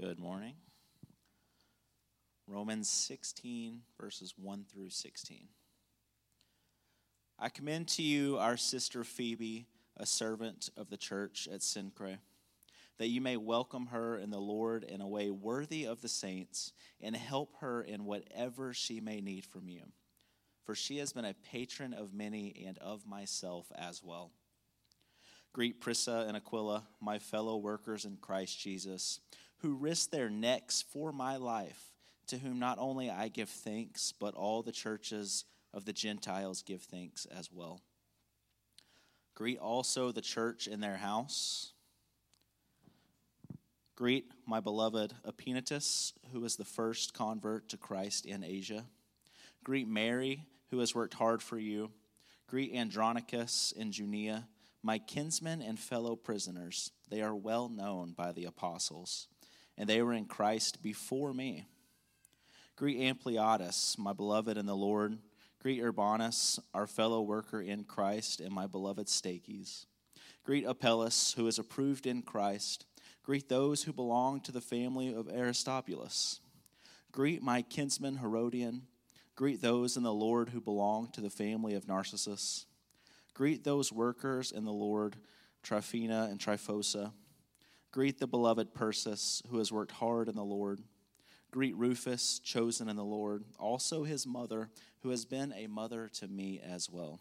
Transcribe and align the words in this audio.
Good 0.00 0.20
morning. 0.20 0.54
Romans 2.46 2.88
16, 2.88 3.80
verses 4.00 4.32
1 4.36 4.66
through 4.72 4.90
16. 4.90 5.48
I 7.36 7.48
commend 7.48 7.88
to 7.88 8.02
you 8.04 8.38
our 8.38 8.56
sister 8.56 9.02
Phoebe, 9.02 9.66
a 9.96 10.06
servant 10.06 10.70
of 10.76 10.88
the 10.88 10.96
church 10.96 11.48
at 11.52 11.62
Cenchreae, 11.62 12.18
that 12.98 13.08
you 13.08 13.20
may 13.20 13.36
welcome 13.36 13.86
her 13.86 14.16
in 14.16 14.30
the 14.30 14.38
Lord 14.38 14.84
in 14.84 15.00
a 15.00 15.08
way 15.08 15.32
worthy 15.32 15.84
of 15.84 16.00
the 16.00 16.08
saints, 16.08 16.72
and 17.00 17.16
help 17.16 17.56
her 17.60 17.82
in 17.82 18.04
whatever 18.04 18.72
she 18.72 19.00
may 19.00 19.20
need 19.20 19.44
from 19.44 19.68
you. 19.68 19.82
For 20.62 20.76
she 20.76 20.98
has 20.98 21.12
been 21.12 21.24
a 21.24 21.34
patron 21.50 21.92
of 21.92 22.14
many 22.14 22.64
and 22.68 22.78
of 22.78 23.04
myself 23.04 23.66
as 23.76 24.00
well. 24.04 24.30
Greet 25.52 25.80
Prisca 25.80 26.26
and 26.28 26.36
Aquila, 26.36 26.84
my 27.00 27.18
fellow 27.18 27.56
workers 27.56 28.04
in 28.04 28.16
Christ 28.18 28.60
Jesus 28.60 29.18
who 29.58 29.74
risked 29.74 30.12
their 30.12 30.30
necks 30.30 30.82
for 30.82 31.12
my 31.12 31.36
life, 31.36 31.92
to 32.28 32.38
whom 32.38 32.58
not 32.58 32.78
only 32.78 33.10
I 33.10 33.28
give 33.28 33.48
thanks, 33.48 34.12
but 34.12 34.34
all 34.34 34.62
the 34.62 34.72
churches 34.72 35.44
of 35.74 35.84
the 35.84 35.92
Gentiles 35.92 36.62
give 36.62 36.82
thanks 36.82 37.26
as 37.26 37.50
well. 37.52 37.80
Greet 39.34 39.58
also 39.58 40.12
the 40.12 40.20
church 40.20 40.66
in 40.66 40.80
their 40.80 40.96
house. 40.96 41.72
Greet 43.96 44.30
my 44.46 44.60
beloved 44.60 45.12
Epaenetus, 45.26 46.12
who 46.32 46.44
is 46.44 46.56
the 46.56 46.64
first 46.64 47.14
convert 47.14 47.68
to 47.68 47.76
Christ 47.76 48.26
in 48.26 48.44
Asia. 48.44 48.84
Greet 49.64 49.88
Mary, 49.88 50.44
who 50.70 50.78
has 50.78 50.94
worked 50.94 51.14
hard 51.14 51.42
for 51.42 51.58
you. 51.58 51.90
Greet 52.46 52.74
Andronicus 52.74 53.74
and 53.78 53.92
Junia, 53.92 54.46
my 54.82 54.98
kinsmen 54.98 55.60
and 55.60 55.78
fellow 55.78 56.14
prisoners. 56.14 56.92
They 57.10 57.22
are 57.22 57.34
well 57.34 57.68
known 57.68 58.12
by 58.12 58.32
the 58.32 58.44
apostles 58.44 59.26
and 59.78 59.88
they 59.88 60.02
were 60.02 60.12
in 60.12 60.26
Christ 60.26 60.82
before 60.82 61.32
me. 61.32 61.64
Greet 62.76 62.98
Ampliatus, 62.98 63.96
my 63.96 64.12
beloved 64.12 64.58
in 64.58 64.66
the 64.66 64.76
Lord. 64.76 65.18
Greet 65.60 65.80
Urbanus, 65.82 66.60
our 66.74 66.86
fellow 66.86 67.22
worker 67.22 67.60
in 67.60 67.84
Christ, 67.84 68.40
and 68.40 68.52
my 68.52 68.66
beloved 68.66 69.06
Stachys. 69.06 69.86
Greet 70.44 70.64
Apelles, 70.64 71.34
who 71.36 71.46
is 71.46 71.58
approved 71.58 72.06
in 72.06 72.22
Christ. 72.22 72.86
Greet 73.22 73.48
those 73.48 73.84
who 73.84 73.92
belong 73.92 74.40
to 74.42 74.52
the 74.52 74.60
family 74.60 75.14
of 75.14 75.28
Aristobulus. 75.28 76.40
Greet 77.12 77.42
my 77.42 77.62
kinsman 77.62 78.16
Herodion. 78.16 78.82
Greet 79.34 79.62
those 79.62 79.96
in 79.96 80.02
the 80.02 80.12
Lord 80.12 80.50
who 80.50 80.60
belong 80.60 81.08
to 81.12 81.20
the 81.20 81.30
family 81.30 81.74
of 81.74 81.86
Narcissus. 81.86 82.66
Greet 83.34 83.62
those 83.62 83.92
workers 83.92 84.50
in 84.50 84.64
the 84.64 84.72
Lord, 84.72 85.16
Tryphena 85.62 86.28
and 86.30 86.40
Tryphosa. 86.40 87.12
Greet 87.90 88.18
the 88.18 88.26
beloved 88.26 88.74
Persis, 88.74 89.42
who 89.48 89.58
has 89.58 89.72
worked 89.72 89.92
hard 89.92 90.28
in 90.28 90.34
the 90.34 90.44
Lord. 90.44 90.80
Greet 91.50 91.74
Rufus, 91.76 92.38
chosen 92.40 92.88
in 92.88 92.96
the 92.96 93.04
Lord, 93.04 93.44
also 93.58 94.04
his 94.04 94.26
mother, 94.26 94.68
who 95.00 95.10
has 95.10 95.24
been 95.24 95.54
a 95.54 95.66
mother 95.66 96.10
to 96.14 96.28
me 96.28 96.60
as 96.60 96.90
well. 96.90 97.20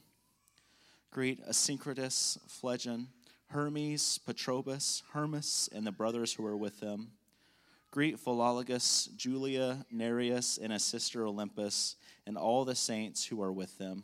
Greet 1.12 1.46
Asyncritus, 1.48 2.38
Phlegon, 2.50 3.08
Hermes, 3.48 4.20
Patrobas, 4.28 5.04
Hermas, 5.14 5.70
and 5.74 5.88
the 5.88 5.92
brothers 5.92 6.34
who 6.34 6.46
are 6.46 6.58
with 6.58 6.82
them. 6.82 7.12
Greet 7.92 8.18
Philologus, 8.18 9.16
Julia, 9.16 9.86
Nereus, 9.90 10.58
and 10.58 10.74
his 10.74 10.84
sister 10.84 11.22
Olympas, 11.22 11.96
and 12.26 12.38
all 12.38 12.66
the 12.66 12.76
saints 12.76 13.26
who 13.26 13.42
are 13.42 13.54
with 13.54 13.78
them. 13.78 14.04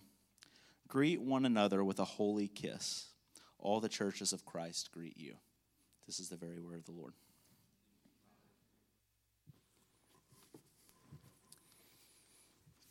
Greet 0.88 1.22
one 1.22 1.45
another 1.45 1.83
with 1.83 2.00
a 2.00 2.05
holy 2.05 2.48
kiss. 2.48 3.08
All 3.59 3.81
the 3.81 3.89
churches 3.89 4.31
of 4.31 4.45
Christ 4.45 4.92
greet 4.94 5.17
you. 5.17 5.36
This 6.06 6.20
is 6.20 6.30
the 6.30 6.36
very 6.36 6.59
word 6.59 6.78
of 6.80 6.86
the 6.86 6.92
Lord. 6.92 7.14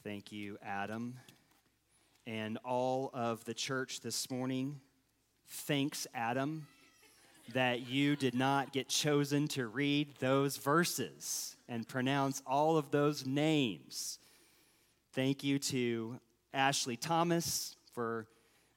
Thank 0.03 0.33
you, 0.33 0.59
Adam. 0.65 1.19
And 2.27 2.59
all 2.65 3.11
of 3.13 3.45
the 3.45 3.55
church 3.55 4.01
this 4.01 4.31
morning, 4.31 4.81
thanks, 5.47 6.07
Adam, 6.15 6.67
that 7.53 7.87
you 7.87 8.17
did 8.17 8.35
not 8.35 8.73
get 8.73 8.89
chosen 8.89 9.47
to 9.49 9.67
read 9.67 10.15
those 10.19 10.57
verses 10.57 11.57
and 11.69 11.87
pronounce 11.87 12.43
all 12.47 12.77
of 12.77 12.91
those 12.91 13.27
names. 13.27 14.19
Thank 15.13 15.45
you 15.45 15.59
to 15.59 16.19
Ashley 16.55 16.97
Thomas 16.97 17.77
for 17.93 18.27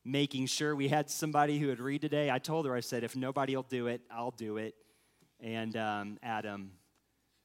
making 0.05 0.45
sure 0.45 0.75
we 0.75 0.87
had 0.87 1.09
somebody 1.09 1.57
who 1.57 1.67
would 1.67 1.79
read 1.79 2.01
today. 2.01 2.29
I 2.29 2.37
told 2.37 2.67
her, 2.67 2.75
I 2.75 2.79
said, 2.79 3.03
if 3.03 3.15
nobody 3.15 3.55
will 3.55 3.63
do 3.63 3.87
it, 3.87 4.01
I'll 4.11 4.31
do 4.31 4.57
it. 4.57 4.75
And 5.41 5.75
um, 5.75 6.17
Adam 6.21 6.71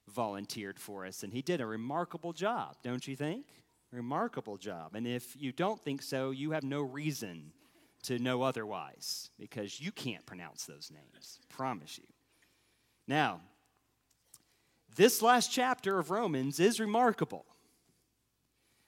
volunteered 0.09 0.79
for 0.79 1.07
us, 1.07 1.23
and 1.23 1.33
he 1.33 1.41
did 1.41 1.61
a 1.61 1.67
remarkable 1.67 2.33
job, 2.33 2.77
don't 2.83 3.07
you 3.09 3.17
think? 3.17 3.47
Remarkable 3.91 4.59
job. 4.59 4.95
And 4.95 5.07
if 5.07 5.35
you 5.41 5.53
don't 5.53 5.81
think 5.81 6.03
so, 6.03 6.31
you 6.31 6.51
have 6.53 6.63
no 6.63 6.83
reason 6.83 7.53
to 8.03 8.19
know 8.19 8.43
otherwise 8.43 9.31
because 9.39 9.81
you 9.81 9.91
can't 9.91 10.25
pronounce 10.27 10.65
those 10.65 10.91
names. 10.93 11.39
Promise 11.49 11.99
you. 11.99 12.05
Now, 13.09 13.41
this 14.97 15.23
last 15.23 15.53
chapter 15.53 15.99
of 15.99 16.11
Romans 16.11 16.61
is 16.61 16.79
remarkable. 16.79 17.45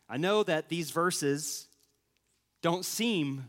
I 0.09 0.16
know 0.19 0.43
that 0.43 0.69
these 0.69 0.91
verses 0.91 1.69
don't 2.61 2.84
seem 2.84 3.49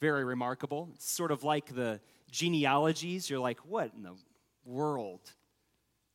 very 0.00 0.24
remarkable. 0.24 0.90
It's 0.94 1.10
sort 1.10 1.30
of 1.30 1.44
like 1.44 1.74
the 1.74 2.00
genealogies. 2.30 3.30
You're 3.30 3.40
like, 3.40 3.60
what 3.60 3.92
in 3.96 4.02
the 4.02 4.16
world 4.64 5.20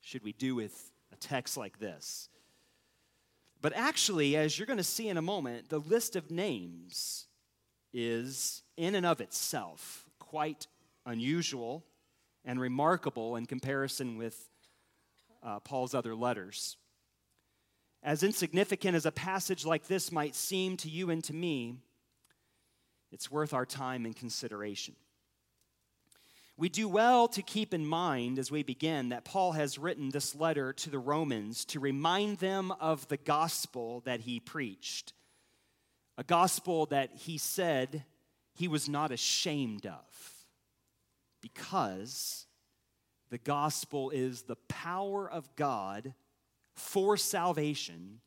should 0.02 0.24
we 0.24 0.34
do 0.34 0.56
with 0.56 0.92
a 1.12 1.16
text 1.16 1.58
like 1.58 1.80
this? 1.80 2.30
But 3.62 3.74
actually, 3.76 4.36
as 4.36 4.58
you're 4.58 4.66
going 4.66 4.78
to 4.78 4.84
see 4.84 5.08
in 5.08 5.18
a 5.18 5.22
moment, 5.22 5.70
the 5.70 5.80
list 5.80 6.16
of 6.16 6.32
names 6.32 7.28
is, 7.94 8.64
in 8.78 8.96
and 8.96 9.06
of 9.06 9.22
itself, 9.22 10.06
quite 10.20 10.68
unusual 11.06 11.86
and 12.44 12.60
remarkable 12.60 13.36
in 13.36 13.46
comparison 13.46 14.18
with 14.18 14.50
uh, 15.44 15.60
Paul's 15.60 15.94
other 15.94 16.16
letters. 16.16 16.78
As 18.04 18.24
insignificant 18.24 18.96
as 18.96 19.06
a 19.06 19.12
passage 19.12 19.64
like 19.64 19.88
this 19.88 20.12
might 20.12 20.36
seem 20.36 20.76
to 20.78 20.90
you 20.90 21.12
and 21.12 21.24
to 21.26 21.34
me, 21.34 21.78
it's 23.12 23.32
worth 23.32 23.54
our 23.54 23.66
time 23.66 24.06
and 24.06 24.16
consideration. 24.16 24.96
We 26.58 26.70
do 26.70 26.88
well 26.88 27.28
to 27.30 27.42
keep 27.42 27.74
in 27.74 27.86
mind 27.86 28.38
as 28.38 28.52
we 28.52 28.62
begin 28.62 29.10
that 29.10 29.26
Paul 29.26 29.54
has 29.54 29.80
written 29.80 30.10
this 30.10 30.36
letter 30.36 30.74
to 30.74 30.90
the 30.90 31.00
Romans 31.00 31.66
to 31.66 31.80
remind 31.80 32.38
them 32.38 32.72
of 32.80 33.08
the 33.08 33.18
gospel 33.18 34.02
that 34.06 34.22
he 34.22 34.40
preached, 34.40 35.14
a 36.18 36.24
gospel 36.24 36.86
that 36.88 37.10
he 37.16 37.38
said 37.38 38.06
he 38.54 38.68
was 38.68 38.88
not 38.88 39.12
ashamed 39.12 39.86
of, 39.86 40.46
because 41.42 42.46
the 43.32 43.40
gospel 43.40 44.12
is 44.12 44.44
the 44.44 44.58
power 44.68 45.28
of 45.28 45.56
God 45.56 46.14
for 46.76 47.18
salvation 47.18 48.20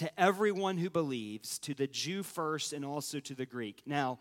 to 0.00 0.20
everyone 0.20 0.78
who 0.78 0.88
believes, 0.88 1.58
to 1.58 1.74
the 1.74 1.86
Jew 1.86 2.22
first 2.22 2.72
and 2.72 2.86
also 2.86 3.20
to 3.20 3.34
the 3.34 3.44
Greek. 3.44 3.82
Now, 3.84 4.18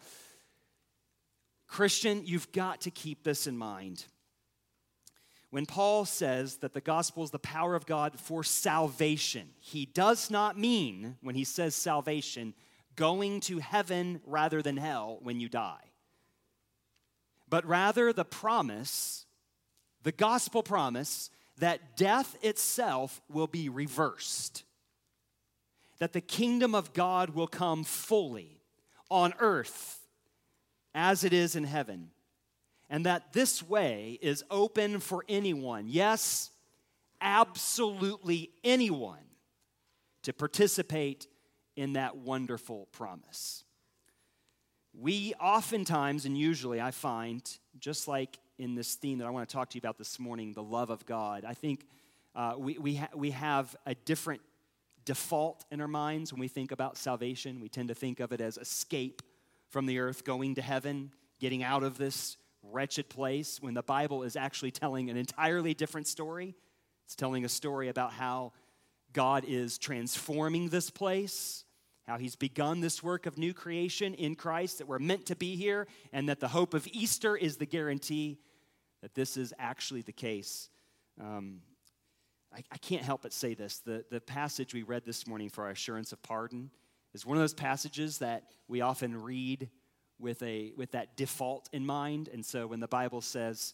Christian, 1.67 2.23
you've 2.25 2.51
got 2.51 2.81
to 2.81 2.91
keep 2.91 3.23
this 3.23 3.47
in 3.47 3.57
mind. 3.57 4.03
When 5.51 5.65
Paul 5.65 6.03
says 6.03 6.57
that 6.57 6.73
the 6.73 6.81
gospel 6.81 7.23
is 7.23 7.31
the 7.31 7.39
power 7.39 7.75
of 7.75 7.85
God 7.85 8.19
for 8.19 8.43
salvation, 8.43 9.47
he 9.61 9.85
does 9.85 10.29
not 10.29 10.59
mean, 10.59 11.15
when 11.21 11.35
he 11.35 11.45
says 11.45 11.75
salvation, 11.75 12.53
going 12.97 13.39
to 13.41 13.59
heaven 13.59 14.19
rather 14.25 14.61
than 14.61 14.75
hell 14.75 15.19
when 15.21 15.39
you 15.39 15.47
die. 15.47 15.85
But 17.47 17.65
rather 17.65 18.11
the 18.11 18.25
promise, 18.25 19.25
the 20.03 20.11
gospel 20.11 20.61
promise, 20.61 21.29
that 21.59 21.95
death 21.95 22.35
itself 22.41 23.21
will 23.29 23.47
be 23.47 23.69
reversed 23.69 24.65
that 25.99 26.13
the 26.13 26.21
kingdom 26.21 26.73
of 26.73 26.93
God 26.93 27.31
will 27.31 27.47
come 27.47 27.83
fully 27.83 28.61
on 29.09 29.33
earth 29.39 29.99
as 30.95 31.23
it 31.23 31.33
is 31.33 31.55
in 31.55 31.65
heaven, 31.65 32.09
and 32.89 33.05
that 33.05 33.33
this 33.33 33.61
way 33.61 34.17
is 34.21 34.43
open 34.49 34.99
for 34.99 35.23
anyone, 35.29 35.85
yes, 35.87 36.49
absolutely 37.21 38.49
anyone, 38.63 39.19
to 40.23 40.33
participate 40.33 41.27
in 41.75 41.93
that 41.93 42.17
wonderful 42.17 42.87
promise. 42.91 43.63
We 44.93 45.33
oftentimes 45.39 46.25
and 46.25 46.37
usually, 46.37 46.81
I 46.81 46.91
find, 46.91 47.41
just 47.79 48.07
like 48.07 48.39
in 48.57 48.75
this 48.75 48.95
theme 48.95 49.19
that 49.19 49.27
I 49.27 49.29
want 49.29 49.47
to 49.47 49.53
talk 49.53 49.69
to 49.69 49.75
you 49.75 49.79
about 49.79 49.97
this 49.97 50.19
morning, 50.19 50.53
the 50.53 50.63
love 50.63 50.89
of 50.89 51.05
God, 51.05 51.45
I 51.45 51.53
think 51.53 51.85
uh, 52.35 52.55
we, 52.57 52.77
we, 52.77 52.95
ha- 52.95 53.09
we 53.15 53.31
have 53.31 53.75
a 53.85 53.95
different 53.95 54.41
default 55.09 55.65
in 55.71 55.81
our 55.81 55.87
minds 55.87 56.31
when 56.31 56.39
we 56.39 56.47
think 56.47 56.71
about 56.71 56.95
salvation. 56.95 57.59
We 57.59 57.67
tend 57.67 57.87
to 57.87 57.95
think 57.95 58.19
of 58.19 58.31
it 58.31 58.39
as 58.39 58.59
escape 58.59 59.23
from 59.67 59.87
the 59.87 59.97
earth, 59.97 60.23
going 60.23 60.53
to 60.53 60.61
heaven, 60.61 61.11
getting 61.39 61.63
out 61.63 61.81
of 61.81 61.97
this 61.97 62.37
wretched 62.61 63.09
place, 63.09 63.57
when 63.59 63.73
the 63.73 63.81
Bible 63.81 64.21
is 64.21 64.35
actually 64.35 64.69
telling 64.69 65.09
an 65.09 65.17
entirely 65.17 65.73
different 65.73 66.05
story. 66.05 66.53
It's 67.05 67.15
telling 67.15 67.43
a 67.43 67.49
story 67.49 67.89
about 67.89 68.13
how 68.13 68.53
God 69.11 69.45
is 69.47 69.79
transforming 69.79 70.69
this 70.69 70.91
place, 70.91 71.65
how 72.05 72.19
He's 72.19 72.35
begun 72.35 72.79
this 72.79 73.01
work 73.01 73.25
of 73.25 73.35
new 73.35 73.51
creation 73.51 74.13
in 74.13 74.35
Christ, 74.35 74.77
that 74.77 74.87
we're 74.87 74.99
meant 74.99 75.25
to 75.25 75.35
be 75.35 75.55
here, 75.55 75.87
and 76.13 76.29
that 76.29 76.39
the 76.39 76.49
hope 76.49 76.75
of 76.75 76.87
Easter 76.91 77.35
is 77.35 77.57
the 77.57 77.65
guarantee 77.65 78.37
that 79.01 79.15
this 79.15 79.37
is 79.37 79.55
actually 79.57 80.03
the 80.03 80.11
case. 80.11 80.69
Um, 81.19 81.61
I, 82.53 82.63
I 82.71 82.77
can't 82.77 83.03
help 83.03 83.21
but 83.21 83.33
say 83.33 83.53
this. 83.53 83.79
The, 83.79 84.03
the 84.09 84.21
passage 84.21 84.73
we 84.73 84.83
read 84.83 85.05
this 85.05 85.27
morning 85.27 85.49
for 85.49 85.65
our 85.65 85.71
assurance 85.71 86.11
of 86.11 86.21
pardon 86.23 86.71
is 87.13 87.25
one 87.25 87.37
of 87.37 87.41
those 87.41 87.53
passages 87.53 88.19
that 88.19 88.43
we 88.67 88.81
often 88.81 89.21
read 89.21 89.69
with, 90.19 90.41
a, 90.43 90.73
with 90.75 90.91
that 90.91 91.15
default 91.15 91.69
in 91.71 91.85
mind. 91.85 92.29
And 92.31 92.45
so 92.45 92.67
when 92.67 92.79
the 92.79 92.87
Bible 92.87 93.21
says 93.21 93.73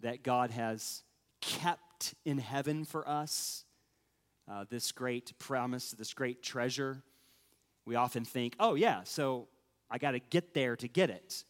that 0.00 0.22
God 0.22 0.50
has 0.50 1.02
kept 1.40 2.14
in 2.24 2.38
heaven 2.38 2.84
for 2.84 3.08
us 3.08 3.64
uh, 4.50 4.64
this 4.68 4.92
great 4.92 5.38
promise, 5.38 5.92
this 5.92 6.14
great 6.14 6.42
treasure, 6.42 7.02
we 7.84 7.96
often 7.96 8.24
think, 8.24 8.54
oh, 8.60 8.74
yeah, 8.74 9.02
so 9.04 9.48
I 9.90 9.98
got 9.98 10.12
to 10.12 10.18
get 10.18 10.54
there 10.54 10.76
to 10.76 10.88
get 10.88 11.10
it. 11.10 11.44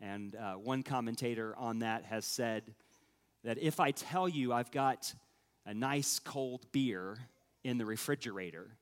And 0.00 0.34
uh, 0.34 0.54
one 0.54 0.82
commentator 0.82 1.54
on 1.56 1.80
that 1.80 2.04
has 2.04 2.24
said 2.24 2.74
that 3.44 3.58
if 3.58 3.80
I 3.80 3.90
tell 3.90 4.28
you 4.28 4.52
I've 4.52 4.70
got 4.70 5.14
a 5.66 5.74
nice 5.74 6.18
cold 6.18 6.66
beer 6.72 7.18
in 7.64 7.78
the 7.78 7.84
refrigerator, 7.84 8.76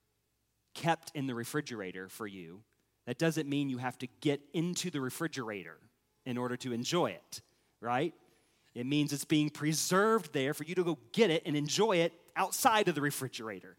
kept 0.75 1.13
in 1.15 1.27
the 1.27 1.35
refrigerator 1.35 2.09
for 2.09 2.27
you, 2.27 2.63
that 3.07 3.19
doesn't 3.19 3.49
mean 3.49 3.69
you 3.69 3.79
have 3.79 3.99
to 3.99 4.09
get 4.21 4.41
into 4.53 4.91
the 4.91 5.01
refrigerator 5.01 5.77
in 6.27 6.39
order 6.39 6.57
to 6.57 6.73
enjoy 6.73 7.11
it, 7.11 7.41
right? 7.81 8.15
It 8.75 8.87
means 8.87 9.13
it's 9.13 9.25
being 9.25 9.51
preserved 9.51 10.33
there 10.33 10.55
for 10.55 10.65
you 10.65 10.75
to 10.77 10.85
go 10.85 10.99
get 11.13 11.31
it 11.31 11.43
and 11.45 11.57
enjoy 11.57 11.99
it 11.99 12.13
outside 12.37 12.89
of 12.89 12.95
the 12.95 13.01
refrigerator. 13.01 13.77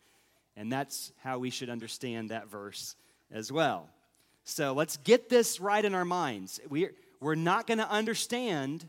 And 0.58 0.72
that's 0.72 1.14
how 1.24 1.40
we 1.40 1.50
should 1.50 1.70
understand 1.70 2.30
that 2.30 2.50
verse 2.50 2.96
as 3.32 3.52
well. 3.52 3.90
So 4.44 4.74
let's 4.74 4.98
get 4.98 5.30
this 5.30 5.60
right 5.60 5.84
in 5.84 5.96
our 5.96 6.06
minds. 6.06 6.60
We're, 6.70 6.94
we're 7.20 7.36
not 7.36 7.68
going 7.68 7.78
to 7.78 7.90
understand 7.90 8.88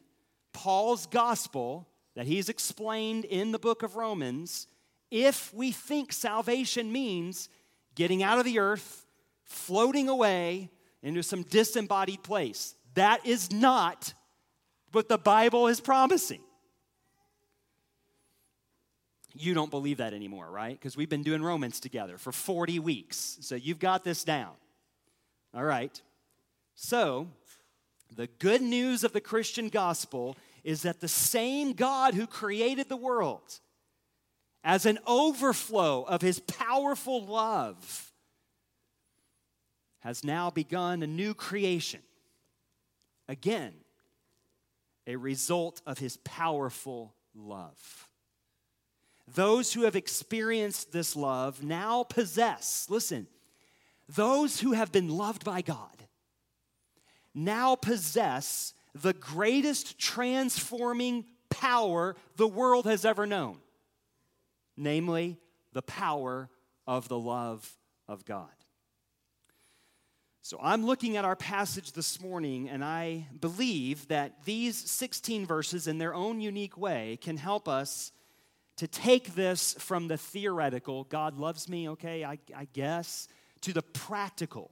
Paul's 0.52 1.06
gospel 1.06 1.86
that 2.14 2.26
he's 2.26 2.48
explained 2.48 3.24
in 3.24 3.52
the 3.52 3.58
book 3.58 3.82
of 3.82 3.96
Romans 3.96 4.66
if 5.10 5.52
we 5.52 5.72
think 5.72 6.12
salvation 6.12 6.90
means 6.90 7.48
getting 7.94 8.22
out 8.22 8.38
of 8.38 8.44
the 8.44 8.58
earth, 8.58 9.06
floating 9.44 10.08
away 10.08 10.70
into 11.02 11.22
some 11.22 11.42
disembodied 11.42 12.22
place. 12.22 12.74
That 12.94 13.24
is 13.26 13.52
not 13.52 14.14
what 14.92 15.08
the 15.08 15.18
Bible 15.18 15.68
is 15.68 15.80
promising. 15.80 16.40
You 19.34 19.54
don't 19.54 19.70
believe 19.70 19.98
that 19.98 20.12
anymore, 20.12 20.50
right? 20.50 20.78
Because 20.78 20.96
we've 20.96 21.08
been 21.08 21.22
doing 21.22 21.42
Romans 21.42 21.80
together 21.80 22.18
for 22.18 22.32
40 22.32 22.78
weeks. 22.78 23.38
So 23.40 23.54
you've 23.54 23.78
got 23.78 24.04
this 24.04 24.24
down. 24.24 24.52
All 25.54 25.64
right. 25.64 26.00
So, 26.74 27.28
the 28.14 28.26
good 28.26 28.62
news 28.62 29.04
of 29.04 29.12
the 29.12 29.20
Christian 29.20 29.68
gospel 29.68 30.36
is 30.64 30.82
that 30.82 31.00
the 31.00 31.08
same 31.08 31.72
God 31.72 32.14
who 32.14 32.26
created 32.26 32.88
the 32.88 32.96
world, 32.96 33.60
as 34.64 34.86
an 34.86 34.98
overflow 35.06 36.02
of 36.04 36.22
his 36.22 36.38
powerful 36.40 37.24
love, 37.24 38.12
has 40.00 40.24
now 40.24 40.50
begun 40.50 41.02
a 41.02 41.06
new 41.06 41.34
creation. 41.34 42.00
Again, 43.28 43.72
a 45.06 45.16
result 45.16 45.80
of 45.86 45.98
his 45.98 46.16
powerful 46.18 47.14
love. 47.34 48.08
Those 49.34 49.72
who 49.72 49.82
have 49.82 49.96
experienced 49.96 50.92
this 50.92 51.16
love 51.16 51.62
now 51.62 52.02
possess, 52.04 52.86
listen, 52.88 53.26
those 54.08 54.60
who 54.60 54.72
have 54.72 54.92
been 54.92 55.08
loved 55.08 55.44
by 55.44 55.62
God 55.62 56.04
now 57.34 57.74
possess 57.74 58.74
the 58.94 59.12
greatest 59.12 59.98
transforming 59.98 61.24
power 61.50 62.16
the 62.36 62.48
world 62.48 62.86
has 62.86 63.04
ever 63.04 63.26
known 63.26 63.58
namely, 64.76 65.38
the 65.72 65.82
power 65.82 66.48
of 66.86 67.08
the 67.08 67.18
love 67.18 67.78
of 68.08 68.24
God. 68.24 68.48
So 70.40 70.58
I'm 70.60 70.84
looking 70.84 71.16
at 71.16 71.24
our 71.24 71.36
passage 71.36 71.92
this 71.92 72.20
morning, 72.20 72.68
and 72.68 72.84
I 72.84 73.28
believe 73.38 74.08
that 74.08 74.44
these 74.44 74.76
16 74.76 75.46
verses, 75.46 75.86
in 75.86 75.98
their 75.98 76.14
own 76.14 76.40
unique 76.40 76.76
way, 76.76 77.16
can 77.20 77.36
help 77.36 77.68
us 77.68 78.10
to 78.76 78.88
take 78.88 79.34
this 79.34 79.74
from 79.74 80.08
the 80.08 80.16
theoretical, 80.16 81.04
God 81.04 81.38
loves 81.38 81.68
me, 81.68 81.90
okay, 81.90 82.24
I, 82.24 82.38
I 82.56 82.66
guess, 82.72 83.28
to 83.60 83.72
the 83.72 83.82
practical. 83.82 84.70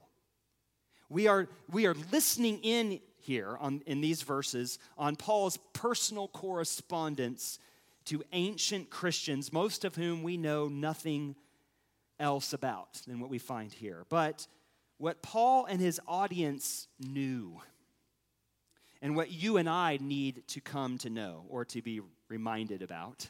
We 1.07 1.27
are, 1.27 1.47
we 1.71 1.85
are 1.85 1.95
listening 2.11 2.59
in 2.63 2.99
here 3.21 3.57
on, 3.59 3.81
in 3.85 4.01
these 4.01 4.21
verses 4.21 4.79
on 4.97 5.15
Paul's 5.15 5.57
personal 5.73 6.27
correspondence 6.27 7.59
to 8.05 8.23
ancient 8.33 8.89
Christians, 8.89 9.53
most 9.53 9.85
of 9.85 9.95
whom 9.95 10.23
we 10.23 10.37
know 10.37 10.67
nothing 10.67 11.35
else 12.19 12.53
about 12.53 12.93
than 13.07 13.19
what 13.19 13.29
we 13.29 13.37
find 13.37 13.71
here. 13.71 14.05
But 14.09 14.47
what 14.97 15.21
Paul 15.21 15.65
and 15.65 15.81
his 15.81 15.99
audience 16.07 16.87
knew, 16.99 17.59
and 19.01 19.15
what 19.15 19.31
you 19.31 19.57
and 19.57 19.69
I 19.69 19.97
need 19.99 20.47
to 20.49 20.61
come 20.61 20.97
to 20.99 21.09
know 21.09 21.45
or 21.49 21.65
to 21.65 21.81
be 21.81 22.01
reminded 22.29 22.81
about, 22.81 23.29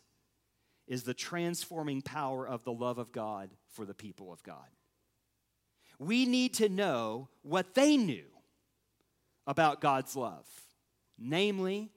is 0.88 1.04
the 1.04 1.14
transforming 1.14 2.02
power 2.02 2.46
of 2.46 2.64
the 2.66 2.74
love 2.74 2.98
of 2.98 3.12
God 3.12 3.50
for 3.70 3.86
the 3.86 3.94
people 3.94 4.34
of 4.34 4.44
God. 4.44 4.68
We 6.00 6.26
need 6.26 6.56
to 6.56 6.68
know 6.68 7.30
what 7.44 7.76
they 7.76 7.96
knew 7.96 8.26
about 9.48 9.82
God's 9.82 10.16
love. 10.16 10.48
Namely, 11.18 11.90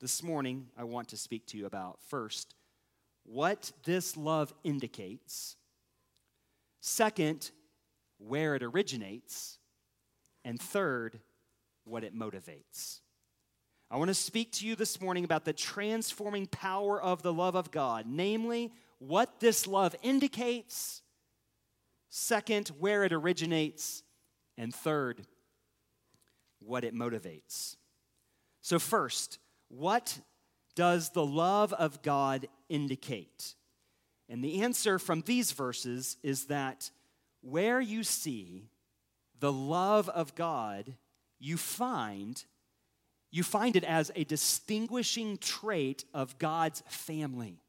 this 0.00 0.22
morning, 0.22 0.68
I 0.76 0.84
want 0.84 1.08
to 1.08 1.16
speak 1.16 1.46
to 1.48 1.58
you 1.58 1.66
about 1.66 1.98
first, 2.08 2.54
what 3.24 3.72
this 3.84 4.16
love 4.16 4.54
indicates, 4.64 5.56
second, 6.80 7.50
where 8.18 8.54
it 8.54 8.62
originates, 8.62 9.58
and 10.44 10.60
third, 10.60 11.20
what 11.84 12.04
it 12.04 12.16
motivates. 12.16 13.00
I 13.90 13.96
want 13.96 14.08
to 14.08 14.14
speak 14.14 14.52
to 14.52 14.66
you 14.66 14.76
this 14.76 15.00
morning 15.00 15.24
about 15.24 15.44
the 15.44 15.52
transforming 15.52 16.46
power 16.46 17.00
of 17.00 17.22
the 17.22 17.32
love 17.32 17.54
of 17.54 17.70
God, 17.70 18.04
namely, 18.06 18.72
what 18.98 19.40
this 19.40 19.66
love 19.66 19.94
indicates, 20.02 21.02
second, 22.10 22.68
where 22.78 23.04
it 23.04 23.12
originates, 23.12 24.02
and 24.56 24.74
third, 24.74 25.26
what 26.68 26.84
it 26.84 26.94
motivates. 26.94 27.76
So, 28.60 28.78
first, 28.78 29.38
what 29.68 30.18
does 30.74 31.10
the 31.10 31.24
love 31.24 31.72
of 31.72 32.02
God 32.02 32.46
indicate? 32.68 33.54
And 34.28 34.44
the 34.44 34.62
answer 34.62 34.98
from 34.98 35.22
these 35.22 35.52
verses 35.52 36.18
is 36.22 36.44
that 36.46 36.90
where 37.40 37.80
you 37.80 38.04
see 38.04 38.68
the 39.40 39.52
love 39.52 40.08
of 40.10 40.34
God, 40.34 40.94
you 41.38 41.56
find 41.56 42.44
you 43.30 43.42
find 43.42 43.76
it 43.76 43.84
as 43.84 44.10
a 44.16 44.24
distinguishing 44.24 45.36
trait 45.36 46.06
of 46.14 46.38
God's 46.38 46.82
family. 46.88 47.60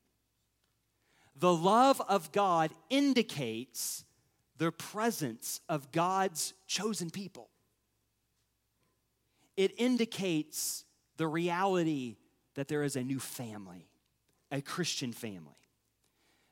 The 1.35 1.53
love 1.53 2.01
of 2.07 2.31
God 2.31 2.71
indicates 2.89 4.05
the 4.57 4.71
presence 4.71 5.59
of 5.67 5.91
God's 5.91 6.53
chosen 6.65 7.09
people 7.09 7.49
it 9.59 9.73
indicates 9.77 10.85
the 11.17 11.27
reality 11.27 12.15
that 12.55 12.69
there 12.69 12.81
is 12.81 12.95
a 12.95 13.03
new 13.03 13.19
family, 13.19 13.89
a 14.51 14.61
Christian 14.61 15.11
family. 15.11 15.57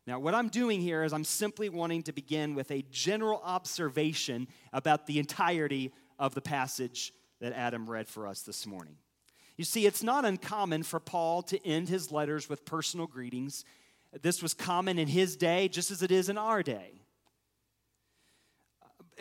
Now, 0.05 0.19
what 0.19 0.35
I'm 0.35 0.49
doing 0.49 0.81
here 0.81 1.05
is 1.05 1.13
I'm 1.13 1.23
simply 1.23 1.69
wanting 1.69 2.03
to 2.03 2.11
begin 2.11 2.53
with 2.53 2.69
a 2.69 2.83
general 2.91 3.41
observation 3.45 4.49
about 4.73 5.07
the 5.07 5.19
entirety 5.19 5.93
of 6.19 6.35
the 6.35 6.41
passage 6.41 7.13
that 7.39 7.53
Adam 7.53 7.89
read 7.89 8.09
for 8.09 8.27
us 8.27 8.41
this 8.41 8.67
morning. 8.67 8.97
You 9.55 9.63
see, 9.63 9.85
it's 9.85 10.03
not 10.03 10.25
uncommon 10.25 10.83
for 10.83 10.99
Paul 10.99 11.43
to 11.43 11.65
end 11.65 11.87
his 11.87 12.11
letters 12.11 12.49
with 12.49 12.65
personal 12.65 13.07
greetings. 13.07 13.63
This 14.21 14.43
was 14.43 14.53
common 14.53 14.99
in 14.99 15.07
his 15.07 15.37
day, 15.37 15.69
just 15.69 15.91
as 15.91 16.03
it 16.03 16.11
is 16.11 16.27
in 16.27 16.37
our 16.37 16.61
day 16.61 17.06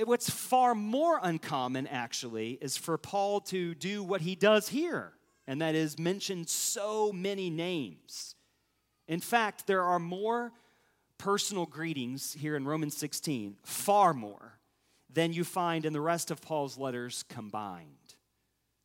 what's 0.05 0.29
far 0.29 0.75
more 0.75 1.19
uncommon, 1.23 1.87
actually, 1.87 2.59
is 2.61 2.77
for 2.77 2.99
Paul 2.99 3.41
to 3.43 3.75
do 3.75 4.03
what 4.03 4.21
he 4.21 4.35
does 4.35 4.69
here, 4.69 5.13
and 5.47 5.61
that 5.63 5.75
is 5.75 5.99
mention 5.99 6.47
so 6.47 7.13
many 7.13 7.51
names. 7.51 8.35
In 9.09 9.21
fact, 9.21 9.67
there 9.67 9.83
are 9.83 9.99
more 9.99 10.53
personal 11.19 11.67
greetings 11.67 12.35
here 12.35 12.57
in 12.57 12.67
Romans 12.67 12.97
16, 12.97 13.57
far 13.63 14.13
more, 14.13 14.59
than 15.11 15.33
you 15.33 15.45
find 15.45 15.87
in 15.87 15.93
the 15.93 16.01
rest 16.01 16.31
of 16.31 16.43
Paul's 16.43 16.77
letters 16.77 17.25
combined. 17.29 17.89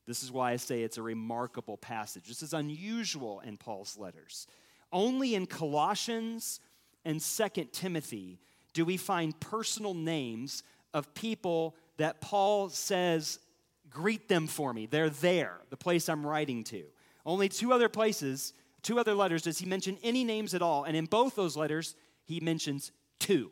This 0.07 0.23
is 0.23 0.31
why 0.31 0.51
I 0.51 0.55
say 0.55 0.81
it's 0.81 0.97
a 0.97 1.01
remarkable 1.01 1.77
passage. 1.77 2.27
This 2.27 2.41
is 2.41 2.53
unusual 2.53 3.41
in 3.41 3.57
Paul's 3.57 3.97
letters. 3.97 4.47
Only 4.93 5.35
in 5.35 5.45
Colossians 5.45 6.59
and 7.03 7.21
Second 7.21 7.73
Timothy 7.73 8.39
do 8.73 8.85
we 8.85 8.97
find 8.97 9.37
personal 9.39 9.93
names 9.93 10.63
of 10.93 11.13
people 11.13 11.75
that 11.97 12.21
Paul 12.21 12.69
says, 12.69 13.39
greet 13.89 14.27
them 14.27 14.47
for 14.47 14.73
me. 14.73 14.85
They're 14.85 15.09
there, 15.09 15.59
the 15.69 15.77
place 15.77 16.09
I'm 16.09 16.25
writing 16.25 16.63
to. 16.65 16.83
Only 17.25 17.49
two 17.49 17.71
other 17.73 17.89
places, 17.89 18.53
two 18.81 18.99
other 18.99 19.13
letters, 19.13 19.43
does 19.43 19.59
he 19.59 19.65
mention 19.65 19.97
any 20.01 20.23
names 20.23 20.53
at 20.53 20.61
all. 20.61 20.83
And 20.85 20.97
in 20.97 21.05
both 21.05 21.35
those 21.35 21.55
letters, 21.55 21.95
he 22.23 22.39
mentions 22.39 22.91
two. 23.19 23.51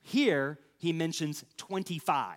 Here, 0.00 0.58
he 0.78 0.92
mentions 0.92 1.44
25. 1.56 2.36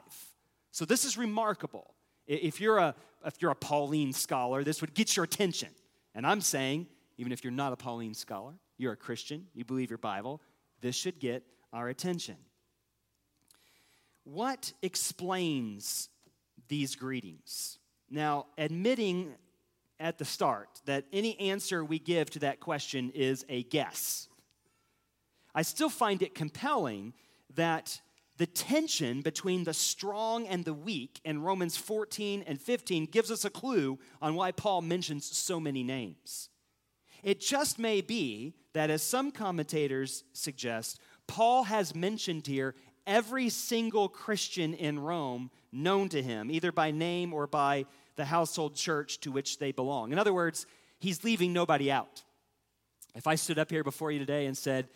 So 0.71 0.85
this 0.85 1.05
is 1.05 1.17
remarkable. 1.17 1.93
If 2.27 2.59
you're 2.59 2.77
a, 2.77 2.95
if 3.25 3.41
you're 3.41 3.51
a 3.51 3.55
Pauline 3.55 4.13
scholar, 4.13 4.63
this 4.63 4.81
would 4.81 4.93
get 4.93 5.15
your 5.15 5.25
attention. 5.25 5.69
And 6.13 6.25
I'm 6.25 6.41
saying, 6.41 6.87
even 7.17 7.31
if 7.31 7.43
you're 7.43 7.53
not 7.53 7.73
a 7.73 7.75
Pauline 7.75 8.13
scholar, 8.13 8.53
you're 8.77 8.93
a 8.93 8.97
Christian, 8.97 9.47
you 9.53 9.63
believe 9.63 9.89
your 9.89 9.97
Bible, 9.97 10.41
this 10.81 10.95
should 10.95 11.19
get 11.19 11.43
our 11.71 11.89
attention. 11.89 12.35
What 14.25 14.73
explains 14.81 16.09
these 16.67 16.95
greetings? 16.95 17.77
Now, 18.09 18.47
admitting 18.57 19.35
at 19.99 20.17
the 20.17 20.25
start 20.25 20.81
that 20.85 21.05
any 21.13 21.39
answer 21.39 21.85
we 21.85 21.99
give 21.99 22.29
to 22.31 22.39
that 22.39 22.59
question 22.59 23.11
is 23.13 23.45
a 23.49 23.63
guess, 23.63 24.27
I 25.53 25.61
still 25.61 25.89
find 25.89 26.21
it 26.21 26.33
compelling 26.33 27.13
that 27.53 28.01
the 28.37 28.47
tension 28.47 29.21
between 29.21 29.63
the 29.63 29.73
strong 29.73 30.47
and 30.47 30.65
the 30.65 30.73
weak 30.73 31.21
in 31.23 31.41
Romans 31.41 31.77
14 31.77 32.43
and 32.47 32.59
15 32.59 33.05
gives 33.05 33.29
us 33.31 33.45
a 33.45 33.49
clue 33.49 33.99
on 34.21 34.35
why 34.35 34.51
Paul 34.51 34.81
mentions 34.81 35.25
so 35.25 35.59
many 35.59 35.83
names. 35.83 36.49
It 37.23 37.39
just 37.39 37.79
may 37.79 38.01
be 38.01 38.55
that, 38.73 38.89
as 38.89 39.01
some 39.01 39.31
commentators 39.31 40.23
suggest, 40.33 40.99
Paul 41.27 41.63
has 41.63 41.95
mentioned 41.95 42.47
here 42.47 42.75
every 43.05 43.49
single 43.49 44.09
Christian 44.09 44.73
in 44.73 44.99
Rome 44.99 45.51
known 45.71 46.09
to 46.09 46.21
him, 46.21 46.49
either 46.49 46.71
by 46.71 46.91
name 46.91 47.33
or 47.33 47.47
by 47.47 47.85
the 48.15 48.25
household 48.25 48.75
church 48.75 49.19
to 49.21 49.31
which 49.31 49.59
they 49.59 49.71
belong. 49.71 50.11
In 50.11 50.19
other 50.19 50.33
words, 50.33 50.65
he's 50.99 51.23
leaving 51.23 51.53
nobody 51.53 51.91
out. 51.91 52.23
If 53.13 53.27
I 53.27 53.35
stood 53.35 53.59
up 53.59 53.69
here 53.69 53.83
before 53.83 54.11
you 54.11 54.19
today 54.19 54.45
and 54.45 54.57
said, 54.57 54.87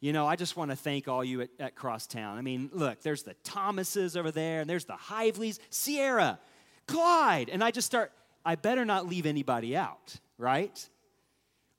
you 0.00 0.12
know, 0.12 0.26
I 0.26 0.36
just 0.36 0.56
want 0.56 0.70
to 0.70 0.76
thank 0.76 1.08
all 1.08 1.24
you 1.24 1.42
at, 1.42 1.50
at 1.58 1.74
Crosstown. 1.74 2.36
I 2.36 2.42
mean, 2.42 2.70
look, 2.72 3.00
there's 3.02 3.22
the 3.22 3.34
Thomases 3.42 4.16
over 4.16 4.30
there, 4.30 4.60
and 4.60 4.68
there's 4.68 4.84
the 4.84 4.94
Hiveleys, 4.94 5.58
Sierra, 5.70 6.38
Clyde, 6.86 7.48
and 7.48 7.64
I 7.64 7.70
just 7.70 7.86
start, 7.86 8.12
I 8.44 8.56
better 8.56 8.84
not 8.84 9.06
leave 9.06 9.24
anybody 9.24 9.76
out, 9.76 10.16
right? 10.36 10.88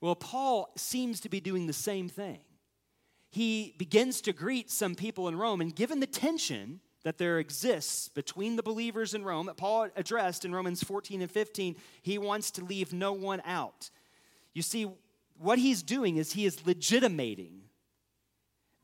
Well, 0.01 0.15
Paul 0.15 0.71
seems 0.75 1.19
to 1.21 1.29
be 1.29 1.39
doing 1.39 1.67
the 1.67 1.73
same 1.73 2.09
thing. 2.09 2.39
He 3.35 3.75
begins 3.77 4.21
to 4.21 4.31
greet 4.31 4.71
some 4.71 4.95
people 4.95 5.27
in 5.27 5.35
Rome, 5.37 5.59
and 5.59 5.75
given 5.75 5.99
the 5.99 6.07
tension 6.07 6.79
that 7.03 7.17
there 7.17 7.37
exists 7.37 8.07
between 8.07 8.55
the 8.55 8.63
believers 8.63 9.13
in 9.13 9.25
Rome 9.25 9.47
that 9.47 9.57
Paul 9.57 9.89
addressed 9.97 10.45
in 10.45 10.55
Romans 10.55 10.81
14 10.81 11.21
and 11.21 11.29
15, 11.29 11.75
he 12.01 12.17
wants 12.17 12.49
to 12.51 12.63
leave 12.63 12.93
no 12.93 13.11
one 13.11 13.41
out. 13.43 13.89
You 14.53 14.61
see, 14.61 14.89
what 15.37 15.59
he's 15.59 15.83
doing 15.83 16.15
is 16.15 16.31
he 16.31 16.45
is 16.45 16.65
legitimating 16.65 17.63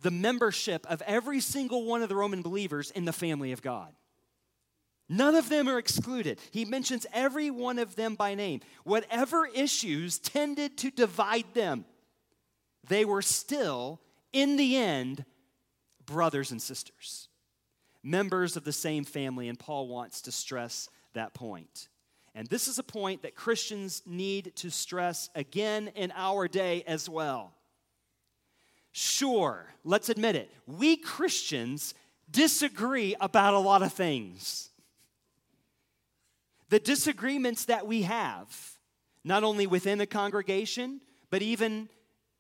the 0.02 0.12
membership 0.12 0.86
of 0.90 1.02
every 1.04 1.40
single 1.40 1.86
one 1.86 2.04
of 2.04 2.10
the 2.10 2.18
Roman 2.18 2.42
believers 2.42 2.92
in 2.92 3.06
the 3.06 3.14
family 3.14 3.54
of 3.54 3.62
God. 3.62 3.94
None 5.08 5.36
of 5.36 5.48
them 5.48 5.70
are 5.70 5.80
excluded. 5.80 6.42
He 6.52 6.66
mentions 6.66 7.06
every 7.14 7.52
one 7.52 7.80
of 7.80 7.96
them 7.96 8.16
by 8.16 8.36
name. 8.36 8.60
Whatever 8.84 9.46
issues 9.46 10.20
tended 10.20 10.78
to 10.80 10.92
divide 10.92 11.54
them, 11.54 11.86
they 12.90 13.06
were 13.06 13.22
still, 13.22 14.02
in 14.34 14.58
the 14.58 14.78
end, 14.78 15.26
brothers 16.06 16.52
and 16.52 16.62
sisters, 16.62 17.28
members 18.04 18.58
of 18.58 18.64
the 18.64 18.72
same 18.72 19.04
family, 19.04 19.48
and 19.48 19.60
Paul 19.60 19.88
wants 19.88 20.22
to 20.22 20.32
stress 20.32 20.90
that 21.14 21.34
point. 21.34 21.90
And 22.34 22.48
this 22.48 22.68
is 22.68 22.80
a 22.80 22.84
point 22.84 23.24
that 23.24 23.36
Christians 23.36 24.02
need 24.06 24.54
to 24.58 24.72
stress 24.72 25.30
again 25.36 25.92
in 25.96 26.14
our 26.16 26.48
day 26.48 26.84
as 26.88 27.10
well. 27.10 27.54
Sure, 28.94 29.68
let's 29.84 30.10
admit 30.10 30.36
it, 30.36 30.52
we 30.68 30.98
Christians 30.98 31.94
disagree 32.30 33.16
about 33.20 33.54
a 33.54 33.60
lot 33.60 33.84
of 33.84 33.94
things. 33.94 34.70
The 36.70 36.80
disagreements 36.80 37.66
that 37.66 37.86
we 37.86 38.04
have, 38.04 38.78
not 39.24 39.44
only 39.44 39.68
within 39.68 40.00
a 40.02 40.06
congregation, 40.06 41.02
but 41.30 41.42
even 41.42 41.90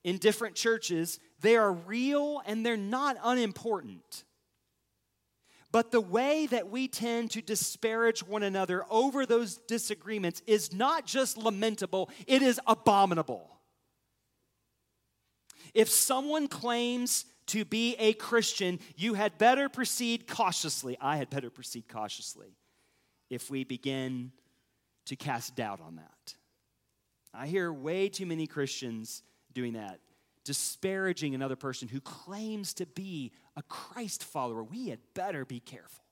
in 0.04 0.18
different 0.18 0.56
churches, 0.56 1.20
they 1.42 1.56
are 1.58 1.74
real 1.74 2.42
and 2.46 2.66
they're 2.66 2.78
not 2.78 3.18
unimportant. 3.24 4.24
But 5.72 5.92
the 5.92 6.02
way 6.02 6.48
that 6.48 6.70
we 6.70 6.88
tend 6.88 7.32
to 7.32 7.42
disparage 7.42 8.26
one 8.28 8.44
another 8.44 8.84
over 8.90 9.26
those 9.26 9.58
disagreements 9.68 10.42
is 10.46 10.74
not 10.74 11.06
just 11.06 11.38
lamentable, 11.38 12.10
it 12.28 12.42
is 12.42 12.60
abominable. 12.68 13.50
If 15.74 15.90
someone 15.90 16.48
claims 16.48 17.26
to 17.48 17.64
be 17.64 17.96
a 17.98 18.14
Christian, 18.14 18.80
you 18.98 19.14
had 19.14 19.38
better 19.38 19.70
proceed 19.70 20.28
cautiously. 20.28 20.98
I 21.00 21.16
had 21.18 21.30
better 21.30 21.50
proceed 21.50 21.88
cautiously 21.88 22.58
if 23.30 23.50
we 23.50 23.64
begin 23.64 24.32
to 25.06 25.16
cast 25.16 25.56
doubt 25.56 25.80
on 25.80 25.96
that. 25.96 26.36
I 27.34 27.48
hear 27.48 27.72
way 27.72 28.10
too 28.10 28.26
many 28.26 28.46
Christians 28.46 29.24
doing 29.54 29.74
that, 29.74 30.00
disparaging 30.44 31.36
another 31.36 31.56
person 31.56 31.88
who 31.88 32.02
claims 32.02 32.74
to 32.76 32.86
be 32.86 33.32
a 33.56 33.64
Christ 33.64 34.24
follower. 34.24 34.64
We 34.64 34.90
had 34.90 35.00
better 35.14 35.46
be 35.46 35.60
careful. 35.60 36.04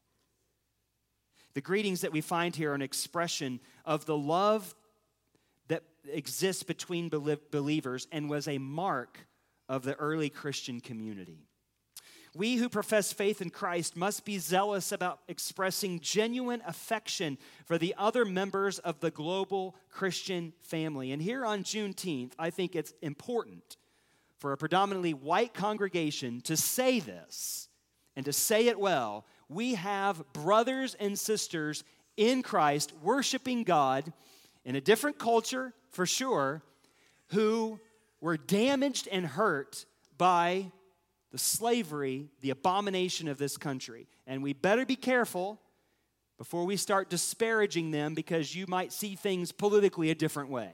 The 1.54 1.62
greetings 1.62 2.02
that 2.02 2.12
we 2.12 2.22
find 2.22 2.56
here 2.56 2.72
are 2.72 2.76
an 2.76 2.82
expression 2.82 3.60
of 3.86 4.06
the 4.06 4.18
love 4.18 4.76
that 5.68 5.84
exists 6.12 6.64
between 6.64 7.10
believers 7.10 8.08
and 8.12 8.30
was 8.30 8.48
a 8.48 8.60
mark 8.60 9.28
of 9.68 9.84
the 9.84 9.96
early 9.96 10.30
Christian 10.30 10.80
community. 10.80 11.46
We 12.36 12.58
who 12.58 12.70
profess 12.70 13.12
faith 13.12 13.42
in 13.42 13.50
Christ 13.50 13.98
must 13.98 14.24
be 14.24 14.38
zealous 14.38 14.92
about 14.92 15.22
expressing 15.28 16.00
genuine 16.00 16.62
affection 16.66 17.40
for 17.66 17.80
the 17.80 17.96
other 17.98 18.24
members 18.24 18.78
of 18.78 19.00
the 19.00 19.10
global 19.10 19.76
Christian 19.90 20.54
family. 20.62 21.12
And 21.12 21.22
here 21.22 21.44
on 21.44 21.64
Juneteenth, 21.64 22.34
I 22.38 22.52
think 22.52 22.76
it's 22.76 22.94
important 23.02 23.78
for 24.40 24.54
a 24.54 24.58
predominantly 24.58 25.14
white 25.14 25.54
congregation 25.54 26.42
to 26.42 26.58
say 26.58 27.00
this 27.00 27.68
and 28.16 28.26
to 28.26 28.34
say 28.34 28.68
it 28.68 28.80
well. 28.80 29.26
We 29.50 29.76
have 29.76 30.24
brothers 30.34 30.96
and 31.00 31.18
sisters 31.18 31.84
in 32.18 32.42
Christ 32.42 32.94
worshiping 33.02 33.64
God 33.64 34.12
in 34.66 34.76
a 34.76 34.82
different 34.82 35.20
culture, 35.20 35.74
for 35.92 36.06
sure, 36.06 36.62
who 37.28 37.80
were 38.22 38.38
damaged 38.38 39.08
and 39.12 39.26
hurt 39.26 39.86
by 40.18 40.72
the 41.32 41.38
slavery, 41.38 42.30
the 42.42 42.50
abomination 42.50 43.28
of 43.28 43.38
this 43.38 43.58
country. 43.58 44.08
And 44.26 44.42
we 44.42 44.54
better 44.54 44.86
be 44.86 44.96
careful 44.96 45.60
before 46.38 46.66
we 46.66 46.78
start 46.78 47.10
disparaging 47.10 47.92
them 47.92 48.16
because 48.16 48.56
you 48.56 48.66
might 48.68 48.92
see 48.92 49.16
things 49.16 49.52
politically 49.52 50.10
a 50.10 50.16
different 50.16 50.50
way. 50.50 50.72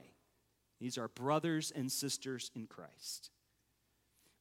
These 0.80 0.98
are 0.98 1.08
brothers 1.08 1.72
and 1.74 1.90
sisters 1.90 2.50
in 2.54 2.66
Christ. 2.66 3.30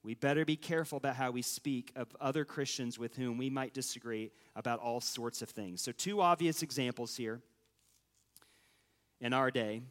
We 0.05 0.13
better 0.15 0.45
be 0.45 0.55
careful 0.55 0.97
about 0.97 1.15
how 1.15 1.31
we 1.31 1.41
speak 1.41 1.91
of 1.95 2.15
other 2.21 2.45
Christians 2.45 2.99
with 2.99 3.15
whom 3.15 3.37
we 3.37 3.49
might 3.49 3.73
disagree 3.73 4.31
about 4.55 4.79
all 4.79 5.01
sorts 5.01 5.41
of 5.41 5.49
things. 5.49 5.81
So, 5.81 5.91
two 5.91 6.21
obvious 6.21 6.61
examples 6.61 7.17
here 7.17 7.41
in 9.19 9.33
our 9.33 9.51
day. 9.51 9.81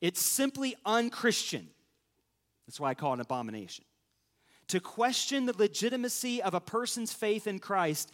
It's 0.00 0.22
simply 0.22 0.76
unchristian 0.86 1.68
that's 2.68 2.78
why 2.78 2.90
I 2.90 2.94
call 2.94 3.12
it 3.12 3.14
an 3.14 3.20
abomination. 3.22 3.86
To 4.68 4.78
question 4.78 5.46
the 5.46 5.56
legitimacy 5.56 6.42
of 6.42 6.52
a 6.52 6.60
person's 6.60 7.14
faith 7.14 7.46
in 7.46 7.58
Christ 7.58 8.12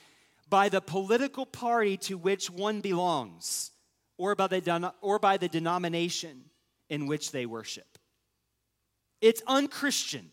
by 0.48 0.68
the 0.68 0.80
political 0.80 1.44
party 1.44 1.96
to 1.96 2.16
which 2.16 2.48
one 2.48 2.80
belongs 2.80 3.72
or 4.16 4.36
by 4.36 4.46
the, 4.46 4.94
or 5.00 5.18
by 5.18 5.38
the 5.38 5.48
denomination 5.48 6.44
in 6.88 7.08
which 7.08 7.32
they 7.32 7.46
worship. 7.46 7.98
It's 9.20 9.42
unchristian. 9.48 10.30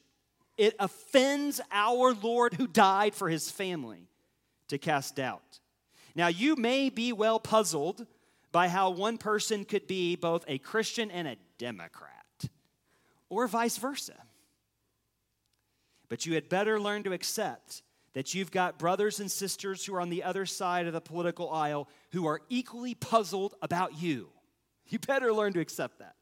It 0.58 0.76
offends 0.80 1.62
our 1.72 2.14
Lord 2.14 2.54
who 2.54 2.68
died 2.68 3.16
for 3.16 3.30
his 3.30 3.50
family 3.50 4.08
to 4.68 4.78
cast 4.78 5.16
doubt. 5.16 5.60
Now, 6.16 6.28
you 6.28 6.56
may 6.56 6.90
be 6.90 7.14
well 7.14 7.40
puzzled 7.40 8.06
by 8.52 8.68
how 8.68 8.90
one 8.90 9.18
person 9.18 9.66
could 9.66 9.88
be 9.88 10.16
both 10.16 10.44
a 10.48 10.58
Christian 10.58 11.10
and 11.10 11.28
a 11.28 11.38
Democrat 11.58 12.10
or 13.30 13.48
vice 13.48 13.78
versa. 13.78 14.16
But 16.10 16.26
you 16.26 16.34
had 16.34 16.50
better 16.50 16.80
learn 16.80 17.04
to 17.04 17.14
accept 17.14 17.82
that 18.14 18.36
you've 18.36 18.52
got 18.52 18.78
brothers 18.78 19.22
and 19.22 19.32
sisters 19.32 19.86
who 19.86 19.96
are 19.96 20.02
on 20.02 20.10
the 20.10 20.24
other 20.24 20.46
side 20.46 20.86
of 20.86 20.94
the 20.94 21.00
political 21.00 21.50
aisle 21.50 21.88
who 22.12 22.28
are 22.28 22.42
equally 22.50 22.94
puzzled 22.94 23.56
about 23.62 24.02
you. 24.02 24.30
You 24.88 25.00
better 25.00 25.32
learn 25.32 25.54
to 25.54 25.62
accept 25.62 26.00
that. 26.00 26.21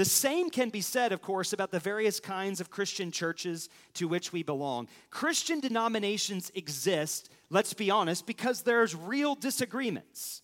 The 0.00 0.06
same 0.06 0.48
can 0.48 0.70
be 0.70 0.80
said, 0.80 1.12
of 1.12 1.20
course, 1.20 1.52
about 1.52 1.72
the 1.72 1.78
various 1.78 2.20
kinds 2.20 2.58
of 2.58 2.70
Christian 2.70 3.10
churches 3.10 3.68
to 3.92 4.08
which 4.08 4.32
we 4.32 4.42
belong. 4.42 4.88
Christian 5.10 5.60
denominations 5.60 6.50
exist, 6.54 7.28
let's 7.50 7.74
be 7.74 7.90
honest, 7.90 8.24
because 8.24 8.62
there's 8.62 8.96
real 8.96 9.34
disagreements. 9.34 10.40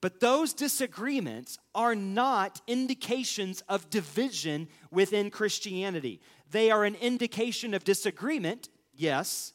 But 0.00 0.20
those 0.20 0.54
disagreements 0.54 1.58
are 1.74 1.94
not 1.94 2.62
indications 2.66 3.62
of 3.68 3.90
division 3.90 4.68
within 4.90 5.28
Christianity. 5.28 6.22
They 6.50 6.70
are 6.70 6.86
an 6.86 6.94
indication 6.94 7.74
of 7.74 7.84
disagreement, 7.84 8.70
yes, 8.94 9.52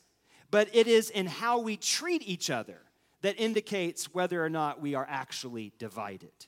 but 0.52 0.70
it 0.74 0.86
is 0.86 1.10
in 1.10 1.26
how 1.26 1.58
we 1.58 1.76
treat 1.76 2.22
each 2.22 2.52
other 2.52 2.82
that 3.24 3.40
indicates 3.40 4.14
whether 4.14 4.46
or 4.46 4.50
not 4.52 4.80
we 4.80 4.94
are 4.94 5.08
actually 5.10 5.74
divided. 5.80 6.46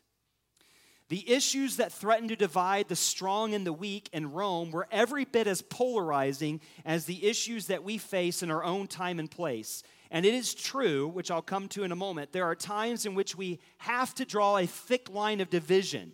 The 1.10 1.30
issues 1.30 1.78
that 1.78 1.92
threatened 1.92 2.30
to 2.30 2.36
divide 2.36 2.88
the 2.88 2.96
strong 2.96 3.54
and 3.54 3.66
the 3.66 3.74
weak 3.74 4.10
in 4.14 4.32
Rome 4.32 4.72
were 4.72 4.88
every 4.92 5.26
bit 5.26 5.48
as 5.48 5.64
polarizing 5.64 6.62
as 6.86 7.06
the 7.06 7.26
issues 7.26 7.68
that 7.68 7.84
we 7.84 7.98
face 7.98 8.44
in 8.44 8.52
our 8.52 8.64
own 8.64 8.88
time 8.88 9.20
and 9.20 9.30
place. 9.30 9.82
And 10.12 10.26
it 10.26 10.36
is 10.36 10.54
true, 10.54 11.08
which 11.08 11.32
I'll 11.32 11.42
come 11.42 11.68
to 11.70 11.84
in 11.84 11.92
a 11.92 11.96
moment, 11.96 12.32
there 12.32 12.46
are 12.46 12.56
times 12.56 13.06
in 13.08 13.16
which 13.16 13.36
we 13.36 13.60
have 13.80 14.14
to 14.16 14.26
draw 14.26 14.58
a 14.58 14.68
thick 14.68 15.10
line 15.10 15.42
of 15.42 15.50
division 15.50 16.14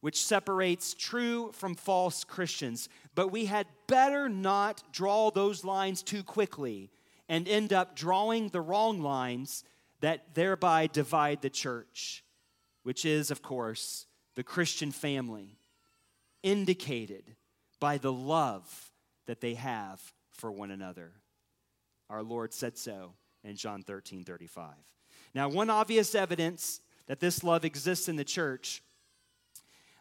which 0.00 0.24
separates 0.24 0.94
true 0.94 1.50
from 1.52 1.74
false 1.74 2.22
Christians. 2.22 2.88
But 3.16 3.32
we 3.32 3.46
had 3.46 3.66
better 3.88 4.28
not 4.28 4.82
draw 4.92 5.30
those 5.30 5.64
lines 5.64 6.00
too 6.00 6.22
quickly 6.22 6.90
and 7.28 7.48
end 7.48 7.72
up 7.72 7.96
drawing 7.96 8.50
the 8.50 8.60
wrong 8.60 9.00
lines 9.00 9.64
that 10.00 10.34
thereby 10.34 10.86
divide 10.86 11.42
the 11.42 11.50
church, 11.50 12.22
which 12.84 13.04
is, 13.04 13.32
of 13.32 13.42
course, 13.42 14.06
the 14.36 14.44
Christian 14.44 14.92
family, 14.92 15.58
indicated 16.42 17.34
by 17.80 17.98
the 17.98 18.12
love 18.12 18.92
that 19.26 19.40
they 19.40 19.54
have 19.54 20.00
for 20.30 20.52
one 20.52 20.70
another. 20.70 21.12
Our 22.08 22.22
Lord 22.22 22.54
said 22.54 22.78
so 22.78 23.14
in 23.42 23.56
John 23.56 23.82
13 23.82 24.24
35. 24.24 24.74
Now, 25.34 25.48
one 25.48 25.70
obvious 25.70 26.14
evidence 26.14 26.80
that 27.08 27.20
this 27.20 27.42
love 27.42 27.64
exists 27.64 28.08
in 28.08 28.16
the 28.16 28.24
church 28.24 28.82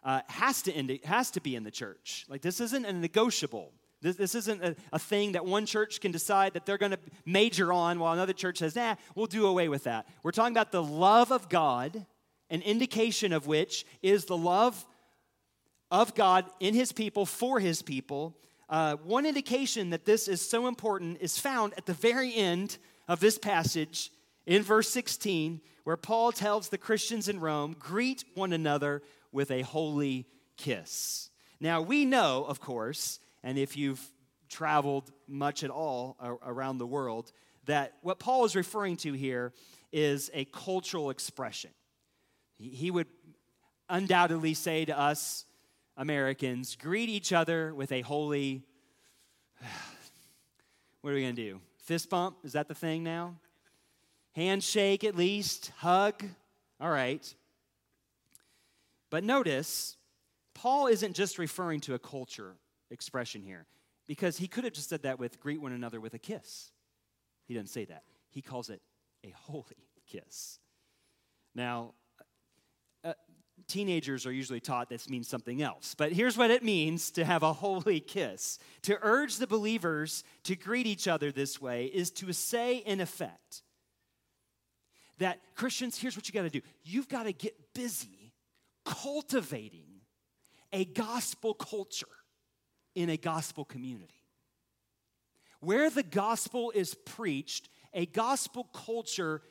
uh, 0.04 0.22
has, 0.28 0.62
to 0.64 0.72
indi- 0.72 1.02
has 1.04 1.32
to 1.32 1.42
be 1.42 1.56
in 1.56 1.64
the 1.64 1.72
church. 1.72 2.26
Like, 2.30 2.42
this 2.42 2.60
isn't 2.60 2.86
a 2.86 2.94
negotiable. 2.94 3.74
This, 4.02 4.18
this 4.18 4.36
isn't 4.36 4.64
a, 4.64 4.76
a 4.94 5.00
thing 5.00 5.32
that 5.32 5.46
one 5.46 5.66
church 5.66 6.00
can 6.00 6.12
decide 6.12 6.54
that 6.54 6.66
they're 6.66 6.78
going 6.78 6.92
to 6.92 7.00
major 7.26 7.74
on 7.74 8.00
while 8.00 8.14
another 8.14 8.34
church 8.34 8.60
says, 8.60 8.76
nah, 8.76 8.96
we'll 9.16 9.26
do 9.26 9.48
away 9.48 9.68
with 9.68 9.86
that. 9.86 10.08
We're 10.22 10.32
talking 10.32 10.54
about 10.54 10.72
the 10.72 10.84
love 10.84 11.32
of 11.32 11.50
God, 11.50 12.06
an 12.50 12.62
indication 12.62 13.34
of 13.34 13.48
which 13.48 13.86
is 14.02 14.26
the 14.26 14.38
love 14.38 14.86
of 15.92 16.16
God 16.16 16.46
in 16.60 16.74
his 16.74 16.92
people 16.92 17.26
for 17.26 17.60
his 17.60 17.82
people. 17.82 18.38
Uh, 18.70 18.96
one 18.98 19.26
indication 19.26 19.92
that 19.92 20.06
this 20.06 20.28
is 20.28 20.42
so 20.42 20.68
important 20.68 21.20
is 21.22 21.38
found 21.38 21.74
at 21.78 21.86
the 21.86 21.94
very 21.94 22.34
end 22.34 22.78
of 23.08 23.20
this 23.20 23.38
passage 23.38 24.12
in 24.46 24.62
verse 24.62 24.90
16, 24.90 25.62
where 25.84 25.98
Paul 25.98 26.32
tells 26.32 26.70
the 26.70 26.78
Christians 26.78 27.30
in 27.30 27.40
Rome, 27.40 27.76
greet 27.78 28.24
one 28.36 28.54
another 28.54 29.02
with 29.32 29.52
a 29.52 29.62
holy 29.62 30.28
kiss. 30.58 31.30
Now, 31.60 31.82
we 31.82 32.06
know, 32.06 32.46
of 32.48 32.60
course, 32.60 33.20
and 33.44 33.58
if 33.58 33.78
you've 33.78 34.02
traveled 34.50 35.12
much 35.28 35.64
at 35.64 35.70
all 35.70 36.18
around 36.44 36.78
the 36.78 36.88
world, 36.88 37.32
that 37.66 37.94
what 38.02 38.20
Paul 38.20 38.46
is 38.46 38.56
referring 38.56 38.98
to 38.98 39.14
here 39.14 39.54
is 39.92 40.30
a 40.34 40.46
cultural 40.46 41.10
expression. 41.10 41.72
He 42.58 42.92
would 42.92 43.08
undoubtedly 43.90 44.54
say 44.54 44.86
to 44.86 44.98
us 44.98 45.46
Americans, 45.98 46.76
greet 46.76 47.10
each 47.10 47.34
other 47.34 47.74
with 47.74 47.92
a 47.92 48.02
holy. 48.02 48.64
What 51.02 51.12
are 51.12 51.14
we 51.14 51.22
going 51.22 51.36
to 51.36 51.42
do? 51.52 51.62
Fist 51.84 52.10
bump? 52.10 52.38
Is 52.44 52.54
that 52.54 52.68
the 52.68 52.74
thing 52.74 53.04
now? 53.04 53.36
Handshake 54.34 55.04
at 55.04 55.16
least? 55.16 55.72
Hug? 55.78 56.24
All 56.82 56.90
right. 56.90 57.36
But 59.12 59.24
notice, 59.24 59.98
Paul 60.56 60.88
isn't 60.88 61.16
just 61.16 61.38
referring 61.38 61.82
to 61.82 61.94
a 61.94 62.00
culture 62.00 62.56
expression 62.90 63.44
here, 63.44 63.68
because 64.08 64.38
he 64.38 64.48
could 64.48 64.64
have 64.64 64.74
just 64.74 64.90
said 64.90 65.04
that 65.04 65.20
with 65.20 65.40
greet 65.40 65.62
one 65.62 65.74
another 65.74 66.02
with 66.02 66.16
a 66.16 66.20
kiss. 66.20 66.72
He 67.46 67.54
doesn't 67.54 67.68
say 67.68 67.86
that. 67.86 68.02
He 68.32 68.42
calls 68.42 68.72
it 68.72 68.82
a 69.24 69.30
holy 69.30 69.88
kiss. 70.08 70.60
Now, 71.54 71.94
teenagers 73.68 74.26
are 74.26 74.32
usually 74.32 74.60
taught 74.60 74.90
this 74.90 75.10
means 75.10 75.28
something 75.28 75.62
else, 75.62 75.96
but 75.96 76.12
here's 76.12 76.38
what 76.38 76.52
it 76.52 76.64
means 76.64 77.12
to 77.12 77.26
have 77.26 77.44
a 77.44 77.54
holy 77.66 78.00
kiss. 78.00 78.60
To 78.84 78.98
urge 79.02 79.38
the 79.38 79.48
believers 79.48 80.24
to 80.44 80.56
greet 80.56 80.88
each 80.88 81.08
other 81.08 81.32
this 81.32 81.62
way 81.62 81.86
is 81.86 82.12
to 82.12 82.32
say, 82.34 82.78
in 82.78 83.02
effect, 83.02 83.64
that 85.20 85.40
Christians, 85.56 85.98
here's 85.98 86.16
what 86.16 86.28
you 86.28 86.34
got 86.34 86.44
to 86.44 86.50
do 86.50 86.62
you've 86.84 87.10
got 87.10 87.24
to 87.24 87.34
get 87.34 87.74
busy 87.74 88.34
cultivating 88.86 90.02
a 90.72 90.86
gospel 90.86 91.54
culture 91.54 92.08
in 92.96 93.10
a 93.10 93.18
gospel 93.18 93.66
community. 93.66 94.14
Where 95.60 95.90
the 95.90 96.04
gospel 96.04 96.72
is 96.76 96.96
preached, 97.06 97.70
a 97.94 98.06
gospel 98.06 98.66
culture 98.74 99.42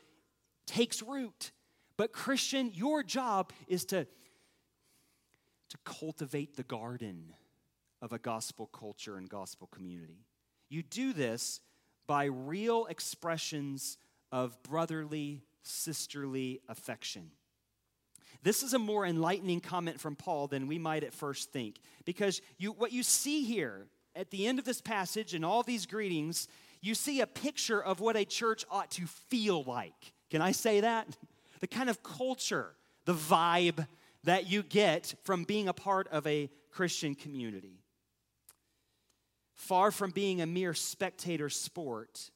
takes 0.66 1.03
root. 1.03 1.50
But, 1.96 2.12
Christian, 2.12 2.72
your 2.74 3.02
job 3.02 3.52
is 3.68 3.85
to, 3.87 4.04
to 4.04 5.78
cultivate 5.85 6.57
the 6.57 6.62
garden 6.62 7.33
of 8.02 8.12
a 8.12 8.18
gospel 8.18 8.66
culture 8.66 9.16
and 9.16 9.28
gospel 9.28 9.68
community. 9.68 10.26
You 10.68 10.83
do 10.83 11.12
this 11.12 11.61
by 12.07 12.24
real 12.24 12.87
expressions 12.87 13.96
of 14.33 14.61
brotherly, 14.62 15.42
sisterly 15.62 16.61
affection. 16.68 17.30
This 18.42 18.62
is 18.62 18.74
a 18.74 18.78
more 18.78 19.07
enlightening 19.07 19.61
comment 19.61 20.00
from 20.00 20.16
Paul 20.16 20.48
than 20.48 20.66
we 20.66 20.78
might 20.78 21.04
at 21.04 21.14
first 21.14 21.52
think. 21.52 21.80
Because 22.04 22.42
you, 22.59 22.72
what 22.72 22.92
you 22.92 23.02
see 23.02 23.44
here 23.44 23.87
at 24.14 24.30
the 24.30 24.46
end 24.46 24.59
of 24.59 24.64
this 24.64 24.80
passage 24.80 25.33
and 25.33 25.44
all 25.44 25.62
these 25.62 25.87
greetings, 25.87 26.48
you 26.83 26.94
see 26.94 27.20
a 27.22 27.26
picture 27.26 27.83
of 27.83 28.00
what 28.00 28.16
a 28.16 28.24
church 28.24 28.64
ought 28.70 28.90
to 28.92 29.07
feel 29.07 29.62
like. 29.62 30.12
Can 30.30 30.42
I 30.42 30.52
say 30.52 30.80
that? 30.80 31.07
The 31.64 31.68
kind 31.68 31.88
of 31.88 32.03
culture, 32.03 32.74
the 33.07 33.14
vibe 33.14 33.87
that 34.24 34.50
you 34.50 34.62
get 34.62 35.14
from 35.24 35.44
being 35.44 35.66
a 35.66 35.72
part 35.72 36.07
of 36.09 36.27
a 36.27 36.50
Christian 36.70 37.14
community. 37.14 37.81
Far 39.55 39.90
from 39.90 40.11
being 40.11 40.42
a 40.42 40.46
mere 40.46 40.74
spectator 40.74 41.48
sport, 41.48 42.31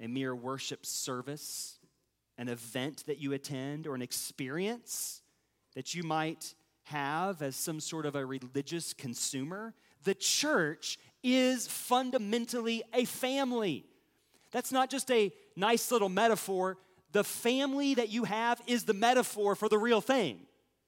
a 0.00 0.06
mere 0.06 0.36
worship 0.36 0.86
service, 0.86 1.80
an 2.38 2.48
event 2.48 3.06
that 3.08 3.18
you 3.18 3.32
attend 3.32 3.88
or 3.88 3.96
an 3.96 4.02
experience 4.02 5.20
that 5.74 5.92
you 5.92 6.04
might 6.04 6.54
have 6.84 7.42
as 7.42 7.56
some 7.56 7.80
sort 7.80 8.06
of 8.06 8.14
a 8.14 8.24
religious 8.24 8.92
consumer. 8.92 9.74
The 10.04 10.14
church 10.14 10.96
is 11.24 11.66
fundamentally 11.66 12.84
a 12.94 13.04
family. 13.04 13.84
That's 14.52 14.70
not 14.70 14.90
just 14.90 15.10
a 15.10 15.32
nice 15.56 15.90
little 15.90 16.08
metaphor. 16.08 16.78
The 17.12 17.24
family 17.24 17.94
that 17.94 18.08
you 18.08 18.24
have 18.24 18.60
is 18.66 18.84
the 18.84 18.94
metaphor 18.94 19.54
for 19.54 19.68
the 19.68 19.78
real 19.78 20.00
thing 20.00 20.40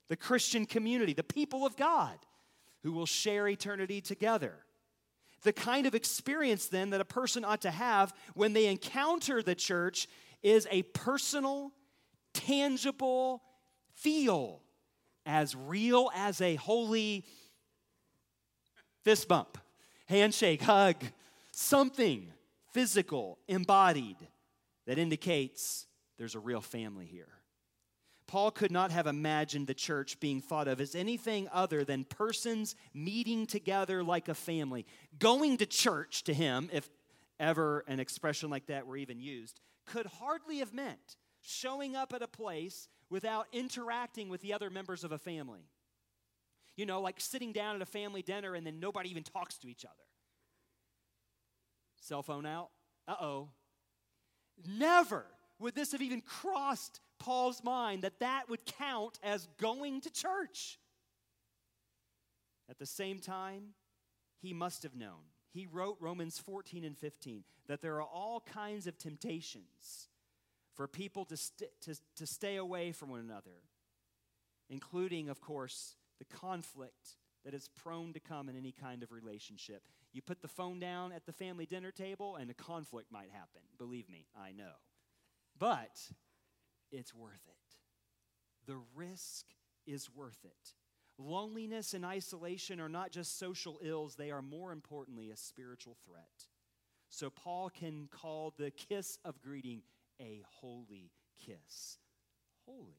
the 0.08 0.16
Christian 0.16 0.66
community, 0.66 1.14
the 1.14 1.22
people 1.22 1.64
of 1.64 1.74
God 1.76 2.18
who 2.82 2.92
will 2.92 3.06
share 3.06 3.48
eternity 3.48 4.00
together. 4.00 4.52
The 5.42 5.52
kind 5.52 5.86
of 5.86 5.94
experience 5.94 6.66
then 6.66 6.90
that 6.90 7.00
a 7.00 7.04
person 7.04 7.44
ought 7.44 7.62
to 7.62 7.70
have 7.70 8.12
when 8.34 8.52
they 8.52 8.66
encounter 8.66 9.42
the 9.42 9.54
church 9.54 10.06
is 10.42 10.68
a 10.70 10.82
personal, 10.82 11.72
tangible 12.34 13.42
feel 13.94 14.60
as 15.24 15.56
real 15.56 16.10
as 16.14 16.40
a 16.40 16.56
holy 16.56 17.24
fist 19.02 19.28
bump, 19.28 19.58
handshake, 20.06 20.62
hug, 20.62 20.96
something 21.52 22.32
physical, 22.72 23.38
embodied 23.48 24.16
that 24.86 24.98
indicates 24.98 25.86
there's 26.22 26.36
a 26.36 26.38
real 26.38 26.60
family 26.60 27.04
here. 27.04 27.26
Paul 28.28 28.52
could 28.52 28.70
not 28.70 28.92
have 28.92 29.08
imagined 29.08 29.66
the 29.66 29.74
church 29.74 30.20
being 30.20 30.40
thought 30.40 30.68
of 30.68 30.80
as 30.80 30.94
anything 30.94 31.48
other 31.52 31.82
than 31.82 32.04
persons 32.04 32.76
meeting 32.94 33.44
together 33.44 34.04
like 34.04 34.28
a 34.28 34.34
family. 34.34 34.86
Going 35.18 35.56
to 35.56 35.66
church 35.66 36.22
to 36.24 36.32
him, 36.32 36.70
if 36.72 36.88
ever 37.40 37.82
an 37.88 37.98
expression 37.98 38.50
like 38.50 38.66
that 38.66 38.86
were 38.86 38.96
even 38.96 39.18
used, 39.18 39.58
could 39.84 40.06
hardly 40.06 40.58
have 40.58 40.72
meant 40.72 41.16
showing 41.40 41.96
up 41.96 42.12
at 42.12 42.22
a 42.22 42.28
place 42.28 42.86
without 43.10 43.48
interacting 43.52 44.28
with 44.28 44.42
the 44.42 44.52
other 44.52 44.70
members 44.70 45.02
of 45.02 45.10
a 45.10 45.18
family. 45.18 45.66
You 46.76 46.86
know, 46.86 47.00
like 47.00 47.16
sitting 47.18 47.50
down 47.50 47.74
at 47.74 47.82
a 47.82 47.86
family 47.86 48.22
dinner 48.22 48.54
and 48.54 48.64
then 48.64 48.78
nobody 48.78 49.10
even 49.10 49.24
talks 49.24 49.58
to 49.58 49.68
each 49.68 49.84
other. 49.84 49.94
Cell 52.00 52.22
phone 52.22 52.46
out? 52.46 52.68
Uh 53.08 53.16
oh. 53.20 53.48
Never 54.68 55.26
would 55.62 55.74
this 55.74 55.92
have 55.92 56.02
even 56.02 56.20
crossed 56.20 57.00
Paul's 57.18 57.62
mind 57.62 58.02
that 58.02 58.18
that 58.20 58.48
would 58.48 58.66
count 58.66 59.18
as 59.22 59.48
going 59.58 60.00
to 60.02 60.10
church. 60.10 60.78
At 62.68 62.78
the 62.78 62.86
same 62.86 63.18
time, 63.18 63.74
he 64.40 64.52
must 64.52 64.82
have 64.82 64.94
known. 64.94 65.30
He 65.52 65.66
wrote 65.66 65.98
Romans 66.00 66.38
14 66.38 66.84
and 66.84 66.96
15 66.96 67.44
that 67.68 67.82
there 67.82 67.96
are 67.96 68.02
all 68.02 68.40
kinds 68.40 68.86
of 68.86 68.98
temptations 68.98 70.08
for 70.74 70.88
people 70.88 71.24
to, 71.26 71.36
st- 71.36 71.70
to, 71.82 71.94
to 72.16 72.26
stay 72.26 72.56
away 72.56 72.92
from 72.92 73.10
one 73.10 73.20
another, 73.20 73.62
including, 74.70 75.28
of 75.28 75.40
course, 75.40 75.96
the 76.18 76.24
conflict 76.24 77.16
that 77.44 77.54
is 77.54 77.68
prone 77.68 78.12
to 78.14 78.20
come 78.20 78.48
in 78.48 78.56
any 78.56 78.72
kind 78.72 79.02
of 79.02 79.12
relationship. 79.12 79.82
You 80.12 80.22
put 80.22 80.40
the 80.40 80.48
phone 80.48 80.80
down 80.80 81.12
at 81.12 81.26
the 81.26 81.32
family 81.32 81.66
dinner 81.66 81.90
table, 81.90 82.36
and 82.36 82.50
a 82.50 82.54
conflict 82.54 83.12
might 83.12 83.30
happen. 83.30 83.62
Believe 83.78 84.08
me, 84.08 84.26
I 84.36 84.52
know. 84.52 84.72
But 85.62 85.96
it's 86.90 87.14
worth 87.14 87.46
it. 87.46 88.66
The 88.66 88.80
risk 88.96 89.46
is 89.86 90.10
worth 90.12 90.44
it. 90.44 90.74
Loneliness 91.18 91.94
and 91.94 92.04
isolation 92.04 92.80
are 92.80 92.88
not 92.88 93.12
just 93.12 93.38
social 93.38 93.78
ills, 93.80 94.16
they 94.16 94.32
are 94.32 94.42
more 94.42 94.72
importantly 94.72 95.30
a 95.30 95.36
spiritual 95.36 95.96
threat. 96.04 96.48
So, 97.10 97.30
Paul 97.30 97.70
can 97.70 98.08
call 98.10 98.52
the 98.58 98.72
kiss 98.72 99.20
of 99.24 99.40
greeting 99.40 99.82
a 100.20 100.42
holy 100.48 101.12
kiss. 101.46 101.98
Holy. 102.66 102.98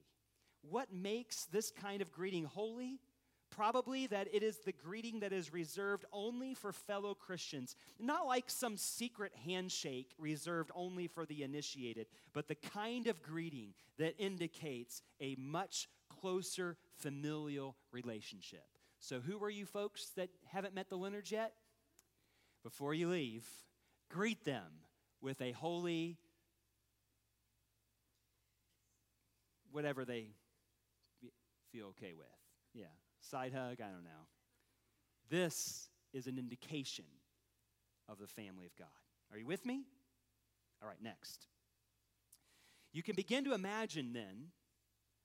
What 0.62 0.93
makes 0.93 1.43
this 1.52 1.69
kind 1.69 2.02
of 2.02 2.13
greeting 2.13 2.45
holy? 2.45 3.02
Probably 3.55 4.07
that 4.07 4.27
it 4.33 4.41
is 4.41 4.57
the 4.57 4.71
greeting 4.71 5.19
that 5.19 5.31
is 5.31 5.53
reserved 5.53 6.05
only 6.11 6.55
for 6.55 6.71
fellow 6.71 7.13
Christians. 7.13 7.75
Not 7.99 8.25
like 8.25 8.45
some 8.49 8.77
secret 8.77 9.31
handshake 9.45 10.11
reserved 10.17 10.71
only 10.73 11.07
for 11.07 11.25
the 11.25 11.43
initiated, 11.43 12.07
but 12.33 12.47
the 12.47 12.55
kind 12.55 13.05
of 13.05 13.21
greeting 13.21 13.73
that 13.99 14.15
indicates 14.17 15.03
a 15.21 15.35
much 15.37 15.87
closer 16.09 16.77
familial 16.97 17.75
relationship. 17.91 18.65
So, 18.99 19.19
who 19.19 19.43
are 19.43 19.49
you 19.49 19.65
folks 19.65 20.09
that 20.15 20.29
haven't 20.47 20.73
met 20.73 20.89
the 20.89 20.97
Leonards 20.97 21.31
yet? 21.31 21.53
Before 22.63 22.93
you 22.93 23.09
leave, 23.09 23.45
greet 24.09 24.45
them 24.45 24.71
with 25.21 25.41
a 25.41 25.51
holy, 25.51 26.17
whatever 29.71 30.05
they 30.05 30.29
feel 31.71 31.87
okay 31.87 32.13
with. 32.13 32.27
Yeah. 32.73 32.85
Side 33.29 33.53
hug, 33.53 33.77
I 33.79 33.89
don't 33.89 34.03
know. 34.03 34.27
This 35.29 35.89
is 36.13 36.27
an 36.27 36.38
indication 36.38 37.05
of 38.09 38.19
the 38.19 38.27
family 38.27 38.65
of 38.65 38.75
God. 38.75 38.88
Are 39.31 39.38
you 39.38 39.45
with 39.45 39.65
me? 39.65 39.83
All 40.81 40.89
right, 40.89 41.01
next. 41.01 41.47
You 42.91 43.01
can 43.01 43.15
begin 43.15 43.45
to 43.45 43.53
imagine 43.53 44.12
then, 44.13 44.49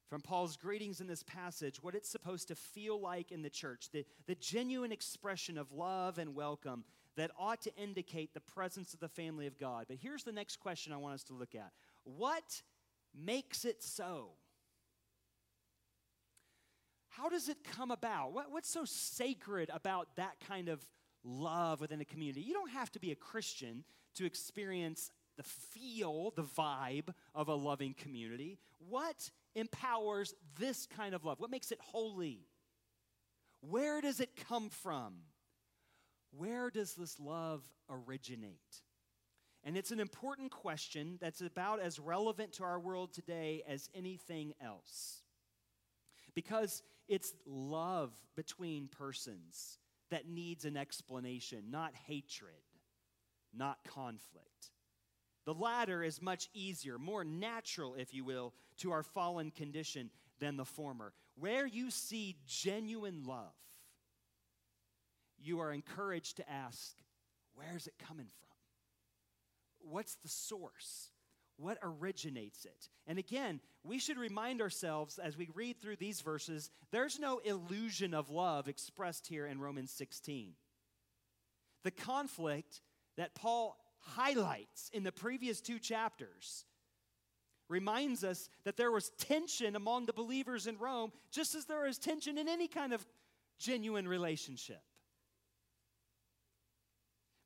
from 0.09 0.23
Paul's 0.23 0.57
greetings 0.57 1.01
in 1.01 1.09
this 1.09 1.25
passage, 1.25 1.83
what 1.83 1.95
it's 1.95 2.09
supposed 2.09 2.49
to 2.49 2.55
feel 2.55 3.01
like 3.01 3.33
in 3.33 3.43
the 3.43 3.51
church, 3.51 3.89
the, 3.93 4.07
the 4.27 4.37
genuine 4.37 4.93
expression 4.93 5.59
of 5.59 5.73
love 5.73 6.19
and 6.19 6.35
welcome 6.35 6.85
that 7.17 7.33
ought 7.39 7.61
to 7.63 7.75
indicate 7.77 8.33
the 8.33 8.41
presence 8.41 8.95
of 8.95 9.01
the 9.01 9.09
family 9.09 9.47
of 9.47 9.59
God. 9.59 9.87
But 9.89 9.99
here's 10.01 10.23
the 10.23 10.33
next 10.33 10.61
question 10.61 10.93
I 10.93 10.97
want 10.97 11.15
us 11.15 11.25
to 11.25 11.35
look 11.35 11.55
at 11.55 11.73
What 12.05 12.63
makes 13.13 13.65
it 13.65 13.83
so? 13.83 14.31
How 17.19 17.29
does 17.29 17.49
it 17.49 17.59
come 17.65 17.91
about? 17.91 18.33
What, 18.33 18.53
what's 18.53 18.71
so 18.71 18.85
sacred 18.85 19.71
about 19.73 20.09
that 20.17 20.37
kind 20.47 20.69
of 20.69 20.87
love 21.25 21.81
within 21.81 22.01
a 22.01 22.05
community? 22.05 22.43
You 22.43 22.55
don't 22.55 22.71
have 22.71 22.93
to 22.93 23.01
be 23.01 23.11
a 23.11 23.17
Christian 23.17 23.83
to 24.15 24.25
experience 24.25 25.11
the 25.37 25.43
feel, 25.43 26.33
the 26.37 26.45
vibe 26.45 27.09
of 27.35 27.49
a 27.49 27.55
loving 27.55 27.95
community. 27.95 28.59
What 28.89 29.31
empowers 29.57 30.35
this 30.59 30.87
kind 30.87 31.15
of 31.15 31.25
love? 31.25 31.41
What 31.41 31.51
makes 31.51 31.73
it 31.73 31.81
holy? 31.81 32.47
Where 33.61 34.01
does 34.01 34.21
it 34.21 34.31
come 34.49 34.71
from? 34.71 35.15
Where 36.37 36.71
does 36.71 36.95
this 36.95 37.19
love 37.19 37.65
originate? 37.91 38.83
And 39.65 39.77
it's 39.77 39.91
an 39.91 39.99
important 39.99 40.53
question 40.53 41.19
that's 41.21 41.41
about 41.41 41.81
as 41.81 41.99
relevant 41.99 42.53
to 42.55 42.65
our 42.65 42.79
world 42.79 43.13
today 43.13 43.65
as 43.69 43.91
anything 43.93 44.55
else 44.65 45.23
because 46.39 46.85
it's 47.09 47.33
love 47.47 48.13
between 48.37 48.89
persons 48.89 49.79
that 50.11 50.29
needs 50.29 50.65
an 50.65 50.77
explanation, 50.77 51.65
not 51.71 51.95
hatred, 52.07 52.53
not 53.55 53.79
conflict. 53.85 54.71
The 55.45 55.55
latter 55.55 56.03
is 56.03 56.21
much 56.21 56.49
easier, 56.53 56.99
more 56.99 57.25
natural, 57.25 57.95
if 57.95 58.13
you 58.13 58.25
will, 58.25 58.53
to 58.79 58.93
our 58.93 59.03
fallen 59.03 59.51
condition 59.51 60.11
than 60.41 60.57
the 60.57 60.65
former. 60.65 61.13
Where 61.37 61.67
you 61.67 61.91
see 61.91 62.37
genuine 62.47 63.25
love, 63.25 63.55
you 65.39 65.61
are 65.61 65.73
encouraged 65.73 66.37
to 66.37 66.51
ask, 66.51 66.97
where's 67.55 67.87
it 67.87 67.95
coming 67.99 68.27
from? 68.27 69.91
What's 69.91 70.17
the 70.17 70.29
source? 70.29 71.11
What 71.59 71.79
originates 71.83 72.65
it? 72.65 72.89
And 73.07 73.19
again, 73.19 73.61
we 73.83 73.99
should 73.99 74.17
remind 74.17 74.63
ourselves 74.63 75.19
as 75.19 75.37
we 75.37 75.49
read 75.55 75.81
through 75.81 75.97
these 75.97 76.21
verses 76.21 76.71
there's 76.93 77.19
no 77.19 77.39
illusion 77.39 78.15
of 78.15 78.31
love 78.31 78.69
expressed 78.69 79.27
here 79.27 79.45
in 79.45 79.61
Romans 79.61 79.91
16. 79.91 80.53
The 81.83 81.91
conflict 81.91 82.81
that 83.17 83.35
Paul 83.35 83.77
highlights 83.99 84.89
in 84.93 85.03
the 85.03 85.11
previous 85.11 85.61
two 85.61 85.81
chapters 85.81 86.65
reminds 87.69 88.23
us 88.23 88.49
that 88.65 88.77
there 88.77 88.93
was 88.93 89.11
tension 89.19 89.75
among 89.75 90.07
the 90.07 90.13
believers 90.13 90.67
in 90.67 90.79
Rome, 90.79 91.13
just 91.31 91.57
as 91.57 91.67
there 91.67 91.87
is 91.87 91.99
tension 91.99 92.39
in 92.39 92.49
any 92.49 92.69
kind 92.69 92.93
of 92.93 93.05
genuine 93.59 94.07
relationship. 94.07 94.81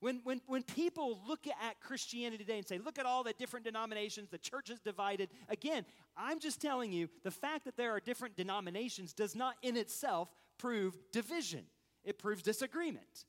When, 0.03 0.19
when, 0.25 0.41
when 0.47 0.63
people 0.63 1.21
look 1.25 1.47
at 1.47 1.79
Christianity 1.79 2.43
today 2.43 2.57
and 2.57 2.67
say, 2.67 2.77
look 2.77 2.99
at 2.99 3.05
all 3.05 3.23
the 3.23 3.31
different 3.31 3.63
denominations, 3.63 4.27
the 4.29 4.37
church 4.37 4.69
is 4.69 4.81
divided, 4.81 5.29
again, 5.47 5.85
I'm 6.17 6.41
just 6.41 6.59
telling 6.59 6.91
you 6.91 7.07
the 7.23 7.31
fact 7.31 7.63
that 7.63 7.77
there 7.77 7.91
are 7.91 8.01
different 8.01 8.35
denominations 8.35 9.13
does 9.13 9.33
not 9.33 9.55
in 9.61 9.77
itself 9.77 10.27
prove 10.57 10.97
division, 11.13 11.63
it 12.03 12.19
proves 12.19 12.43
disagreement. 12.43 13.23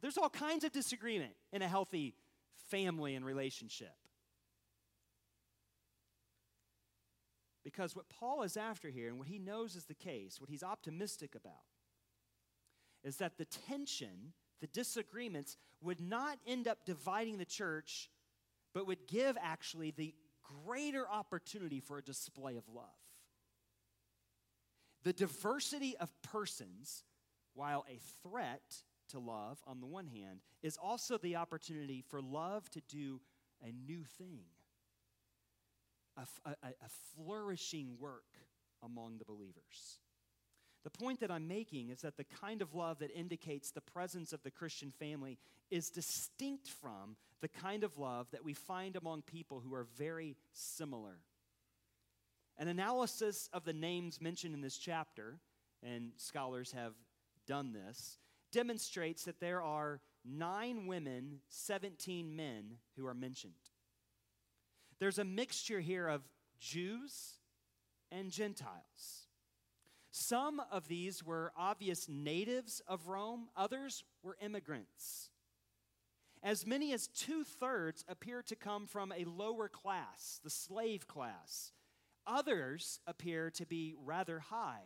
There's 0.00 0.18
all 0.18 0.28
kinds 0.28 0.64
of 0.64 0.72
disagreement 0.72 1.34
in 1.52 1.62
a 1.62 1.68
healthy 1.68 2.16
family 2.68 3.14
and 3.14 3.24
relationship. 3.24 3.94
Because 7.62 7.94
what 7.94 8.08
Paul 8.08 8.42
is 8.42 8.56
after 8.56 8.88
here, 8.88 9.06
and 9.06 9.20
what 9.20 9.28
he 9.28 9.38
knows 9.38 9.76
is 9.76 9.84
the 9.84 9.94
case, 9.94 10.40
what 10.40 10.50
he's 10.50 10.64
optimistic 10.64 11.36
about, 11.36 11.62
is 13.04 13.18
that 13.18 13.38
the 13.38 13.44
tension 13.44 14.32
the 14.62 14.68
disagreements 14.68 15.56
would 15.82 16.00
not 16.00 16.38
end 16.46 16.68
up 16.68 16.86
dividing 16.86 17.36
the 17.36 17.44
church, 17.44 18.08
but 18.72 18.86
would 18.86 19.08
give 19.08 19.36
actually 19.42 19.90
the 19.90 20.14
greater 20.64 21.06
opportunity 21.10 21.80
for 21.80 21.98
a 21.98 22.02
display 22.02 22.56
of 22.56 22.62
love. 22.72 22.86
The 25.02 25.12
diversity 25.12 25.96
of 25.98 26.10
persons, 26.22 27.02
while 27.54 27.84
a 27.90 27.98
threat 28.22 28.62
to 29.08 29.18
love 29.18 29.58
on 29.66 29.80
the 29.80 29.86
one 29.86 30.06
hand, 30.06 30.38
is 30.62 30.78
also 30.80 31.18
the 31.18 31.34
opportunity 31.34 32.04
for 32.08 32.22
love 32.22 32.70
to 32.70 32.80
do 32.82 33.20
a 33.64 33.72
new 33.72 34.04
thing, 34.04 34.44
a, 36.16 36.22
a, 36.48 36.68
a 36.68 36.88
flourishing 37.16 37.96
work 37.98 38.38
among 38.80 39.18
the 39.18 39.24
believers. 39.24 39.98
The 40.84 40.90
point 40.90 41.20
that 41.20 41.30
I'm 41.30 41.46
making 41.46 41.90
is 41.90 42.00
that 42.00 42.16
the 42.16 42.24
kind 42.24 42.60
of 42.60 42.74
love 42.74 42.98
that 42.98 43.16
indicates 43.16 43.70
the 43.70 43.80
presence 43.80 44.32
of 44.32 44.42
the 44.42 44.50
Christian 44.50 44.90
family 44.90 45.38
is 45.70 45.90
distinct 45.90 46.68
from 46.68 47.16
the 47.40 47.48
kind 47.48 47.84
of 47.84 47.98
love 47.98 48.26
that 48.32 48.44
we 48.44 48.52
find 48.52 48.96
among 48.96 49.22
people 49.22 49.60
who 49.60 49.74
are 49.74 49.86
very 49.96 50.36
similar. 50.52 51.18
An 52.58 52.68
analysis 52.68 53.48
of 53.52 53.64
the 53.64 53.72
names 53.72 54.20
mentioned 54.20 54.54
in 54.54 54.60
this 54.60 54.76
chapter, 54.76 55.38
and 55.82 56.12
scholars 56.16 56.72
have 56.72 56.94
done 57.46 57.72
this, 57.72 58.18
demonstrates 58.50 59.24
that 59.24 59.40
there 59.40 59.62
are 59.62 60.00
nine 60.24 60.86
women, 60.86 61.40
17 61.48 62.34
men 62.36 62.76
who 62.96 63.06
are 63.06 63.14
mentioned. 63.14 63.54
There's 64.98 65.18
a 65.18 65.24
mixture 65.24 65.80
here 65.80 66.06
of 66.06 66.22
Jews 66.60 67.38
and 68.10 68.30
Gentiles. 68.30 69.26
Some 70.12 70.60
of 70.70 70.88
these 70.88 71.24
were 71.24 71.52
obvious 71.56 72.06
natives 72.06 72.82
of 72.86 73.08
Rome, 73.08 73.48
others 73.56 74.04
were 74.22 74.36
immigrants. 74.42 75.30
As 76.42 76.66
many 76.66 76.92
as 76.92 77.06
two 77.06 77.44
thirds 77.44 78.04
appear 78.06 78.42
to 78.42 78.54
come 78.54 78.86
from 78.86 79.10
a 79.10 79.24
lower 79.24 79.68
class, 79.68 80.38
the 80.44 80.50
slave 80.50 81.08
class. 81.08 81.72
Others 82.26 83.00
appear 83.06 83.50
to 83.52 83.64
be 83.64 83.94
rather 84.04 84.38
high 84.38 84.82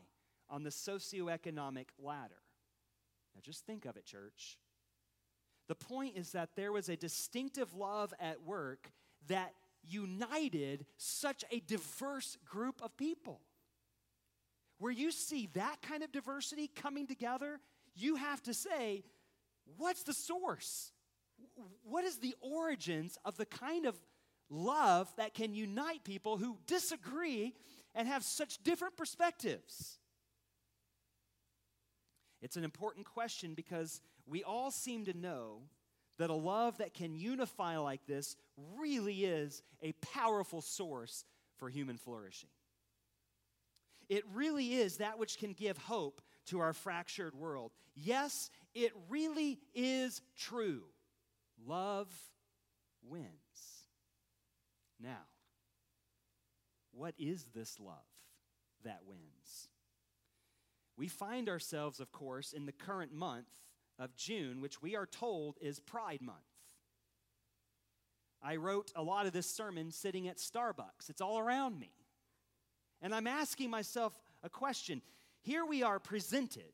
on 0.48 0.62
the 0.62 0.70
socioeconomic 0.70 1.86
ladder. 1.98 2.42
Now, 3.34 3.40
just 3.42 3.66
think 3.66 3.84
of 3.84 3.96
it, 3.96 4.04
church. 4.06 4.58
The 5.66 5.74
point 5.74 6.16
is 6.16 6.30
that 6.32 6.50
there 6.54 6.70
was 6.70 6.88
a 6.88 6.96
distinctive 6.96 7.74
love 7.74 8.14
at 8.20 8.42
work 8.44 8.92
that 9.26 9.54
united 9.82 10.86
such 10.96 11.44
a 11.50 11.58
diverse 11.60 12.38
group 12.44 12.80
of 12.80 12.96
people. 12.96 13.40
Where 14.78 14.92
you 14.92 15.10
see 15.10 15.48
that 15.54 15.80
kind 15.82 16.02
of 16.02 16.12
diversity 16.12 16.68
coming 16.74 17.06
together, 17.06 17.60
you 17.94 18.16
have 18.16 18.42
to 18.42 18.54
say, 18.54 19.04
what's 19.76 20.02
the 20.02 20.12
source? 20.12 20.92
What 21.82 22.04
is 22.04 22.18
the 22.18 22.34
origins 22.40 23.18
of 23.24 23.36
the 23.36 23.46
kind 23.46 23.86
of 23.86 23.98
love 24.50 25.12
that 25.16 25.34
can 25.34 25.54
unite 25.54 26.04
people 26.04 26.36
who 26.36 26.58
disagree 26.66 27.54
and 27.94 28.06
have 28.06 28.22
such 28.22 28.62
different 28.62 28.96
perspectives? 28.96 29.98
It's 32.42 32.56
an 32.56 32.64
important 32.64 33.06
question 33.06 33.54
because 33.54 34.00
we 34.26 34.44
all 34.44 34.70
seem 34.70 35.06
to 35.06 35.16
know 35.16 35.62
that 36.18 36.30
a 36.30 36.34
love 36.34 36.78
that 36.78 36.94
can 36.94 37.14
unify 37.14 37.76
like 37.78 38.06
this 38.06 38.36
really 38.78 39.24
is 39.24 39.62
a 39.82 39.92
powerful 40.14 40.60
source 40.60 41.24
for 41.58 41.68
human 41.68 41.96
flourishing. 41.96 42.50
It 44.09 44.25
really 44.35 44.75
is 44.75 44.99
that 44.99 45.19
which 45.19 45.38
can 45.38 45.53
give 45.53 45.79
hope 45.79 46.23
to 46.47 46.61
our 46.61 46.73
fractured 46.73 47.35
world. 47.35 47.73
Yes, 47.95 48.51
it 48.75 48.92
really 49.09 49.59
is 49.75 50.23
true. 50.37 50.85
Love 51.66 52.09
wins. 53.03 53.27
Now, 55.01 55.27
what 56.92 57.14
is 57.19 57.47
this 57.55 57.79
love 57.81 57.97
that 58.85 59.01
wins? 59.07 59.69
We 60.97 61.09
find 61.09 61.49
ourselves, 61.49 62.01
of 62.01 62.12
course, 62.12 62.53
in 62.53 62.66
the 62.66 62.73
current 62.73 63.12
month 63.12 63.49
of 63.99 64.16
June, 64.16 64.61
which 64.61 64.81
we 64.81 64.97
are 64.97 65.07
told 65.07 65.57
is 65.61 65.81
Pride 65.81 66.23
Month. 66.23 66.38
I 68.42 68.57
wrote 68.57 68.92
a 68.95 69.03
lot 69.03 69.27
of 69.27 69.33
this 69.33 69.51
sermon 69.51 69.90
sitting 69.90 70.29
at 70.29 70.38
Starbucks, 70.38 71.09
it's 71.09 71.21
all 71.21 71.38
around 71.38 71.79
me. 71.79 71.90
And 73.02 73.14
I'm 73.14 73.26
asking 73.26 73.70
myself 73.70 74.18
a 74.42 74.48
question. 74.48 75.02
Here 75.42 75.64
we 75.64 75.82
are 75.82 75.98
presented, 75.98 76.72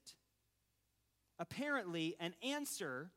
apparently, 1.38 2.16
an 2.20 2.34
answer 2.42 3.10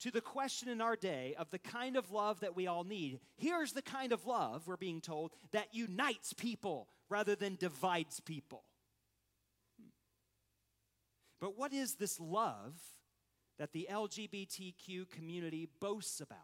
to 0.00 0.10
the 0.10 0.20
question 0.20 0.68
in 0.68 0.80
our 0.80 0.96
day 0.96 1.34
of 1.38 1.50
the 1.50 1.58
kind 1.58 1.96
of 1.96 2.12
love 2.12 2.40
that 2.40 2.54
we 2.54 2.66
all 2.66 2.84
need. 2.84 3.18
Here's 3.36 3.72
the 3.72 3.82
kind 3.82 4.12
of 4.12 4.26
love, 4.26 4.66
we're 4.66 4.76
being 4.76 5.00
told, 5.00 5.32
that 5.52 5.74
unites 5.74 6.32
people 6.34 6.88
rather 7.08 7.34
than 7.34 7.56
divides 7.56 8.20
people. 8.20 8.64
But 11.40 11.56
what 11.56 11.72
is 11.72 11.94
this 11.94 12.20
love 12.20 12.74
that 13.58 13.72
the 13.72 13.88
LGBTQ 13.90 15.10
community 15.10 15.68
boasts 15.80 16.20
about? 16.20 16.40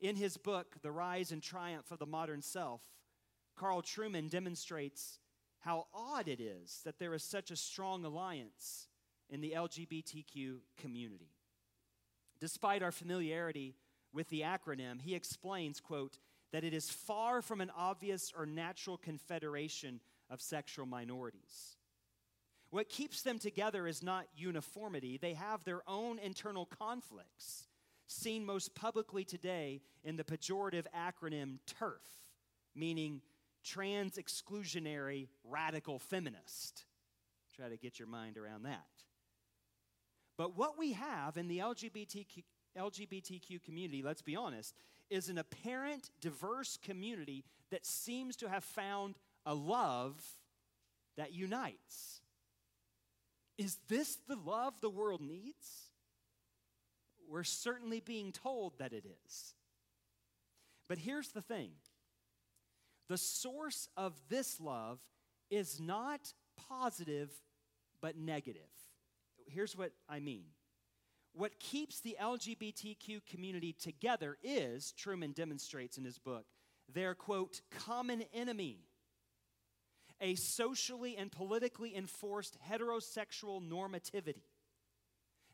In 0.00 0.16
his 0.16 0.36
book, 0.36 0.76
The 0.82 0.90
Rise 0.90 1.32
and 1.32 1.42
Triumph 1.42 1.90
of 1.90 1.98
the 1.98 2.06
Modern 2.06 2.42
Self, 2.42 2.80
Carl 3.62 3.80
Trueman 3.80 4.28
demonstrates 4.28 5.20
how 5.60 5.86
odd 5.94 6.26
it 6.26 6.40
is 6.40 6.80
that 6.84 6.98
there 6.98 7.14
is 7.14 7.22
such 7.22 7.52
a 7.52 7.56
strong 7.56 8.04
alliance 8.04 8.88
in 9.30 9.40
the 9.40 9.52
LGBTQ 9.52 10.56
community. 10.80 11.30
Despite 12.40 12.82
our 12.82 12.90
familiarity 12.90 13.76
with 14.12 14.28
the 14.30 14.40
acronym, 14.40 15.00
he 15.00 15.14
explains, 15.14 15.78
quote, 15.78 16.18
that 16.50 16.64
it 16.64 16.74
is 16.74 16.90
far 16.90 17.40
from 17.40 17.60
an 17.60 17.70
obvious 17.76 18.32
or 18.36 18.46
natural 18.46 18.96
confederation 18.96 20.00
of 20.28 20.40
sexual 20.40 20.84
minorities. 20.84 21.76
What 22.70 22.88
keeps 22.88 23.22
them 23.22 23.38
together 23.38 23.86
is 23.86 24.02
not 24.02 24.26
uniformity, 24.34 25.18
they 25.18 25.34
have 25.34 25.62
their 25.62 25.82
own 25.86 26.18
internal 26.18 26.66
conflicts, 26.66 27.68
seen 28.08 28.44
most 28.44 28.74
publicly 28.74 29.24
today 29.24 29.82
in 30.02 30.16
the 30.16 30.24
pejorative 30.24 30.86
acronym 30.92 31.58
TERF, 31.78 32.02
meaning 32.74 33.22
trans 33.62 34.16
exclusionary 34.16 35.28
radical 35.44 35.98
feminist. 35.98 36.84
Try 37.56 37.68
to 37.68 37.76
get 37.76 37.98
your 37.98 38.08
mind 38.08 38.38
around 38.38 38.64
that. 38.64 38.86
But 40.36 40.56
what 40.56 40.78
we 40.78 40.92
have 40.92 41.36
in 41.36 41.48
the 41.48 41.58
LGBTQ, 41.58 42.42
LGBTQ 42.78 43.62
community, 43.62 44.02
let's 44.02 44.22
be 44.22 44.36
honest, 44.36 44.74
is 45.10 45.28
an 45.28 45.38
apparent 45.38 46.10
diverse 46.20 46.78
community 46.82 47.44
that 47.70 47.84
seems 47.84 48.36
to 48.36 48.48
have 48.48 48.64
found 48.64 49.16
a 49.44 49.54
love 49.54 50.22
that 51.16 51.32
unites. 51.32 52.20
Is 53.58 53.76
this 53.88 54.18
the 54.28 54.36
love 54.36 54.80
the 54.80 54.90
world 54.90 55.20
needs? 55.20 55.90
We're 57.28 57.44
certainly 57.44 58.00
being 58.00 58.32
told 58.32 58.78
that 58.78 58.92
it 58.92 59.04
is. 59.26 59.54
But 60.88 60.98
here's 60.98 61.28
the 61.28 61.42
thing 61.42 61.70
the 63.08 63.18
source 63.18 63.88
of 63.96 64.14
this 64.28 64.60
love 64.60 65.00
is 65.50 65.80
not 65.80 66.32
positive, 66.68 67.30
but 68.00 68.16
negative. 68.16 68.62
Here's 69.46 69.76
what 69.76 69.92
I 70.08 70.20
mean. 70.20 70.44
What 71.34 71.58
keeps 71.58 72.00
the 72.00 72.16
LGBTQ 72.20 73.26
community 73.30 73.72
together 73.72 74.36
is, 74.42 74.92
Trueman 74.98 75.34
demonstrates 75.34 75.96
in 75.96 76.04
his 76.04 76.18
book, 76.18 76.44
their 76.92 77.14
quote, 77.14 77.62
common 77.70 78.24
enemy 78.34 78.80
a 80.20 80.34
socially 80.36 81.16
and 81.16 81.32
politically 81.32 81.96
enforced 81.96 82.56
heterosexual 82.70 83.60
normativity. 83.60 84.44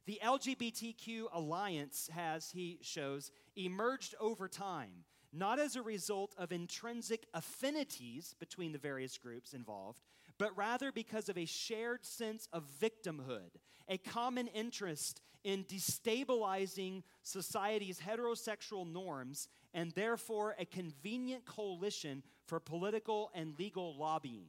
The 0.04 0.20
LGBTQ 0.22 1.26
alliance 1.32 2.11
has, 2.14 2.50
he 2.50 2.78
shows, 2.82 3.30
emerged 3.56 4.14
over 4.20 4.46
time 4.48 5.04
not 5.33 5.59
as 5.59 5.77
a 5.77 5.83
result 5.83 6.35
of 6.38 6.53
intrinsic 6.53 7.27
affinities 7.35 8.35
between 8.38 8.73
the 8.73 8.79
various 8.79 9.19
groups 9.19 9.53
involved, 9.53 10.01
but 10.38 10.57
rather 10.57 10.93
because 10.93 11.29
of 11.29 11.37
a 11.37 11.45
shared 11.45 12.05
sense 12.05 12.49
of 12.53 12.64
victimhood, 12.81 13.51
a 13.88 13.99
common 13.99 14.47
interest 14.49 15.21
in 15.45 15.64
destabilizing 15.64 17.03
society's 17.23 18.01
heterosexual 18.01 18.91
norms, 18.91 19.49
and 19.73 19.93
therefore 19.93 20.55
a 20.59 20.64
convenient 20.64 21.45
coalition 21.45 22.23
for 22.47 22.61
political 22.61 23.31
and 23.35 23.59
legal 23.59 23.97
lobbying. 23.97 24.49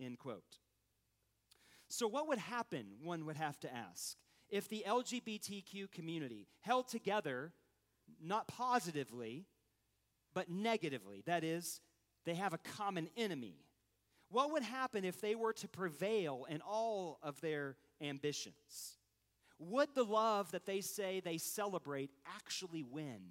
End 0.00 0.18
quote. 0.18 0.58
So, 1.88 2.06
what 2.06 2.28
would 2.28 2.38
happen, 2.38 2.86
one 3.02 3.26
would 3.26 3.36
have 3.36 3.58
to 3.60 3.74
ask, 3.74 4.16
if 4.48 4.68
the 4.68 4.84
LGBTQ 4.86 5.90
community 5.90 6.48
held 6.60 6.88
together, 6.88 7.52
not 8.22 8.48
positively, 8.48 9.46
but 10.34 10.50
negatively. 10.50 11.22
That 11.26 11.44
is, 11.44 11.80
they 12.24 12.34
have 12.34 12.52
a 12.52 12.58
common 12.58 13.08
enemy. 13.16 13.56
What 14.30 14.52
would 14.52 14.62
happen 14.62 15.04
if 15.04 15.20
they 15.20 15.34
were 15.34 15.52
to 15.54 15.68
prevail 15.68 16.46
in 16.48 16.60
all 16.60 17.18
of 17.22 17.40
their 17.40 17.76
ambitions? 18.00 18.98
Would 19.58 19.94
the 19.94 20.04
love 20.04 20.50
that 20.50 20.66
they 20.66 20.80
say 20.80 21.20
they 21.20 21.38
celebrate 21.38 22.10
actually 22.26 22.82
win? 22.82 23.22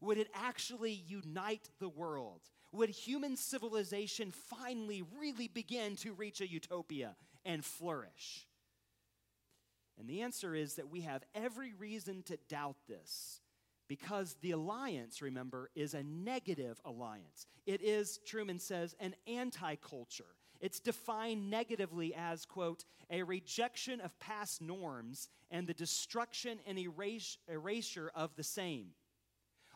Would 0.00 0.18
it 0.18 0.28
actually 0.34 1.02
unite 1.06 1.70
the 1.80 1.88
world? 1.88 2.42
Would 2.72 2.90
human 2.90 3.36
civilization 3.36 4.30
finally 4.30 5.02
really 5.18 5.48
begin 5.48 5.96
to 5.96 6.12
reach 6.12 6.40
a 6.40 6.50
utopia 6.50 7.16
and 7.44 7.64
flourish? 7.64 8.46
And 9.98 10.08
the 10.08 10.22
answer 10.22 10.54
is 10.54 10.74
that 10.74 10.90
we 10.90 11.02
have 11.02 11.24
every 11.34 11.72
reason 11.72 12.22
to 12.24 12.36
doubt 12.48 12.76
this 12.88 13.40
because 13.88 14.36
the 14.40 14.52
alliance, 14.52 15.20
remember, 15.22 15.70
is 15.74 15.94
a 15.94 16.02
negative 16.02 16.80
alliance. 16.84 17.46
It 17.66 17.82
is, 17.82 18.20
Trueman 18.26 18.60
says, 18.60 18.94
an 19.00 19.14
anti 19.26 19.76
culture. 19.76 20.24
It's 20.60 20.80
defined 20.80 21.50
negatively 21.50 22.14
as, 22.14 22.46
quote, 22.46 22.84
a 23.10 23.22
rejection 23.22 24.00
of 24.00 24.18
past 24.18 24.62
norms 24.62 25.28
and 25.50 25.66
the 25.66 25.74
destruction 25.74 26.58
and 26.66 26.78
erasure 26.78 28.10
of 28.14 28.34
the 28.36 28.42
same. 28.42 28.88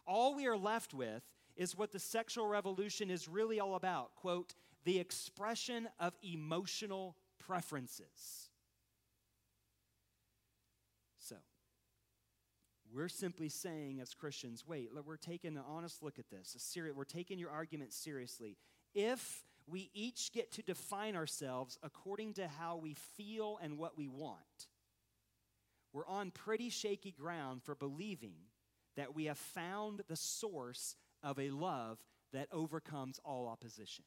All 0.07 0.35
we 0.35 0.47
are 0.47 0.57
left 0.57 0.95
with 0.95 1.23
is 1.57 1.77
what 1.77 1.93
the 1.93 1.99
sexual 1.99 2.47
revolution 2.47 3.11
is 3.11 3.29
really 3.29 3.61
all 3.61 3.75
about, 3.75 4.15
quote, 4.15 4.55
the 4.85 4.99
expression 4.99 5.89
of 6.01 6.15
emotional 6.23 7.17
preferences. 7.39 8.48
We're 12.93 13.09
simply 13.09 13.49
saying 13.49 14.01
as 14.01 14.15
Christians, 14.15 14.65
wait, 14.67 14.91
we're 15.05 15.17
taking 15.17 15.57
an 15.57 15.63
honest 15.67 16.03
look 16.03 16.19
at 16.19 16.31
this. 16.31 16.55
Seri- 16.59 16.93
we're 16.93 17.05
taking 17.05 17.39
your 17.39 17.51
argument 17.51 17.93
seriously. 17.93 18.57
If 18.95 19.45
we 19.67 19.91
each 19.93 20.33
get 20.33 20.53
to 20.53 20.63
define 20.63 21.15
ourselves 21.15 21.79
according 21.83 22.35
to 22.35 22.49
how 22.49 22.77
we 22.77 22.95
feel 22.95 23.59
and 23.63 23.79
what 23.79 23.99
we 23.99 24.09
want, 24.09 24.69
we're 25.93 26.07
on 26.07 26.31
pretty 26.31 26.71
shaky 26.71 27.13
ground 27.13 27.63
for 27.63 27.75
believing 27.75 28.37
that 28.97 29.15
we 29.15 29.27
have 29.27 29.39
found 29.39 30.03
the 30.09 30.17
source 30.17 30.97
of 31.23 31.39
a 31.39 31.51
love 31.51 31.99
that 32.33 32.49
overcomes 32.53 33.21
all 33.25 33.47
opposition. 33.47 34.05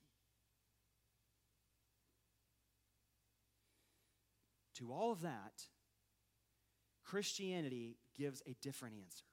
To 4.75 4.91
all 4.91 5.11
of 5.11 5.21
that, 5.21 5.67
Christianity 7.03 7.97
gives 8.21 8.43
a 8.45 8.55
different 8.61 8.95
answer. 9.01 9.25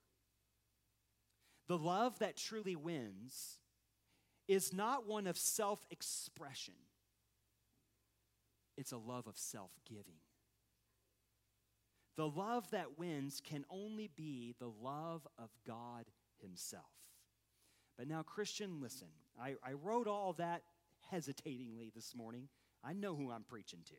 The 1.68 1.77
love 1.77 2.18
that 2.20 2.37
truly 2.37 2.74
wins 2.74 3.59
is 4.46 4.72
not 4.72 5.07
one 5.07 5.27
of 5.27 5.37
self 5.37 5.85
expression, 5.90 6.74
it's 8.77 8.92
a 8.92 8.96
love 8.96 9.27
of 9.27 9.37
self 9.37 9.70
giving. 9.87 10.20
the 12.16 12.27
love 12.29 12.68
that 12.70 12.98
wins 12.98 13.40
can 13.44 13.64
only 13.70 14.09
be 14.16 14.55
the 14.59 14.70
love 14.83 15.27
of 15.38 15.51
God 15.66 16.07
Himself. 16.40 16.85
But 17.96 18.09
now, 18.09 18.22
Christian, 18.22 18.81
listen. 18.81 19.09
I, 19.40 19.55
I 19.62 19.72
wrote 19.72 20.09
all 20.09 20.33
that 20.35 20.62
hesitatingly 21.11 21.92
this 21.94 22.14
morning. 22.14 22.48
I 22.83 22.92
know 22.92 23.14
who 23.14 23.31
I'm 23.31 23.44
preaching 23.44 23.81
to. 23.87 23.94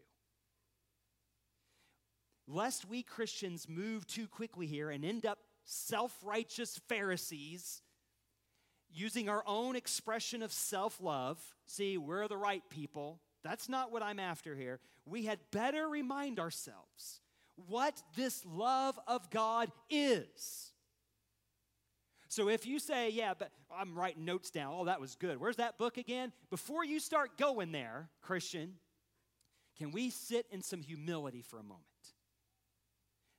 Lest 2.52 2.90
we 2.90 3.04
Christians 3.04 3.70
move 3.70 4.08
too 4.08 4.28
quickly 4.28 4.66
here 4.66 4.90
and 4.90 5.06
end 5.06 5.24
up 5.24 5.38
self 5.66 6.18
righteous 6.24 6.80
Pharisees 6.90 7.84
using 8.92 9.30
our 9.30 9.44
own 9.46 9.76
expression 9.76 10.42
of 10.42 10.52
self 10.52 11.00
love. 11.00 11.40
See, 11.68 12.00
we're 12.00 12.28
the 12.28 12.38
right 12.38 12.64
people. 12.72 13.20
That's 13.44 13.70
not 13.70 13.92
what 13.92 14.02
I'm 14.02 14.20
after 14.20 14.56
here. 14.56 14.80
We 15.06 15.26
had 15.26 15.38
better 15.52 15.88
remind 15.88 16.40
ourselves 16.40 17.22
what 17.68 18.02
this 18.16 18.44
love 18.46 19.00
of 19.08 19.30
God 19.30 19.72
is. 19.90 20.72
So 22.30 22.50
if 22.50 22.66
you 22.66 22.80
say, 22.80 23.10
yeah, 23.10 23.34
but 23.38 23.52
I'm 23.76 23.96
writing 23.96 24.26
notes 24.26 24.50
down, 24.50 24.74
oh, 24.76 24.86
that 24.86 25.00
was 25.00 25.16
good. 25.16 25.40
Where's 25.40 25.58
that 25.58 25.78
book 25.78 25.98
again? 25.98 26.32
Before 26.50 26.84
you 26.84 27.00
start 27.00 27.38
going 27.38 27.72
there, 27.72 28.10
Christian, 28.22 28.74
can 29.78 29.92
we 29.92 30.10
sit 30.10 30.46
in 30.52 30.62
some 30.62 30.82
humility 30.82 31.42
for 31.42 31.60
a 31.60 31.64
moment? 31.64 31.84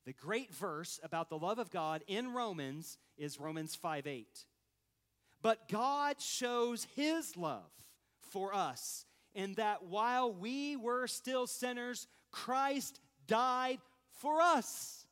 The 0.06 0.12
great 0.12 0.54
verse 0.54 0.98
about 1.02 1.28
the 1.28 1.38
love 1.38 1.58
of 1.58 1.70
God 1.70 2.02
in 2.06 2.32
Romans 2.32 2.98
is 3.18 3.38
Romans 3.38 3.74
5 3.74 4.06
8. 4.06 4.26
But 5.42 5.68
God 5.68 6.20
shows 6.20 6.86
his 6.96 7.36
love 7.36 7.70
for 8.30 8.54
us 8.54 9.06
in 9.34 9.54
that 9.54 9.84
while 9.84 10.32
we 10.32 10.76
were 10.76 11.06
still 11.06 11.46
sinners, 11.46 12.06
Christ 12.30 13.00
died 13.26 13.78
for 14.10 14.40
us. 14.40 15.06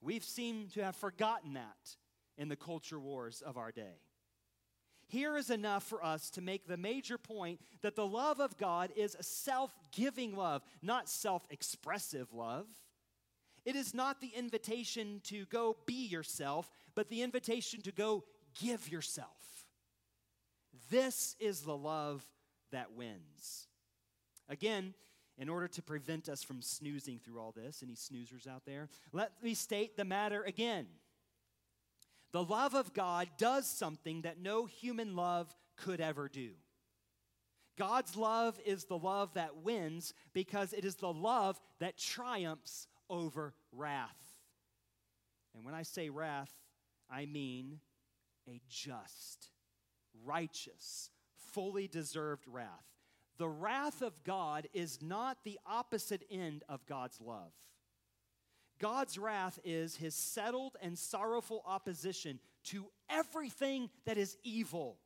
We've 0.00 0.24
seemed 0.24 0.72
to 0.74 0.84
have 0.84 0.96
forgotten 0.96 1.54
that 1.54 1.96
in 2.36 2.48
the 2.48 2.56
culture 2.56 2.98
wars 2.98 3.40
of 3.40 3.56
our 3.56 3.70
day. 3.70 4.00
Here 5.06 5.36
is 5.36 5.50
enough 5.50 5.84
for 5.84 6.02
us 6.02 6.30
to 6.30 6.40
make 6.40 6.66
the 6.66 6.76
major 6.76 7.18
point 7.18 7.60
that 7.82 7.96
the 7.96 8.06
love 8.06 8.40
of 8.40 8.56
God 8.56 8.90
is 8.96 9.14
a 9.14 9.22
self 9.22 9.70
giving 9.92 10.34
love, 10.34 10.62
not 10.80 11.08
self 11.08 11.46
expressive 11.50 12.32
love. 12.32 12.66
It 13.64 13.76
is 13.76 13.94
not 13.94 14.20
the 14.20 14.32
invitation 14.36 15.20
to 15.24 15.44
go 15.46 15.76
be 15.86 16.06
yourself, 16.06 16.70
but 16.94 17.08
the 17.08 17.22
invitation 17.22 17.80
to 17.82 17.92
go 17.92 18.24
give 18.60 18.90
yourself. 18.90 19.66
This 20.90 21.36
is 21.38 21.62
the 21.62 21.76
love 21.76 22.24
that 22.72 22.92
wins. 22.92 23.68
Again, 24.48 24.94
in 25.38 25.48
order 25.48 25.68
to 25.68 25.82
prevent 25.82 26.28
us 26.28 26.42
from 26.42 26.60
snoozing 26.60 27.18
through 27.18 27.40
all 27.40 27.52
this, 27.52 27.82
any 27.82 27.94
snoozers 27.94 28.46
out 28.46 28.64
there, 28.66 28.88
let 29.12 29.32
me 29.42 29.54
state 29.54 29.96
the 29.96 30.04
matter 30.04 30.42
again. 30.42 30.86
The 32.32 32.44
love 32.44 32.74
of 32.74 32.92
God 32.94 33.28
does 33.38 33.66
something 33.66 34.22
that 34.22 34.40
no 34.40 34.66
human 34.66 35.14
love 35.16 35.54
could 35.76 36.00
ever 36.00 36.28
do. 36.28 36.50
God's 37.78 38.16
love 38.16 38.58
is 38.66 38.84
the 38.84 38.98
love 38.98 39.34
that 39.34 39.58
wins 39.58 40.12
because 40.32 40.72
it 40.72 40.84
is 40.84 40.96
the 40.96 41.12
love 41.12 41.60
that 41.80 41.96
triumphs 41.96 42.86
over 43.12 43.54
wrath. 43.70 44.16
And 45.54 45.64
when 45.64 45.74
I 45.74 45.82
say 45.82 46.08
wrath, 46.08 46.50
I 47.10 47.26
mean 47.26 47.78
a 48.48 48.60
just, 48.68 49.50
righteous, 50.24 51.10
fully 51.52 51.86
deserved 51.86 52.44
wrath. 52.48 52.86
The 53.38 53.48
wrath 53.48 54.02
of 54.02 54.24
God 54.24 54.66
is 54.72 55.00
not 55.02 55.38
the 55.44 55.58
opposite 55.66 56.24
end 56.30 56.64
of 56.68 56.86
God's 56.86 57.20
love. 57.20 57.52
God's 58.80 59.18
wrath 59.18 59.58
is 59.64 59.96
his 59.96 60.14
settled 60.14 60.76
and 60.82 60.98
sorrowful 60.98 61.62
opposition 61.66 62.40
to 62.64 62.86
everything 63.10 63.90
that 64.06 64.16
is 64.18 64.36
evil. 64.42 64.98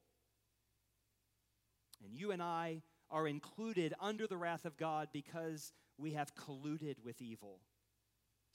And 2.04 2.14
you 2.14 2.30
and 2.30 2.42
I 2.42 2.82
are 3.10 3.26
included 3.26 3.94
under 4.00 4.26
the 4.26 4.36
wrath 4.36 4.64
of 4.64 4.76
God 4.76 5.08
because 5.12 5.72
we 5.98 6.12
have 6.12 6.34
colluded 6.34 6.96
with 7.04 7.20
evil. 7.20 7.60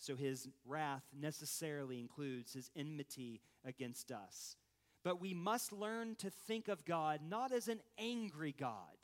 So 0.01 0.15
his 0.15 0.49
wrath 0.65 1.03
necessarily 1.17 1.99
includes 1.99 2.53
his 2.53 2.71
enmity 2.75 3.39
against 3.63 4.11
us. 4.11 4.55
But 5.03 5.21
we 5.21 5.35
must 5.35 5.71
learn 5.71 6.15
to 6.15 6.31
think 6.31 6.67
of 6.67 6.85
God 6.85 7.21
not 7.27 7.51
as 7.51 7.67
an 7.67 7.81
angry 7.99 8.53
God, 8.57 8.97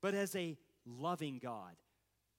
but 0.00 0.14
as 0.14 0.36
a 0.36 0.56
loving 0.86 1.40
God. 1.42 1.74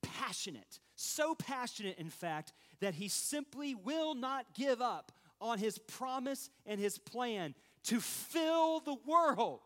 Passionate, 0.02 0.80
so 0.96 1.36
passionate, 1.36 1.98
in 1.98 2.10
fact, 2.10 2.54
that 2.80 2.96
he 2.96 3.10
simply 3.10 3.76
will 3.76 4.16
not 4.16 4.54
give 4.54 4.82
up 4.82 5.12
on 5.42 5.60
his 5.60 5.78
promise 5.78 6.50
and 6.66 6.80
his 6.80 6.98
plan 6.98 7.54
to 7.84 8.00
fill 8.00 8.80
the 8.80 8.98
world, 9.06 9.60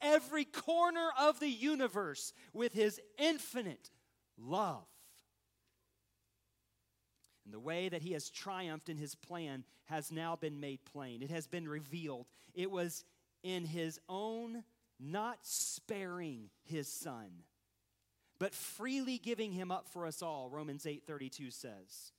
every 0.00 0.46
corner 0.46 1.10
of 1.18 1.40
the 1.40 1.50
universe, 1.50 2.32
with 2.54 2.72
his 2.72 2.98
infinite 3.18 3.90
love. 4.38 4.86
And 7.46 7.54
the 7.54 7.60
way 7.60 7.88
that 7.88 8.02
he 8.02 8.12
has 8.12 8.28
triumphed 8.28 8.88
in 8.88 8.98
his 8.98 9.14
plan 9.14 9.64
has 9.84 10.10
now 10.10 10.34
been 10.34 10.58
made 10.58 10.84
plain. 10.84 11.22
It 11.22 11.30
has 11.30 11.46
been 11.46 11.68
revealed. 11.68 12.26
It 12.54 12.72
was 12.72 13.04
in 13.44 13.64
his 13.64 14.00
own 14.08 14.64
not 14.98 15.38
sparing 15.42 16.50
his 16.64 16.88
son, 16.88 17.44
but 18.40 18.52
freely 18.52 19.18
giving 19.18 19.52
him 19.52 19.70
up 19.70 19.86
for 19.88 20.06
us 20.06 20.22
all, 20.22 20.50
Romans 20.50 20.84
8:32 20.86 21.52
says. 21.52 22.12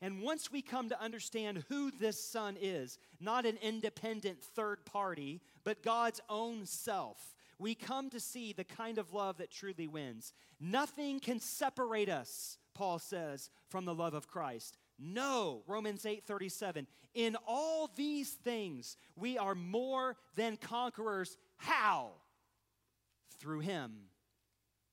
And 0.00 0.22
once 0.22 0.52
we 0.52 0.62
come 0.62 0.90
to 0.90 1.02
understand 1.02 1.64
who 1.68 1.90
this 1.90 2.22
son 2.22 2.56
is, 2.60 3.00
not 3.18 3.44
an 3.46 3.56
independent 3.56 4.40
third 4.40 4.86
party, 4.86 5.40
but 5.64 5.82
God's 5.82 6.20
own 6.28 6.66
self, 6.66 7.34
we 7.58 7.74
come 7.74 8.08
to 8.10 8.20
see 8.20 8.52
the 8.52 8.62
kind 8.62 8.98
of 8.98 9.12
love 9.12 9.38
that 9.38 9.50
truly 9.50 9.88
wins. 9.88 10.32
Nothing 10.60 11.18
can 11.18 11.40
separate 11.40 12.08
us 12.08 12.58
Paul 12.78 13.00
says, 13.00 13.50
from 13.66 13.86
the 13.86 13.94
love 13.94 14.14
of 14.14 14.28
Christ. 14.28 14.78
No, 15.00 15.64
Romans 15.66 16.04
8:37. 16.04 16.86
In 17.12 17.36
all 17.44 17.90
these 17.96 18.30
things 18.30 18.96
we 19.16 19.36
are 19.36 19.56
more 19.56 20.16
than 20.36 20.56
conquerors. 20.56 21.36
How? 21.56 22.12
Through 23.40 23.60
him 23.60 24.10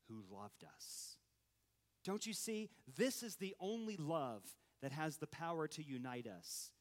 who 0.08 0.24
loved 0.36 0.64
us. 0.64 1.18
Don't 2.04 2.26
you 2.26 2.34
see? 2.34 2.72
This 2.98 3.22
is 3.22 3.36
the 3.36 3.56
only 3.60 3.98
love 3.98 4.42
that 4.82 4.92
has 4.92 5.18
the 5.18 5.28
power 5.28 5.68
to 5.68 5.84
unite 5.84 6.26
us. 6.26 6.72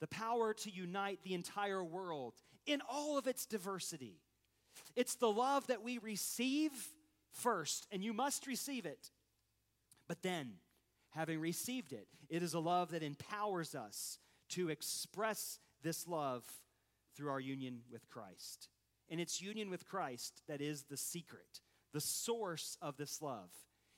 The 0.00 0.06
power 0.06 0.52
to 0.52 0.70
unite 0.70 1.20
the 1.22 1.32
entire 1.32 1.82
world 1.82 2.34
in 2.66 2.82
all 2.86 3.16
of 3.16 3.26
its 3.26 3.46
diversity. 3.46 4.20
It's 4.96 5.14
the 5.14 5.32
love 5.32 5.66
that 5.68 5.82
we 5.82 5.96
receive 5.96 6.72
first, 7.30 7.86
and 7.90 8.04
you 8.04 8.12
must 8.12 8.46
receive 8.46 8.84
it. 8.84 9.10
But 10.12 10.22
then, 10.22 10.56
having 11.12 11.40
received 11.40 11.94
it, 11.94 12.06
it 12.28 12.42
is 12.42 12.52
a 12.52 12.60
love 12.60 12.90
that 12.90 13.02
empowers 13.02 13.74
us 13.74 14.18
to 14.50 14.68
express 14.68 15.58
this 15.82 16.06
love 16.06 16.44
through 17.16 17.30
our 17.30 17.40
union 17.40 17.80
with 17.90 18.10
Christ. 18.10 18.68
And 19.08 19.18
it's 19.18 19.40
union 19.40 19.70
with 19.70 19.86
Christ 19.86 20.42
that 20.48 20.60
is 20.60 20.82
the 20.82 20.98
secret, 20.98 21.62
the 21.94 22.00
source 22.02 22.76
of 22.82 22.98
this 22.98 23.22
love. 23.22 23.48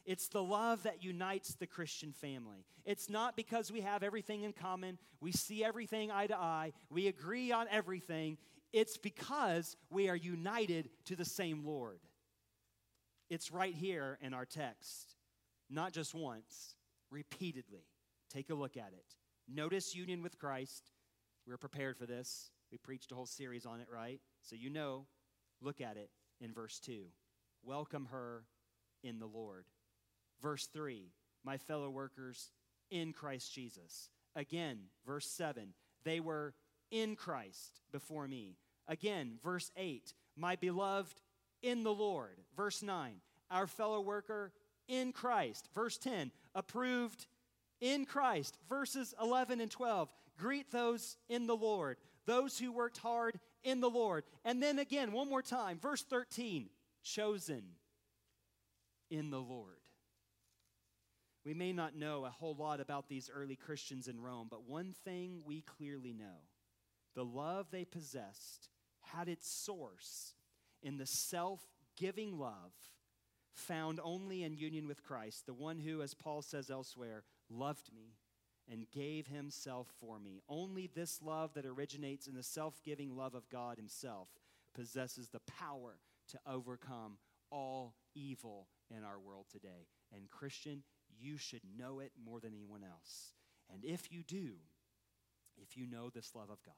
It's 0.04 0.28
the 0.28 0.40
love 0.40 0.84
that 0.84 1.02
unites 1.02 1.56
the 1.56 1.66
Christian 1.66 2.12
family. 2.12 2.64
It's 2.84 3.10
not 3.10 3.34
because 3.34 3.72
we 3.72 3.80
have 3.80 4.04
everything 4.04 4.44
in 4.44 4.52
common, 4.52 5.00
we 5.20 5.32
see 5.32 5.64
everything 5.64 6.12
eye 6.12 6.28
to 6.28 6.36
eye, 6.36 6.74
we 6.90 7.08
agree 7.08 7.50
on 7.50 7.66
everything. 7.72 8.38
It's 8.72 8.98
because 8.98 9.76
we 9.90 10.08
are 10.08 10.14
united 10.14 10.90
to 11.06 11.16
the 11.16 11.24
same 11.24 11.64
Lord. 11.66 11.98
It's 13.28 13.50
right 13.50 13.74
here 13.74 14.16
in 14.22 14.32
our 14.32 14.44
text 14.44 15.13
not 15.74 15.92
just 15.92 16.14
once, 16.14 16.76
repeatedly. 17.10 17.84
Take 18.32 18.50
a 18.50 18.54
look 18.54 18.76
at 18.76 18.92
it. 18.92 19.16
Notice 19.48 19.94
union 19.94 20.22
with 20.22 20.38
Christ. 20.38 20.90
We're 21.46 21.58
prepared 21.58 21.96
for 21.96 22.06
this. 22.06 22.50
We 22.72 22.78
preached 22.78 23.12
a 23.12 23.14
whole 23.14 23.26
series 23.26 23.66
on 23.66 23.80
it, 23.80 23.88
right? 23.92 24.20
So 24.42 24.56
you 24.56 24.70
know, 24.70 25.06
look 25.60 25.80
at 25.80 25.96
it 25.96 26.10
in 26.40 26.52
verse 26.52 26.78
2. 26.80 27.04
Welcome 27.62 28.08
her 28.10 28.44
in 29.02 29.18
the 29.18 29.26
Lord. 29.26 29.66
Verse 30.40 30.66
3, 30.66 31.12
my 31.44 31.56
fellow 31.56 31.90
workers 31.90 32.50
in 32.90 33.12
Christ 33.12 33.52
Jesus. 33.52 34.10
Again, 34.36 34.78
verse 35.06 35.26
7, 35.26 35.74
they 36.04 36.20
were 36.20 36.54
in 36.90 37.16
Christ 37.16 37.80
before 37.92 38.26
me. 38.26 38.56
Again, 38.88 39.38
verse 39.42 39.70
8, 39.76 40.12
my 40.36 40.56
beloved 40.56 41.20
in 41.62 41.82
the 41.82 41.94
Lord. 41.94 42.40
Verse 42.56 42.82
9, 42.82 43.14
our 43.50 43.66
fellow 43.66 44.00
worker 44.00 44.52
in 44.88 45.12
Christ. 45.12 45.68
Verse 45.74 45.98
10, 45.98 46.30
approved 46.54 47.26
in 47.80 48.04
Christ. 48.04 48.58
Verses 48.68 49.14
11 49.20 49.60
and 49.60 49.70
12, 49.70 50.12
greet 50.38 50.70
those 50.70 51.16
in 51.28 51.46
the 51.46 51.56
Lord, 51.56 51.98
those 52.26 52.58
who 52.58 52.72
worked 52.72 52.98
hard 52.98 53.38
in 53.62 53.80
the 53.80 53.90
Lord. 53.90 54.24
And 54.44 54.62
then 54.62 54.78
again, 54.78 55.12
one 55.12 55.28
more 55.28 55.42
time, 55.42 55.78
verse 55.80 56.02
13, 56.02 56.68
chosen 57.02 57.62
in 59.10 59.30
the 59.30 59.40
Lord. 59.40 59.76
We 61.44 61.52
may 61.52 61.72
not 61.72 61.94
know 61.94 62.24
a 62.24 62.30
whole 62.30 62.54
lot 62.54 62.80
about 62.80 63.08
these 63.08 63.30
early 63.32 63.56
Christians 63.56 64.08
in 64.08 64.18
Rome, 64.18 64.48
but 64.50 64.66
one 64.66 64.94
thing 65.04 65.42
we 65.44 65.60
clearly 65.60 66.14
know 66.14 66.40
the 67.14 67.24
love 67.24 67.66
they 67.70 67.84
possessed 67.84 68.68
had 69.00 69.28
its 69.28 69.48
source 69.48 70.34
in 70.82 70.96
the 70.96 71.06
self 71.06 71.60
giving 71.96 72.38
love 72.38 72.72
found 73.54 74.00
only 74.02 74.42
in 74.42 74.56
union 74.56 74.86
with 74.86 75.02
Christ, 75.02 75.46
the 75.46 75.54
one 75.54 75.78
who, 75.78 76.02
as 76.02 76.14
Paul 76.14 76.42
says 76.42 76.70
elsewhere, 76.70 77.24
loved 77.48 77.92
me 77.94 78.16
and 78.70 78.90
gave 78.90 79.26
himself 79.26 79.88
for 80.00 80.18
me. 80.18 80.42
Only 80.48 80.90
this 80.94 81.20
love 81.22 81.54
that 81.54 81.66
originates 81.66 82.26
in 82.26 82.34
the 82.34 82.42
self 82.42 82.82
giving 82.82 83.16
love 83.16 83.34
of 83.34 83.48
God 83.50 83.76
Himself 83.76 84.28
possesses 84.74 85.28
the 85.28 85.40
power 85.40 85.98
to 86.28 86.38
overcome 86.46 87.18
all 87.50 87.94
evil 88.14 88.68
in 88.90 89.04
our 89.04 89.20
world 89.20 89.46
today. 89.50 89.86
And, 90.14 90.30
Christian, 90.30 90.82
you 91.18 91.36
should 91.36 91.62
know 91.78 92.00
it 92.00 92.12
more 92.22 92.40
than 92.40 92.54
anyone 92.54 92.82
else. 92.82 93.34
And 93.72 93.84
if 93.84 94.10
you 94.10 94.22
do, 94.22 94.54
if 95.56 95.76
you 95.76 95.86
know 95.86 96.10
this 96.10 96.34
love 96.34 96.50
of 96.50 96.62
God, 96.64 96.74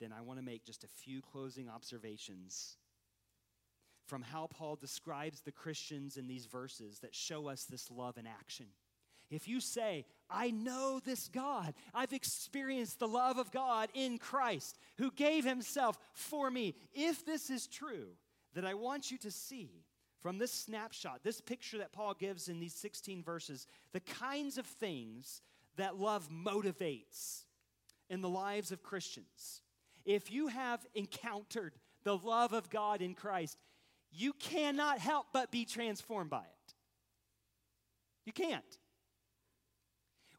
then 0.00 0.12
I 0.12 0.22
want 0.22 0.38
to 0.38 0.44
make 0.44 0.64
just 0.64 0.84
a 0.84 0.88
few 0.88 1.20
closing 1.20 1.68
observations 1.68 2.76
from 4.08 4.22
how 4.22 4.48
Paul 4.48 4.76
describes 4.76 5.40
the 5.40 5.52
Christians 5.52 6.16
in 6.16 6.26
these 6.26 6.46
verses 6.46 6.98
that 7.00 7.14
show 7.14 7.48
us 7.48 7.64
this 7.64 7.90
love 7.90 8.16
in 8.16 8.26
action. 8.26 8.66
If 9.30 9.46
you 9.46 9.60
say, 9.60 10.06
I 10.30 10.50
know 10.50 11.00
this 11.04 11.28
God, 11.28 11.74
I've 11.92 12.14
experienced 12.14 12.98
the 12.98 13.06
love 13.06 13.36
of 13.36 13.52
God 13.52 13.90
in 13.92 14.18
Christ 14.18 14.78
who 14.96 15.10
gave 15.10 15.44
himself 15.44 15.98
for 16.14 16.50
me, 16.50 16.74
if 16.94 17.26
this 17.26 17.50
is 17.50 17.66
true, 17.66 18.08
that 18.54 18.64
I 18.64 18.74
want 18.74 19.10
you 19.10 19.18
to 19.18 19.30
see 19.30 19.84
from 20.22 20.38
this 20.38 20.52
snapshot, 20.52 21.20
this 21.22 21.40
picture 21.42 21.78
that 21.78 21.92
Paul 21.92 22.14
gives 22.14 22.48
in 22.48 22.58
these 22.58 22.74
16 22.74 23.22
verses, 23.22 23.66
the 23.92 24.00
kinds 24.00 24.56
of 24.56 24.66
things 24.66 25.42
that 25.76 25.98
love 25.98 26.28
motivates 26.30 27.44
in 28.08 28.22
the 28.22 28.28
lives 28.28 28.72
of 28.72 28.82
Christians. 28.82 29.60
If 30.04 30.32
you 30.32 30.48
have 30.48 30.86
encountered 30.94 31.74
the 32.04 32.16
love 32.16 32.54
of 32.54 32.70
God 32.70 33.02
in 33.02 33.14
Christ, 33.14 33.58
you 34.18 34.32
cannot 34.34 34.98
help 34.98 35.26
but 35.32 35.50
be 35.50 35.64
transformed 35.64 36.30
by 36.30 36.40
it. 36.40 36.74
You 38.24 38.32
can't. 38.32 38.78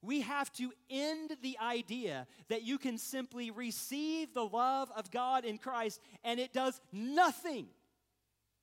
We 0.02 0.22
have 0.22 0.52
to 0.54 0.72
end 0.90 1.36
the 1.42 1.58
idea 1.60 2.28
that 2.48 2.64
you 2.64 2.78
can 2.78 2.98
simply 2.98 3.52
receive 3.52 4.34
the 4.34 4.46
love 4.46 4.90
of 4.96 5.12
God 5.12 5.44
in 5.44 5.58
Christ 5.58 6.00
and 6.24 6.40
it 6.40 6.54
does 6.54 6.80
nothing 6.94 7.68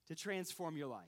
to 0.09 0.15
transform 0.15 0.77
your 0.77 0.87
life. 0.87 1.03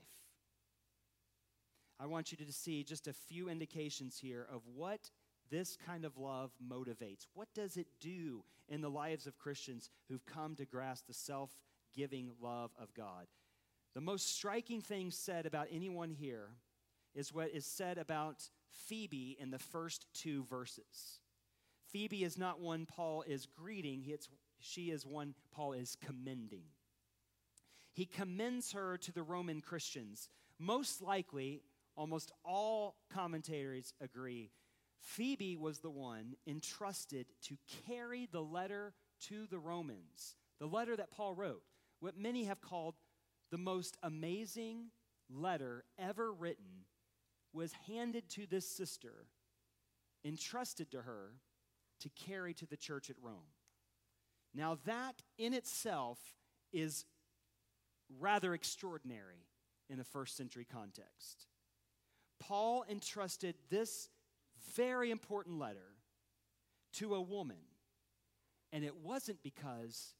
I 1.99 2.05
want 2.05 2.31
you 2.31 2.37
to 2.45 2.53
see 2.53 2.83
just 2.83 3.07
a 3.07 3.13
few 3.13 3.49
indications 3.49 4.17
here 4.21 4.47
of 4.51 4.61
what 4.75 5.09
this 5.49 5.77
kind 5.85 6.05
of 6.05 6.17
love 6.17 6.51
motivates. 6.65 7.25
What 7.33 7.49
does 7.55 7.75
it 7.75 7.87
do 7.99 8.43
in 8.67 8.81
the 8.81 8.89
lives 8.89 9.27
of 9.27 9.37
Christians 9.37 9.89
who've 10.07 10.25
come 10.25 10.55
to 10.55 10.65
grasp 10.65 11.07
the 11.07 11.13
self 11.13 11.51
giving 11.95 12.31
love 12.41 12.71
of 12.79 12.93
God? 12.93 13.25
The 13.95 14.01
most 14.01 14.35
striking 14.35 14.81
thing 14.81 15.11
said 15.11 15.45
about 15.45 15.67
anyone 15.71 16.11
here 16.11 16.49
is 17.15 17.33
what 17.33 17.49
is 17.49 17.65
said 17.65 17.97
about 17.97 18.49
Phoebe 18.69 19.35
in 19.39 19.51
the 19.51 19.59
first 19.59 20.05
two 20.13 20.43
verses. 20.45 21.19
Phoebe 21.91 22.23
is 22.23 22.37
not 22.37 22.59
one 22.59 22.85
Paul 22.85 23.23
is 23.27 23.47
greeting, 23.47 24.03
it's, 24.07 24.29
she 24.59 24.91
is 24.91 25.05
one 25.05 25.33
Paul 25.51 25.73
is 25.73 25.97
commending. 26.05 26.63
He 27.93 28.05
commends 28.05 28.71
her 28.73 28.97
to 28.97 29.11
the 29.11 29.23
Roman 29.23 29.59
Christians. 29.59 30.29
Most 30.59 31.01
likely, 31.01 31.63
almost 31.95 32.31
all 32.45 32.95
commentators 33.11 33.93
agree, 33.99 34.51
Phoebe 34.99 35.57
was 35.57 35.79
the 35.79 35.89
one 35.89 36.35
entrusted 36.45 37.25
to 37.43 37.57
carry 37.87 38.27
the 38.31 38.41
letter 38.41 38.93
to 39.21 39.47
the 39.47 39.57
Romans, 39.59 40.35
the 40.59 40.67
letter 40.67 40.95
that 40.95 41.11
Paul 41.11 41.33
wrote, 41.33 41.63
what 41.99 42.17
many 42.17 42.45
have 42.45 42.61
called 42.61 42.95
the 43.51 43.57
most 43.57 43.97
amazing 44.03 44.91
letter 45.29 45.83
ever 45.97 46.31
written 46.31 46.85
was 47.53 47.71
handed 47.87 48.29
to 48.29 48.45
this 48.45 48.69
sister, 48.69 49.25
entrusted 50.23 50.91
to 50.91 51.01
her 51.01 51.33
to 52.01 52.09
carry 52.09 52.53
to 52.53 52.65
the 52.65 52.77
church 52.77 53.09
at 53.09 53.15
Rome. 53.21 53.53
Now, 54.53 54.77
that 54.85 55.21
in 55.37 55.53
itself 55.53 56.19
is 56.71 57.05
rather 58.19 58.53
extraordinary 58.53 59.47
in 59.89 59.97
the 59.97 60.03
first 60.03 60.37
century 60.37 60.65
context. 60.71 61.47
Paul 62.39 62.85
entrusted 62.89 63.55
this 63.69 64.09
very 64.75 65.11
important 65.11 65.59
letter 65.59 65.95
to 66.93 67.15
a 67.15 67.21
woman, 67.21 67.57
and 68.71 68.83
it 68.83 68.95
wasn't 68.95 69.43
because 69.43 70.13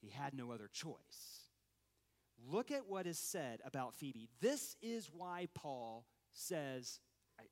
he 0.00 0.08
had 0.08 0.34
no 0.34 0.50
other 0.50 0.68
choice. 0.72 1.39
Look 2.48 2.70
at 2.70 2.88
what 2.88 3.06
is 3.06 3.18
said 3.18 3.60
about 3.64 3.94
Phoebe. 3.94 4.28
This 4.40 4.76
is 4.82 5.10
why 5.12 5.48
Paul 5.54 6.06
says, 6.32 7.00
I, 7.38 7.44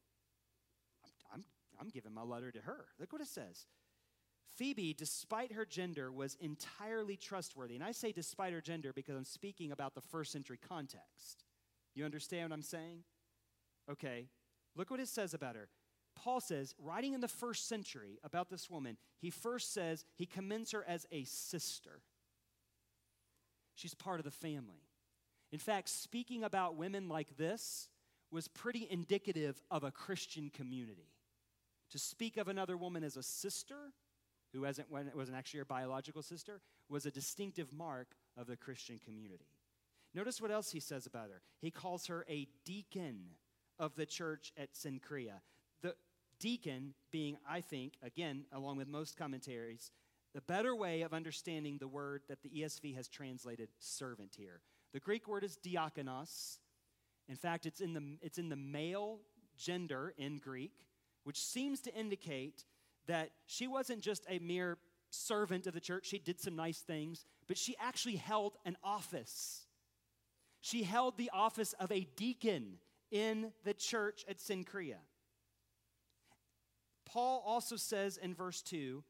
I'm, 1.33 1.45
I'm 1.81 1.89
giving 1.89 2.15
my 2.15 2.23
letter 2.23 2.51
to 2.51 2.61
her. 2.61 2.87
Look 2.99 3.13
what 3.13 3.23
it 3.23 3.29
says. 3.29 3.67
Phoebe, 4.57 4.95
despite 4.95 5.53
her 5.53 5.65
gender, 5.65 6.11
was 6.11 6.37
entirely 6.41 7.17
trustworthy. 7.17 7.75
And 7.75 7.85
I 7.85 7.93
say 7.93 8.13
despite 8.13 8.53
her 8.53 8.61
gender 8.61 8.93
because 8.93 9.17
I'm 9.17 9.25
speaking 9.25 9.71
about 9.73 9.95
the 9.95 10.01
first 10.01 10.33
century 10.33 10.59
context. 10.69 11.45
You 11.95 12.05
understand 12.05 12.51
what 12.51 12.57
I'm 12.57 12.63
saying? 12.63 13.05
Okay, 13.91 14.27
look 14.75 14.91
what 14.91 15.01
it 15.01 15.09
says 15.09 15.35
about 15.35 15.57
her. 15.57 15.69
Paul 16.15 16.41
says, 16.41 16.75
writing 16.79 17.15
in 17.15 17.21
the 17.21 17.29
first 17.29 17.69
century 17.69 18.19
about 18.25 18.51
this 18.51 18.69
woman, 18.69 18.97
he 19.21 19.31
first 19.31 19.73
says 19.73 20.05
he 20.17 20.27
commends 20.27 20.73
her 20.73 20.85
as 20.87 21.07
a 21.13 21.25
sister. 21.25 22.01
She's 23.79 23.95
part 23.95 24.19
of 24.19 24.25
the 24.25 24.33
family. 24.33 24.83
In 25.53 25.61
fact, 25.61 25.89
speaking 25.89 26.43
about 26.43 26.75
women 26.75 27.09
like 27.09 27.37
this 27.37 27.89
was 28.33 28.49
pretty 28.49 28.89
indicative 28.91 29.63
of 29.71 29.85
a 29.85 29.93
Christian 29.93 30.51
community. 30.51 31.13
To 31.93 31.99
speak 31.99 32.39
of 32.39 32.49
another 32.49 32.77
woman 32.77 33.05
as 33.05 33.17
a 33.17 33.23
sister, 33.23 33.93
who 34.53 34.63
wasn't, 34.63 34.89
wasn't 34.91 35.39
actually 35.39 35.59
her 35.59 35.65
biological 35.65 36.23
sister, 36.23 36.61
was 36.89 37.07
a 37.07 37.13
distinctive 37.13 37.73
mark 37.73 38.17
of 38.37 38.49
the 38.49 38.57
Christian 38.57 38.99
community. 38.99 39.47
Notice 40.13 40.43
what 40.43 40.51
else 40.51 40.73
he 40.73 40.81
says 40.81 41.07
about 41.07 41.29
her. 41.31 41.41
He 41.61 41.71
calls 41.71 42.07
her 42.09 42.27
a 42.29 42.49
deacon 42.65 43.27
of 43.79 43.95
the 43.95 44.07
church 44.07 44.53
at 44.57 44.75
Cenchrea. 44.75 45.41
The 45.83 45.95
deacon 46.41 46.95
being, 47.13 47.37
I 47.49 47.61
think, 47.61 47.93
again, 48.03 48.47
along 48.53 48.79
with 48.79 48.89
most 48.89 49.17
commentaries, 49.17 49.93
the 50.39 50.43
better 50.43 50.77
way 50.77 51.03
of 51.03 51.13
understanding 51.13 51.79
the 51.79 51.89
word 51.89 52.23
that 52.29 52.41
the 52.45 52.49
ESV 52.49 52.95
has 52.95 53.09
translated 53.09 53.69
servant 53.81 54.37
here. 54.37 54.61
The 54.93 55.01
Greek 55.01 55.27
word 55.27 55.43
is 55.43 55.59
diakonos, 55.67 56.59
in 57.29 57.35
fact, 57.35 57.67
it's 57.67 57.81
in 57.81 57.93
the, 57.93 58.17
it's 58.23 58.39
in 58.39 58.49
the 58.49 58.55
male 58.55 59.19
gender 59.57 60.15
in 60.17 60.39
Greek, 60.39 60.71
which 61.25 61.41
seems 61.41 61.81
to 61.81 61.93
indicate 61.93 62.65
that 63.09 63.31
she 63.47 63.67
wasn't 63.67 64.01
just 64.01 64.27
a 64.29 64.39
mere 64.39 64.79
servant 65.11 65.67
of 65.67 65.75
the 65.75 65.81
church. 65.81 66.07
She 66.07 66.21
did 66.21 66.41
some 66.41 66.55
nice 66.55 66.83
things, 66.83 67.25
but 67.49 67.59
she 67.59 67.75
actually 67.81 68.15
held 68.15 68.59
an 68.65 68.77
office. 68.85 69.67
She 70.61 70.85
held 70.85 71.19
the 71.19 71.33
office 71.35 71.73
of 71.81 71.91
a 71.91 72.07
deacon 72.15 72.79
in 73.11 73.51
the 73.65 73.75
church 73.75 74.25
at 74.29 74.39
Cenchrea. 74.39 75.01
Paul 77.05 77.43
also 77.45 77.75
says 77.75 78.19
in 78.19 78.37
verse 78.37 78.63
2 78.63 79.03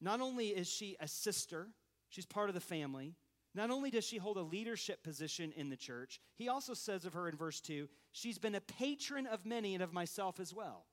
not 0.00 0.20
only 0.20 0.48
is 0.48 0.68
she 0.68 0.96
a 1.00 1.08
sister, 1.08 1.68
she's 2.08 2.26
part 2.26 2.48
of 2.48 2.54
the 2.54 2.60
family, 2.60 3.14
not 3.54 3.70
only 3.70 3.90
does 3.90 4.04
she 4.04 4.18
hold 4.18 4.36
a 4.36 4.42
leadership 4.42 5.02
position 5.02 5.52
in 5.56 5.68
the 5.68 5.76
church, 5.76 6.20
he 6.36 6.48
also 6.48 6.74
says 6.74 7.04
of 7.04 7.14
her 7.14 7.28
in 7.28 7.36
verse 7.36 7.60
2 7.60 7.88
she's 8.12 8.38
been 8.38 8.54
a 8.54 8.60
patron 8.60 9.26
of 9.26 9.46
many 9.46 9.74
and 9.74 9.82
of 9.82 9.92
myself 9.92 10.38
as 10.38 10.54
well. 10.54 10.84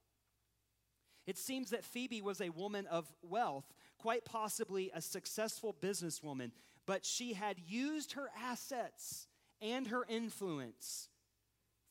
It 1.27 1.37
seems 1.37 1.71
that 1.71 1.83
Phoebe 1.83 2.21
was 2.21 2.39
a 2.39 2.49
woman 2.49 2.85
of 2.87 3.11
wealth, 3.23 3.65
quite 3.97 4.25
possibly 4.25 4.91
a 4.93 5.01
successful 5.01 5.75
businesswoman, 5.81 6.51
but 6.85 7.05
she 7.05 7.33
had 7.33 7.57
used 7.67 8.13
her 8.13 8.29
assets 8.43 9.27
and 9.61 9.87
her 9.87 10.05
influence 10.07 11.09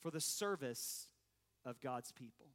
for 0.01 0.11
the 0.11 0.21
service 0.21 1.09
of 1.65 1.81
God's 1.81 2.13
people. 2.13 2.47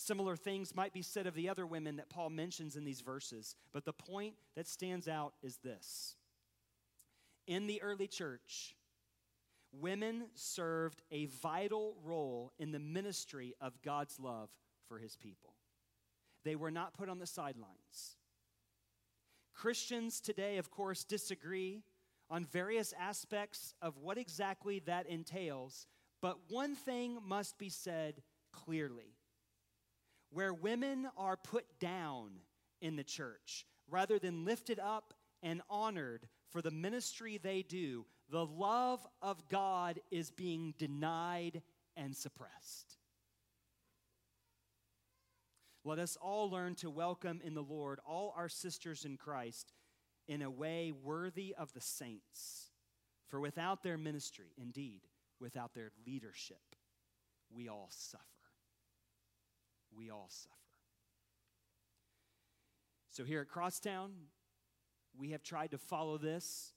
Similar 0.00 0.36
things 0.36 0.76
might 0.76 0.92
be 0.92 1.02
said 1.02 1.26
of 1.26 1.34
the 1.34 1.48
other 1.48 1.66
women 1.66 1.96
that 1.96 2.08
Paul 2.08 2.30
mentions 2.30 2.76
in 2.76 2.84
these 2.84 3.00
verses, 3.00 3.56
but 3.72 3.84
the 3.84 3.92
point 3.92 4.34
that 4.54 4.68
stands 4.68 5.08
out 5.08 5.32
is 5.42 5.56
this 5.56 6.14
in 7.48 7.66
the 7.66 7.82
early 7.82 8.06
church, 8.06 8.76
women 9.72 10.26
served 10.34 11.02
a 11.10 11.26
vital 11.26 11.96
role 12.04 12.52
in 12.60 12.70
the 12.70 12.78
ministry 12.78 13.56
of 13.60 13.82
God's 13.82 14.20
love 14.20 14.50
for 14.86 14.98
his 14.98 15.16
people. 15.16 15.54
They 16.44 16.54
were 16.54 16.70
not 16.70 16.94
put 16.94 17.08
on 17.08 17.18
the 17.18 17.26
sidelines. 17.26 18.18
Christians 19.52 20.20
today, 20.20 20.58
of 20.58 20.70
course, 20.70 21.02
disagree 21.02 21.82
on 22.30 22.44
various 22.44 22.94
aspects 23.00 23.74
of 23.82 23.98
what 23.98 24.16
exactly 24.16 24.78
that 24.86 25.08
entails, 25.08 25.88
But 26.20 26.38
one 26.48 26.74
thing 26.74 27.18
must 27.24 27.58
be 27.58 27.68
said 27.68 28.22
clearly 28.52 29.17
where 30.30 30.52
women 30.52 31.08
are 31.16 31.36
put 31.36 31.64
down 31.78 32.30
in 32.80 32.96
the 32.96 33.04
church 33.04 33.66
rather 33.88 34.18
than 34.18 34.44
lifted 34.44 34.78
up 34.78 35.14
and 35.42 35.62
honored 35.70 36.28
for 36.50 36.62
the 36.62 36.70
ministry 36.70 37.38
they 37.38 37.62
do, 37.62 38.04
the 38.30 38.44
love 38.44 39.06
of 39.22 39.48
God 39.48 40.00
is 40.10 40.30
being 40.30 40.74
denied 40.78 41.62
and 41.96 42.14
suppressed. 42.14 42.98
Let 45.84 45.98
us 45.98 46.16
all 46.20 46.50
learn 46.50 46.74
to 46.76 46.90
welcome 46.90 47.40
in 47.42 47.54
the 47.54 47.62
Lord 47.62 47.98
all 48.06 48.34
our 48.36 48.48
sisters 48.48 49.04
in 49.04 49.16
Christ 49.16 49.72
in 50.26 50.42
a 50.42 50.50
way 50.50 50.92
worthy 50.92 51.54
of 51.58 51.72
the 51.72 51.80
saints. 51.80 52.70
For 53.28 53.40
without 53.40 53.82
their 53.82 53.98
ministry, 53.98 54.52
indeed, 54.56 55.02
without 55.40 55.74
their 55.74 55.90
leadership, 56.06 56.76
we 57.50 57.68
all 57.68 57.88
suffer. 57.90 58.37
We 59.96 60.10
all 60.10 60.28
suffer. 60.28 60.54
So 63.10 63.24
here 63.24 63.40
at 63.40 63.48
Crosstown, 63.48 64.12
we 65.18 65.30
have 65.30 65.42
tried 65.42 65.72
to 65.72 65.78
follow 65.78 66.18
this, 66.18 66.72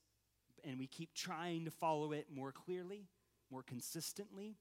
and 0.63 0.79
we 0.79 0.87
keep 0.87 1.13
trying 1.13 1.65
to 1.65 1.71
follow 1.71 2.13
it 2.13 2.27
more 2.33 2.51
clearly, 2.51 3.07
more 3.51 3.63
consistently. 3.63 4.55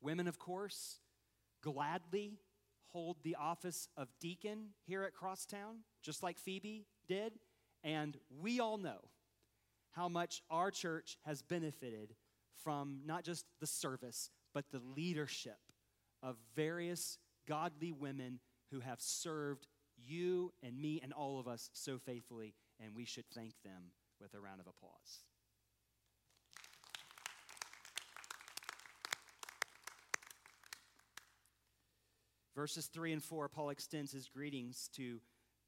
Women, 0.00 0.28
of 0.28 0.38
course, 0.38 1.00
gladly 1.62 2.38
hold 2.88 3.16
the 3.22 3.34
office 3.34 3.88
of 3.96 4.08
deacon 4.20 4.68
here 4.86 5.02
at 5.02 5.14
Crosstown, 5.14 5.78
just 6.02 6.22
like 6.22 6.38
Phoebe 6.38 6.86
did. 7.08 7.32
And 7.82 8.16
we 8.40 8.60
all 8.60 8.78
know 8.78 9.10
how 9.90 10.08
much 10.08 10.42
our 10.50 10.70
church 10.70 11.18
has 11.24 11.42
benefited 11.42 12.14
from 12.62 13.00
not 13.04 13.24
just 13.24 13.44
the 13.60 13.66
service, 13.66 14.30
but 14.54 14.70
the 14.70 14.82
leadership 14.94 15.58
of 16.22 16.36
various 16.54 17.18
godly 17.48 17.92
women 17.92 18.40
who 18.70 18.80
have 18.80 19.00
served 19.00 19.66
you 19.96 20.52
and 20.62 20.78
me 20.78 21.00
and 21.02 21.12
all 21.12 21.38
of 21.38 21.48
us 21.48 21.70
so 21.72 21.98
faithfully, 21.98 22.54
and 22.80 22.94
we 22.94 23.04
should 23.04 23.26
thank 23.34 23.54
them 23.64 23.92
with 24.20 24.34
a 24.34 24.40
round 24.40 24.60
of 24.60 24.66
applause. 24.66 25.22
Verses 32.54 32.86
3 32.86 33.12
and 33.12 33.22
4, 33.22 33.50
Paul 33.50 33.68
extends 33.68 34.12
his 34.12 34.28
greetings 34.28 34.88
to 34.96 35.20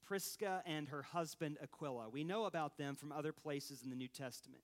Prisca 0.07 0.62
and 0.64 0.88
her 0.88 1.03
husband 1.03 1.59
Aquila. 1.62 2.09
We 2.09 2.24
know 2.24 2.46
about 2.46 2.78
them 2.78 2.96
from 2.96 3.12
other 3.12 3.32
places 3.32 3.82
in 3.82 3.90
the 3.90 3.96
New 3.96 4.09
Testament. 4.09 4.62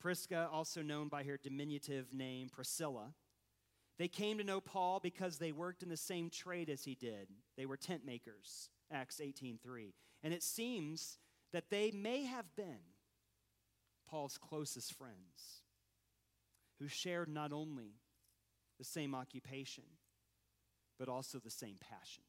Prisca, 0.00 0.48
also 0.52 0.82
known 0.82 1.06
by 1.06 1.22
her 1.22 1.38
diminutive 1.40 2.12
name 2.12 2.48
Priscilla, 2.48 3.14
they 3.98 4.08
came 4.08 4.38
to 4.38 4.44
know 4.44 4.60
Paul 4.60 5.00
because 5.00 5.38
they 5.38 5.52
worked 5.52 5.82
in 5.82 5.88
the 5.88 5.96
same 5.96 6.30
trade 6.30 6.70
as 6.70 6.84
he 6.84 6.94
did. 6.94 7.28
They 7.56 7.66
were 7.66 7.76
tent 7.76 8.04
makers, 8.06 8.70
Acts 8.90 9.20
18:3. 9.20 9.92
And 10.22 10.32
it 10.32 10.42
seems 10.42 11.18
that 11.52 11.70
they 11.70 11.90
may 11.90 12.24
have 12.24 12.54
been 12.56 12.94
Paul's 14.08 14.38
closest 14.38 14.94
friends 14.94 15.62
who 16.78 16.88
shared 16.88 17.28
not 17.28 17.52
only 17.52 17.94
the 18.78 18.84
same 18.84 19.14
occupation, 19.14 19.84
but 20.98 21.08
also 21.08 21.38
the 21.38 21.50
same 21.50 21.76
passion. 21.80 22.24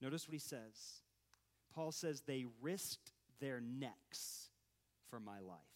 Notice 0.00 0.28
what 0.28 0.34
he 0.34 0.38
says. 0.38 1.02
Paul 1.74 1.92
says, 1.92 2.22
They 2.22 2.44
risked 2.60 3.12
their 3.40 3.60
necks 3.60 4.50
for 5.08 5.18
my 5.18 5.40
life. 5.40 5.75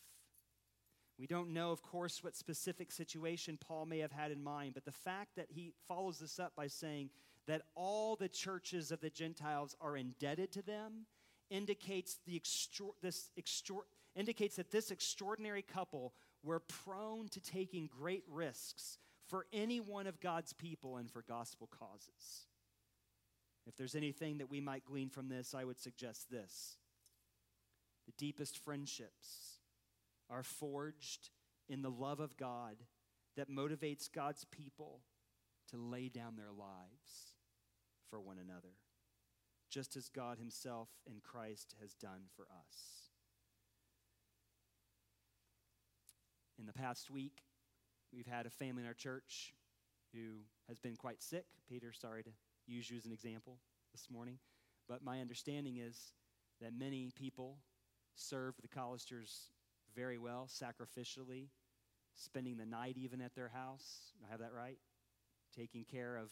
We 1.21 1.27
don't 1.27 1.53
know, 1.53 1.71
of 1.71 1.83
course, 1.83 2.25
what 2.25 2.35
specific 2.35 2.91
situation 2.91 3.59
Paul 3.61 3.85
may 3.85 3.99
have 3.99 4.11
had 4.11 4.31
in 4.31 4.43
mind, 4.43 4.73
but 4.73 4.87
the 4.87 4.91
fact 4.91 5.37
that 5.37 5.49
he 5.51 5.75
follows 5.87 6.19
this 6.19 6.39
up 6.39 6.57
by 6.57 6.67
saying 6.67 7.11
that 7.47 7.61
all 7.75 8.17
the 8.17 8.29
churches 8.29 8.91
of 8.91 9.03
the 9.03 9.11
Gentiles 9.11 9.77
are 9.83 9.99
indebted 9.99 10.51
to 10.53 10.63
them 10.63 11.05
indicates, 11.51 12.17
the 12.27 12.37
extra- 12.37 12.87
this 13.03 13.29
extra- 13.37 13.85
indicates 14.17 14.57
that 14.57 14.71
this 14.71 14.91
extraordinary 14.91 15.61
couple 15.61 16.15
were 16.43 16.61
prone 16.61 17.29
to 17.29 17.41
taking 17.41 17.87
great 17.87 18.25
risks 18.27 18.97
for 19.27 19.47
any 19.53 19.79
one 19.79 20.07
of 20.07 20.21
God's 20.21 20.55
people 20.55 20.97
and 20.97 21.11
for 21.11 21.21
gospel 21.21 21.69
causes. 21.71 22.47
If 23.67 23.77
there's 23.77 23.95
anything 23.95 24.39
that 24.39 24.49
we 24.49 24.63
might 24.63 24.87
glean 24.87 25.11
from 25.11 25.29
this, 25.29 25.53
I 25.53 25.65
would 25.65 25.79
suggest 25.79 26.31
this 26.31 26.79
the 28.07 28.13
deepest 28.17 28.57
friendships 28.57 29.60
are 30.31 30.43
forged 30.43 31.31
in 31.69 31.83
the 31.83 31.91
love 31.91 32.21
of 32.21 32.37
God 32.37 32.77
that 33.37 33.51
motivates 33.51 34.11
God's 34.13 34.45
people 34.45 35.01
to 35.71 35.77
lay 35.77 36.09
down 36.09 36.37
their 36.37 36.53
lives 36.53 37.35
for 38.09 38.21
one 38.21 38.39
another, 38.39 38.75
just 39.71 39.97
as 39.97 40.09
God 40.09 40.39
Himself 40.39 40.89
in 41.07 41.21
Christ 41.23 41.75
has 41.81 41.95
done 41.95 42.23
for 42.37 42.43
us. 42.43 43.11
In 46.59 46.67
the 46.67 46.73
past 46.73 47.11
week, 47.11 47.43
we've 48.13 48.27
had 48.27 48.47
a 48.47 48.51
family 48.51 48.83
in 48.83 48.87
our 48.89 48.95
church 48.95 49.55
who 50.13 50.41
has 50.69 50.79
been 50.79 50.97
quite 50.97 51.23
sick. 51.23 51.47
Peter, 51.69 51.93
sorry 51.93 52.23
to 52.25 52.31
use 52.67 52.91
you 52.91 52.97
as 52.97 53.07
an 53.07 53.13
example 53.13 53.59
this 53.93 54.09
morning, 54.11 54.39
but 54.89 55.05
my 55.05 55.21
understanding 55.21 55.77
is 55.79 56.13
that 56.61 56.73
many 56.77 57.11
people 57.17 57.57
serve 58.15 58.55
the 58.61 58.69
Collisters 58.69 59.51
very 59.95 60.19
well, 60.19 60.49
sacrificially, 60.49 61.49
spending 62.15 62.57
the 62.57 62.67
night 62.67 62.97
even 62.99 63.21
at 63.21 63.35
their 63.35 63.49
house. 63.49 64.13
I 64.27 64.31
have 64.31 64.41
that 64.41 64.53
right? 64.53 64.79
Taking 65.57 65.85
care 65.85 66.17
of 66.17 66.31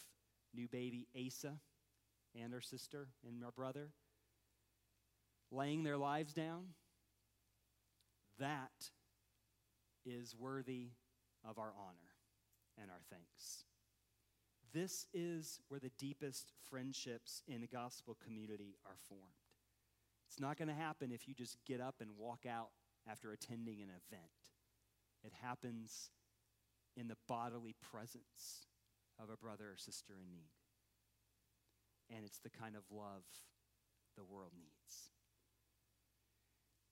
new 0.55 0.69
baby 0.69 1.07
Asa 1.15 1.55
and 2.41 2.53
her 2.53 2.61
sister 2.61 3.09
and 3.27 3.43
her 3.43 3.51
brother, 3.51 3.91
laying 5.51 5.83
their 5.83 5.97
lives 5.97 6.33
down. 6.33 6.69
That 8.39 8.91
is 10.07 10.37
worthy 10.39 10.91
of 11.49 11.59
our 11.59 11.73
honor 11.77 12.15
and 12.81 12.91
our 12.91 13.01
thanks. 13.11 13.65
This 14.73 15.07
is 15.15 15.61
where 15.69 15.81
the 15.81 15.91
deepest 15.99 16.53
friendships 16.69 17.43
in 17.49 17.61
the 17.61 17.67
gospel 17.67 18.17
community 18.25 18.77
are 18.87 18.97
formed. 19.09 19.23
It's 20.29 20.41
not 20.41 20.59
going 20.59 20.69
to 20.69 20.75
happen 20.75 21.11
if 21.11 21.27
you 21.27 21.35
just 21.35 21.57
get 21.67 21.81
up 21.81 21.97
and 22.01 22.11
walk 22.19 22.45
out 22.49 22.69
after 23.09 23.33
attending 23.33 23.81
an 23.81 23.89
event. 23.89 24.53
It 25.25 25.33
happens 25.43 26.11
in 26.97 27.09
the 27.09 27.17
bodily 27.27 27.75
presence 27.81 28.67
of 29.21 29.31
a 29.31 29.37
brother 29.37 29.71
or 29.73 29.77
sister 29.77 30.15
in 30.21 30.31
need. 30.31 30.51
And 32.15 32.25
it's 32.25 32.39
the 32.39 32.51
kind 32.51 32.77
of 32.77 32.83
love 32.91 33.25
the 34.17 34.25
world 34.25 34.53
needs. 34.59 35.11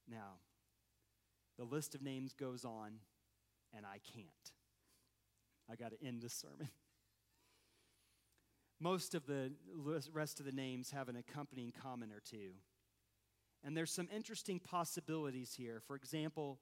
Now, 0.09 0.41
the 1.59 1.65
list 1.65 1.95
of 1.95 2.03
names 2.03 2.33
goes 2.33 2.65
on, 2.65 2.99
and 3.75 3.87
I 3.87 3.99
can't. 4.13 4.27
I 5.71 5.75
got 5.75 5.93
to 5.93 6.07
end 6.07 6.23
this 6.23 6.35
sermon. 6.35 6.69
Most 8.81 9.15
of 9.15 9.27
the 9.27 9.53
rest 10.13 10.39
of 10.39 10.47
the 10.47 10.53
names 10.53 10.91
have 10.91 11.09
an 11.09 11.17
accompanying 11.17 11.73
comment 11.73 12.13
or 12.13 12.21
two. 12.21 12.51
And 13.67 13.77
there's 13.77 13.91
some 13.91 14.09
interesting 14.15 14.61
possibilities 14.61 15.55
here. 15.59 15.83
For 15.85 15.97
example, 15.97 16.61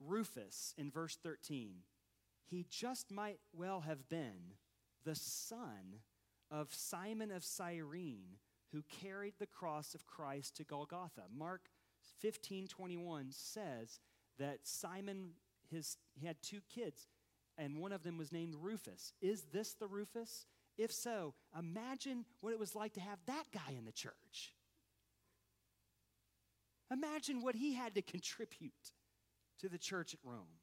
Rufus 0.00 0.72
in 0.78 0.90
verse 0.90 1.18
13, 1.22 1.74
he 2.46 2.64
just 2.70 3.10
might 3.10 3.38
well 3.52 3.80
have 3.80 4.08
been 4.08 4.54
the 5.04 5.14
son 5.14 6.00
of 6.50 6.72
Simon 6.72 7.30
of 7.30 7.44
Cyrene 7.44 8.38
who 8.72 8.82
carried 9.02 9.34
the 9.38 9.46
cross 9.46 9.94
of 9.94 10.06
Christ 10.06 10.56
to 10.56 10.64
Golgotha. 10.64 11.24
Mark 11.36 11.68
15 12.20 12.66
21 12.66 13.26
says 13.30 14.00
that 14.38 14.60
Simon 14.62 15.32
his, 15.70 15.98
he 16.18 16.26
had 16.26 16.36
two 16.42 16.60
kids 16.74 17.08
and 17.58 17.76
one 17.76 17.92
of 17.92 18.02
them 18.04 18.16
was 18.16 18.32
named 18.32 18.54
Rufus. 18.58 19.12
Is 19.20 19.44
this 19.52 19.74
the 19.74 19.86
Rufus? 19.86 20.46
If 20.78 20.92
so, 20.92 21.34
imagine 21.58 22.24
what 22.40 22.54
it 22.54 22.58
was 22.58 22.74
like 22.74 22.94
to 22.94 23.00
have 23.00 23.18
that 23.26 23.44
guy 23.52 23.74
in 23.76 23.84
the 23.84 23.92
church. 23.92 24.54
Imagine 26.90 27.42
what 27.42 27.56
he 27.56 27.74
had 27.74 27.94
to 27.94 28.02
contribute 28.02 28.72
to 29.60 29.68
the 29.68 29.78
church 29.78 30.14
at 30.14 30.20
Rome. 30.22 30.60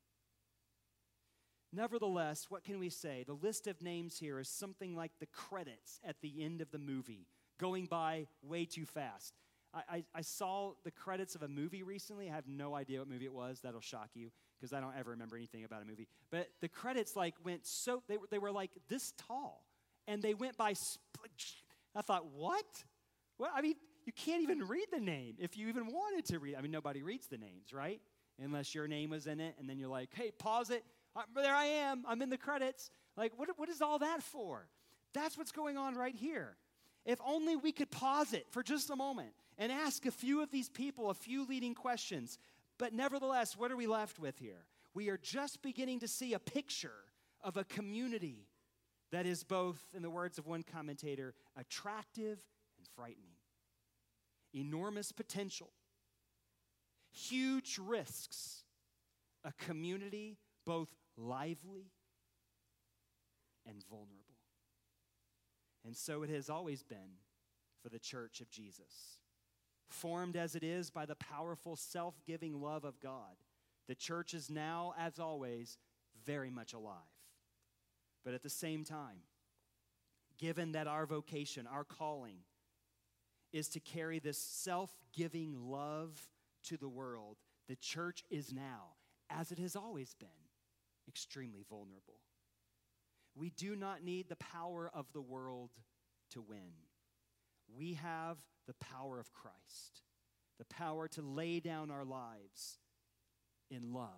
Nevertheless, 1.76 2.45
what 2.49 2.63
can 2.63 2.80
we 2.80 2.89
say? 2.89 3.24
The 3.26 3.34
list 3.34 3.65
of 3.65 3.82
names 3.82 4.19
here 4.19 4.39
is 4.39 4.47
something 4.47 4.95
like 4.95 5.11
the 5.19 5.26
credits 5.26 5.99
at 6.05 6.21
the 6.21 6.43
end 6.43 6.61
of 6.61 6.69
the 6.71 6.78
movie, 6.78 7.28
going 7.59 7.88
by 7.88 8.28
way 8.43 8.65
too 8.65 8.86
fast. 8.86 9.34
I, 9.74 9.82
I, 9.89 10.03
I, 10.13 10.21
saw 10.21 10.74
the 10.84 10.91
credits 10.91 11.34
of 11.34 11.41
a 11.41 11.47
movie 11.47 11.82
recently. 11.82 12.30
I 12.30 12.36
have 12.36 12.47
no 12.47 12.76
idea 12.76 12.99
what 12.99 13.09
movie 13.09 13.26
it 13.26 13.34
was. 13.34 13.59
That'll 13.61 13.82
shock 13.82 14.09
you 14.13 14.30
because 14.59 14.71
I 14.71 14.80
don't 14.80 14.95
ever 14.95 15.11
remember 15.11 15.36
anything 15.36 15.63
about 15.63 15.82
a 15.82 15.86
movie. 15.86 16.07
But 16.30 16.49
the 16.61 16.69
credits 16.69 17.15
like 17.15 17.34
went 17.43 17.65
so 17.65 18.03
they 18.07 18.17
were, 18.17 18.28
they 18.30 18.38
were 18.38 18.51
like 18.51 18.69
this 18.88 19.13
tall, 19.28 19.65
and 20.07 20.21
they 20.21 20.36
went 20.36 20.57
by. 20.57 20.76
I 21.95 22.01
thought, 22.01 22.28
what? 22.36 22.65
Well, 23.39 23.51
I 23.53 23.61
mean, 23.61 23.76
you 24.06 24.14
can't 24.14 24.41
even 24.43 24.68
read 24.68 24.88
the 24.91 24.99
name 24.99 25.36
if 25.39 25.58
you 25.58 25.68
even 25.68 25.88
wanted 25.88 26.26
to 26.26 26.39
read. 26.39 26.56
I 26.56 26.62
mean, 26.62 26.72
nobody 26.72 27.01
reads 27.01 27.28
the 27.28 27.38
names, 27.38 27.74
right? 27.74 28.01
unless 28.41 28.74
your 28.74 28.88
name 28.88 29.12
was 29.12 29.28
in 29.28 29.39
it, 29.39 29.56
and 29.60 29.70
then 29.70 29.78
you're 29.78 29.89
like, 29.89 30.10
hey, 30.14 30.32
pause 30.32 30.70
it. 30.70 30.84
Uh, 31.16 31.22
there 31.36 31.54
I 31.54 31.66
am. 31.66 32.04
I'm 32.08 32.22
in 32.22 32.30
the 32.30 32.38
credits. 32.38 32.89
Like, 33.16 33.34
what, 33.38 33.49
what 33.58 33.70
is 33.70 33.82
all 33.82 33.99
that 33.99 34.24
for? 34.24 34.68
That's 35.14 35.38
what's 35.38 35.51
going 35.51 35.78
on 35.78 35.95
right 35.95 36.16
here. 36.16 36.56
If 37.06 37.20
only 37.26 37.56
we 37.56 37.72
could 37.72 37.91
pause 37.91 38.34
it 38.34 38.47
for 38.49 38.64
just 38.64 38.89
a 38.89 38.95
moment 38.95 39.34
and 39.58 39.72
ask 39.72 40.06
a 40.06 40.12
few 40.12 40.41
of 40.41 40.49
these 40.51 40.70
people 40.70 41.10
a 41.10 41.14
few 41.14 41.45
leading 41.45 41.76
questions. 41.76 42.39
But 42.80 42.93
nevertheless, 42.93 43.56
what 43.56 43.72
are 43.72 43.78
we 43.78 43.88
left 43.88 44.20
with 44.20 44.39
here? 44.39 44.66
We 44.93 45.10
are 45.10 45.18
just 45.18 45.62
beginning 45.62 45.99
to 45.99 46.08
see 46.08 46.34
a 46.34 46.39
picture 46.39 46.91
of 47.43 47.58
a 47.58 47.64
community 47.66 48.47
that 49.12 49.26
is 49.28 49.43
both, 49.43 49.80
in 49.93 50.01
the 50.01 50.10
words 50.10 50.39
of 50.39 50.47
one 50.47 50.64
commentator, 50.64 51.36
attractive 51.56 52.39
and 52.78 52.88
frightening. 52.95 53.33
Enormous 54.54 55.12
potential, 55.12 55.72
huge 57.12 57.80
risks, 57.80 58.64
a 59.43 59.51
community 59.54 60.38
both 60.66 60.89
lively 61.18 61.91
and 63.66 63.84
vulnerable. 63.89 64.24
And 65.86 65.95
so 65.95 66.24
it 66.24 66.30
has 66.30 66.49
always 66.49 66.84
been 66.84 67.18
for 67.82 67.89
the 67.89 67.99
church 67.99 68.41
of 68.41 68.49
Jesus. 68.49 69.20
Formed 69.89 70.36
as 70.36 70.56
it 70.56 70.64
is 70.64 70.89
by 70.89 71.06
the 71.06 71.16
powerful 71.16 71.76
self 71.76 72.16
giving 72.26 72.62
love 72.62 72.86
of 72.86 72.99
God, 72.99 73.36
the 73.88 73.95
church 73.95 74.34
is 74.34 74.49
now, 74.49 74.93
as 74.97 75.20
always, 75.20 75.78
very 76.26 76.49
much 76.49 76.74
alive. 76.74 76.95
But 78.24 78.34
at 78.34 78.43
the 78.43 78.49
same 78.49 78.86
time, 78.86 79.24
given 80.38 80.72
that 80.72 80.88
our 80.88 81.06
vocation, 81.06 81.68
our 81.68 81.84
calling, 81.84 82.38
is 83.54 83.70
to 83.70 83.80
carry 83.80 84.20
this 84.20 84.38
self 84.38 84.91
giving 85.16 85.56
love 85.56 86.28
to 86.64 86.76
the 86.76 86.89
world, 86.89 87.38
the 87.70 87.76
church 87.76 88.24
is 88.30 88.51
now, 88.51 88.95
as 89.30 89.51
it 89.51 89.60
has 89.60 89.76
always 89.76 90.16
been, 90.20 90.28
extremely 91.08 91.64
vulnerable. 91.70 92.20
We 93.36 93.51
do 93.51 93.76
not 93.76 94.04
need 94.04 94.28
the 94.28 94.36
power 94.36 94.89
of 94.93 95.06
the 95.14 95.22
world 95.22 95.72
to 96.32 96.41
win. 96.41 96.74
We 97.76 97.93
have 97.93 98.38
the 98.68 98.76
power 98.76 99.20
of 99.20 99.32
Christ, 99.34 100.01
the 100.58 100.66
power 100.66 101.08
to 101.10 101.22
lay 101.22 101.60
down 101.60 101.91
our 101.91 102.06
lives 102.06 102.80
in 103.70 103.93
love, 103.93 104.10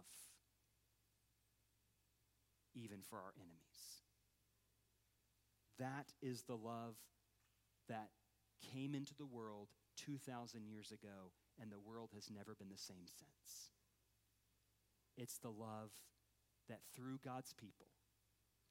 even 2.73 2.97
for 3.09 3.17
our 3.17 3.33
enemies. 3.37 4.01
That 5.79 6.13
is 6.21 6.43
the 6.43 6.55
love 6.55 6.95
that 7.89 8.09
came 8.61 8.95
into 8.95 9.13
the 9.15 9.25
world 9.25 9.69
2,000 9.97 10.65
years 10.67 10.91
ago, 10.91 11.31
and 11.61 11.71
the 11.71 11.79
world 11.79 12.11
has 12.13 12.29
never 12.29 12.55
been 12.55 12.69
the 12.69 12.77
same 12.77 13.07
since. 13.07 13.71
It's 15.17 15.37
the 15.37 15.49
love 15.49 15.91
that 16.67 16.81
through 16.95 17.19
God's 17.23 17.53
people 17.53 17.87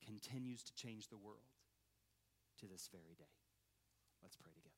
continues 0.04 0.62
to 0.64 0.74
change 0.74 1.08
the 1.08 1.16
world 1.16 1.54
to 2.60 2.66
this 2.66 2.88
very 2.92 3.14
day. 3.18 3.32
Let's 4.22 4.36
pray 4.36 4.52
together. 4.54 4.74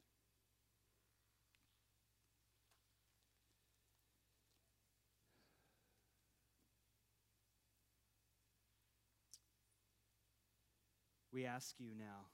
We 11.32 11.44
ask 11.44 11.74
you 11.78 11.90
now, 11.98 12.32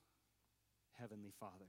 Heavenly 0.93 1.33
Father, 1.41 1.67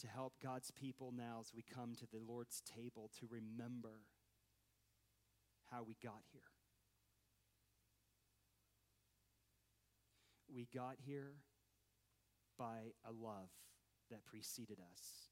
to 0.00 0.06
help 0.06 0.34
God's 0.42 0.70
people 0.70 1.12
now 1.16 1.38
as 1.40 1.52
we 1.54 1.62
come 1.62 1.94
to 1.96 2.06
the 2.10 2.18
Lord's 2.18 2.62
table 2.62 3.10
to 3.20 3.26
remember 3.30 4.00
how 5.70 5.82
we 5.82 5.96
got 6.02 6.22
here. 6.32 6.40
We 10.52 10.68
got 10.74 10.96
here 11.04 11.34
by 12.58 12.92
a 13.06 13.12
love 13.12 13.50
that 14.10 14.24
preceded 14.24 14.78
us. 14.92 15.28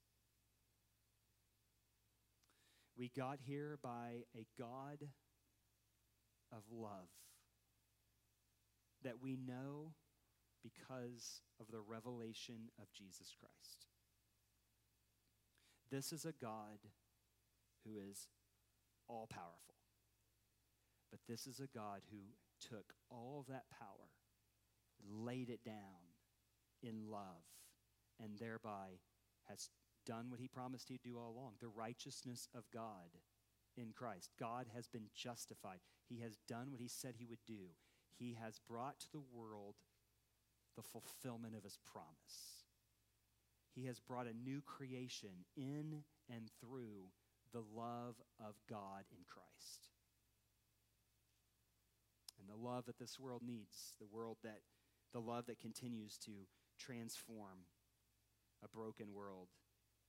We 2.97 3.11
got 3.15 3.39
here 3.45 3.77
by 3.81 4.23
a 4.35 4.45
God 4.57 4.99
of 6.51 6.63
love 6.71 7.09
that 9.03 9.21
we 9.21 9.37
know 9.37 9.93
because 10.61 11.41
of 11.59 11.67
the 11.71 11.79
revelation 11.79 12.69
of 12.81 12.91
Jesus 12.91 13.33
Christ. 13.39 13.87
This 15.91 16.11
is 16.11 16.25
a 16.25 16.33
God 16.33 16.79
who 17.83 17.97
is 17.97 18.27
all 19.07 19.27
powerful. 19.27 19.75
But 21.11 21.21
this 21.27 21.47
is 21.47 21.59
a 21.59 21.77
God 21.77 22.01
who 22.11 22.17
took 22.59 22.93
all 23.09 23.39
of 23.39 23.47
that 23.47 23.65
power, 23.71 24.09
laid 25.09 25.49
it 25.49 25.63
down 25.63 26.13
in 26.83 27.09
love, 27.09 27.43
and 28.21 28.37
thereby 28.37 28.99
has 29.47 29.69
done 30.05 30.29
what 30.29 30.39
he 30.39 30.47
promised 30.47 30.89
he'd 30.89 31.01
do 31.03 31.17
all 31.17 31.31
along 31.31 31.53
the 31.59 31.67
righteousness 31.67 32.47
of 32.55 32.63
God 32.71 33.17
in 33.75 33.91
Christ. 33.95 34.31
God 34.39 34.67
has 34.75 34.87
been 34.87 35.09
justified. 35.15 35.79
He 36.07 36.19
has 36.19 36.37
done 36.47 36.71
what 36.71 36.81
he 36.81 36.87
said 36.87 37.15
he 37.17 37.25
would 37.25 37.43
do. 37.47 37.73
He 38.17 38.37
has 38.39 38.59
brought 38.67 38.99
to 38.99 39.11
the 39.11 39.23
world 39.33 39.75
the 40.75 40.83
fulfillment 40.83 41.55
of 41.55 41.63
his 41.63 41.79
promise. 41.91 42.58
He 43.79 43.87
has 43.87 43.99
brought 44.01 44.27
a 44.27 44.33
new 44.33 44.61
creation 44.61 45.45
in 45.55 46.03
and 46.29 46.49
through 46.59 47.11
the 47.53 47.63
love 47.73 48.15
of 48.39 48.55
God 48.69 49.05
in 49.11 49.19
Christ 49.27 49.89
and 52.39 52.49
the 52.49 52.61
love 52.61 52.85
that 52.87 52.99
this 52.99 53.17
world 53.17 53.41
needs, 53.45 53.93
the 53.99 54.07
world 54.11 54.37
that 54.43 54.59
the 55.13 55.21
love 55.21 55.45
that 55.47 55.59
continues 55.59 56.17
to 56.25 56.31
transform 56.77 57.67
a 58.63 58.67
broken 58.67 59.13
world 59.13 59.47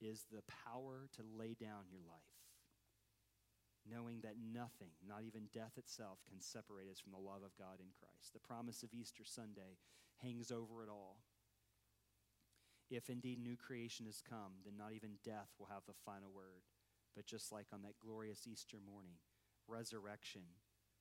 is 0.01 0.25
the 0.33 0.43
power 0.65 1.09
to 1.17 1.23
lay 1.39 1.55
down 1.55 1.87
your 1.91 2.03
life, 2.09 2.43
knowing 3.89 4.21
that 4.23 4.35
nothing, 4.53 4.91
not 5.07 5.23
even 5.25 5.49
death 5.55 5.77
itself, 5.77 6.19
can 6.29 6.41
separate 6.41 6.91
us 6.91 6.99
from 6.99 7.13
the 7.13 7.19
love 7.19 7.43
of 7.45 7.57
God 7.57 7.79
in 7.79 7.87
Christ. 7.99 8.33
The 8.33 8.41
promise 8.41 8.83
of 8.83 8.91
Easter 8.93 9.25
Sunday 9.25 9.79
hangs 10.19 10.51
over 10.51 10.83
it 10.83 10.89
all. 10.91 11.19
If 12.91 13.09
indeed 13.09 13.39
new 13.39 13.57
creation 13.57 14.07
has 14.07 14.21
come, 14.21 14.61
then 14.65 14.77
not 14.77 14.93
even 14.93 15.23
death 15.25 15.55
will 15.59 15.67
have 15.67 15.87
the 15.87 15.95
final 16.05 16.31
word. 16.35 16.67
But 17.15 17.27
just 17.27 17.53
like 17.53 17.67
on 17.73 17.83
that 17.83 17.99
glorious 18.03 18.47
Easter 18.47 18.79
morning, 18.85 19.15
resurrection 19.69 20.43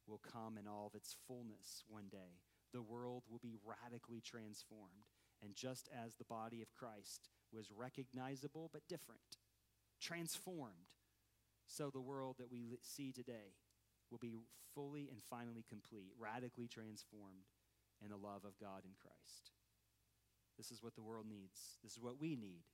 will 0.08 0.20
come 0.20 0.58
in 0.58 0.68
all 0.68 0.88
of 0.88 0.96
its 0.96 1.16
fullness 1.28 1.84
one 1.88 2.08
day. 2.12 2.42
The 2.74 2.82
world 2.82 3.24
will 3.30 3.40
be 3.40 3.56
radically 3.66 4.22
transformed. 4.22 5.10
And 5.42 5.56
just 5.56 5.90
as 5.94 6.16
the 6.16 6.26
body 6.26 6.62
of 6.62 6.74
Christ 6.74 7.30
was 7.52 7.72
recognizable 7.76 8.70
but 8.72 8.88
different, 8.88 9.38
transformed, 10.00 10.94
so 11.66 11.90
the 11.90 12.02
world 12.02 12.36
that 12.40 12.52
we 12.52 12.78
see 12.84 13.12
today 13.12 13.56
will 14.12 14.18
be 14.18 14.36
fully 14.76 15.10
and 15.12 15.22
finally 15.30 15.64
complete, 15.68 16.12
radically 16.20 16.68
transformed 16.68 17.48
in 18.04 18.10
the 18.10 18.18
love 18.18 18.44
of 18.46 18.60
God 18.60 18.84
in 18.86 18.92
Christ. 19.00 19.52
This 20.60 20.72
is 20.72 20.84
what 20.84 20.94
the 20.94 21.02
world 21.02 21.26
needs. 21.26 21.80
This 21.82 21.94
is 21.94 22.04
what 22.04 22.20
we 22.20 22.36
need. 22.36 22.68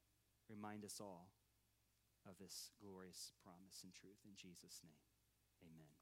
Remind 0.49 0.83
us 0.83 0.97
all 0.99 1.29
of 2.27 2.33
this 2.41 2.71
glorious 2.81 3.31
promise 3.45 3.83
and 3.83 3.93
truth 3.93 4.25
in 4.25 4.33
Jesus' 4.35 4.81
name. 4.83 5.05
Amen. 5.61 5.94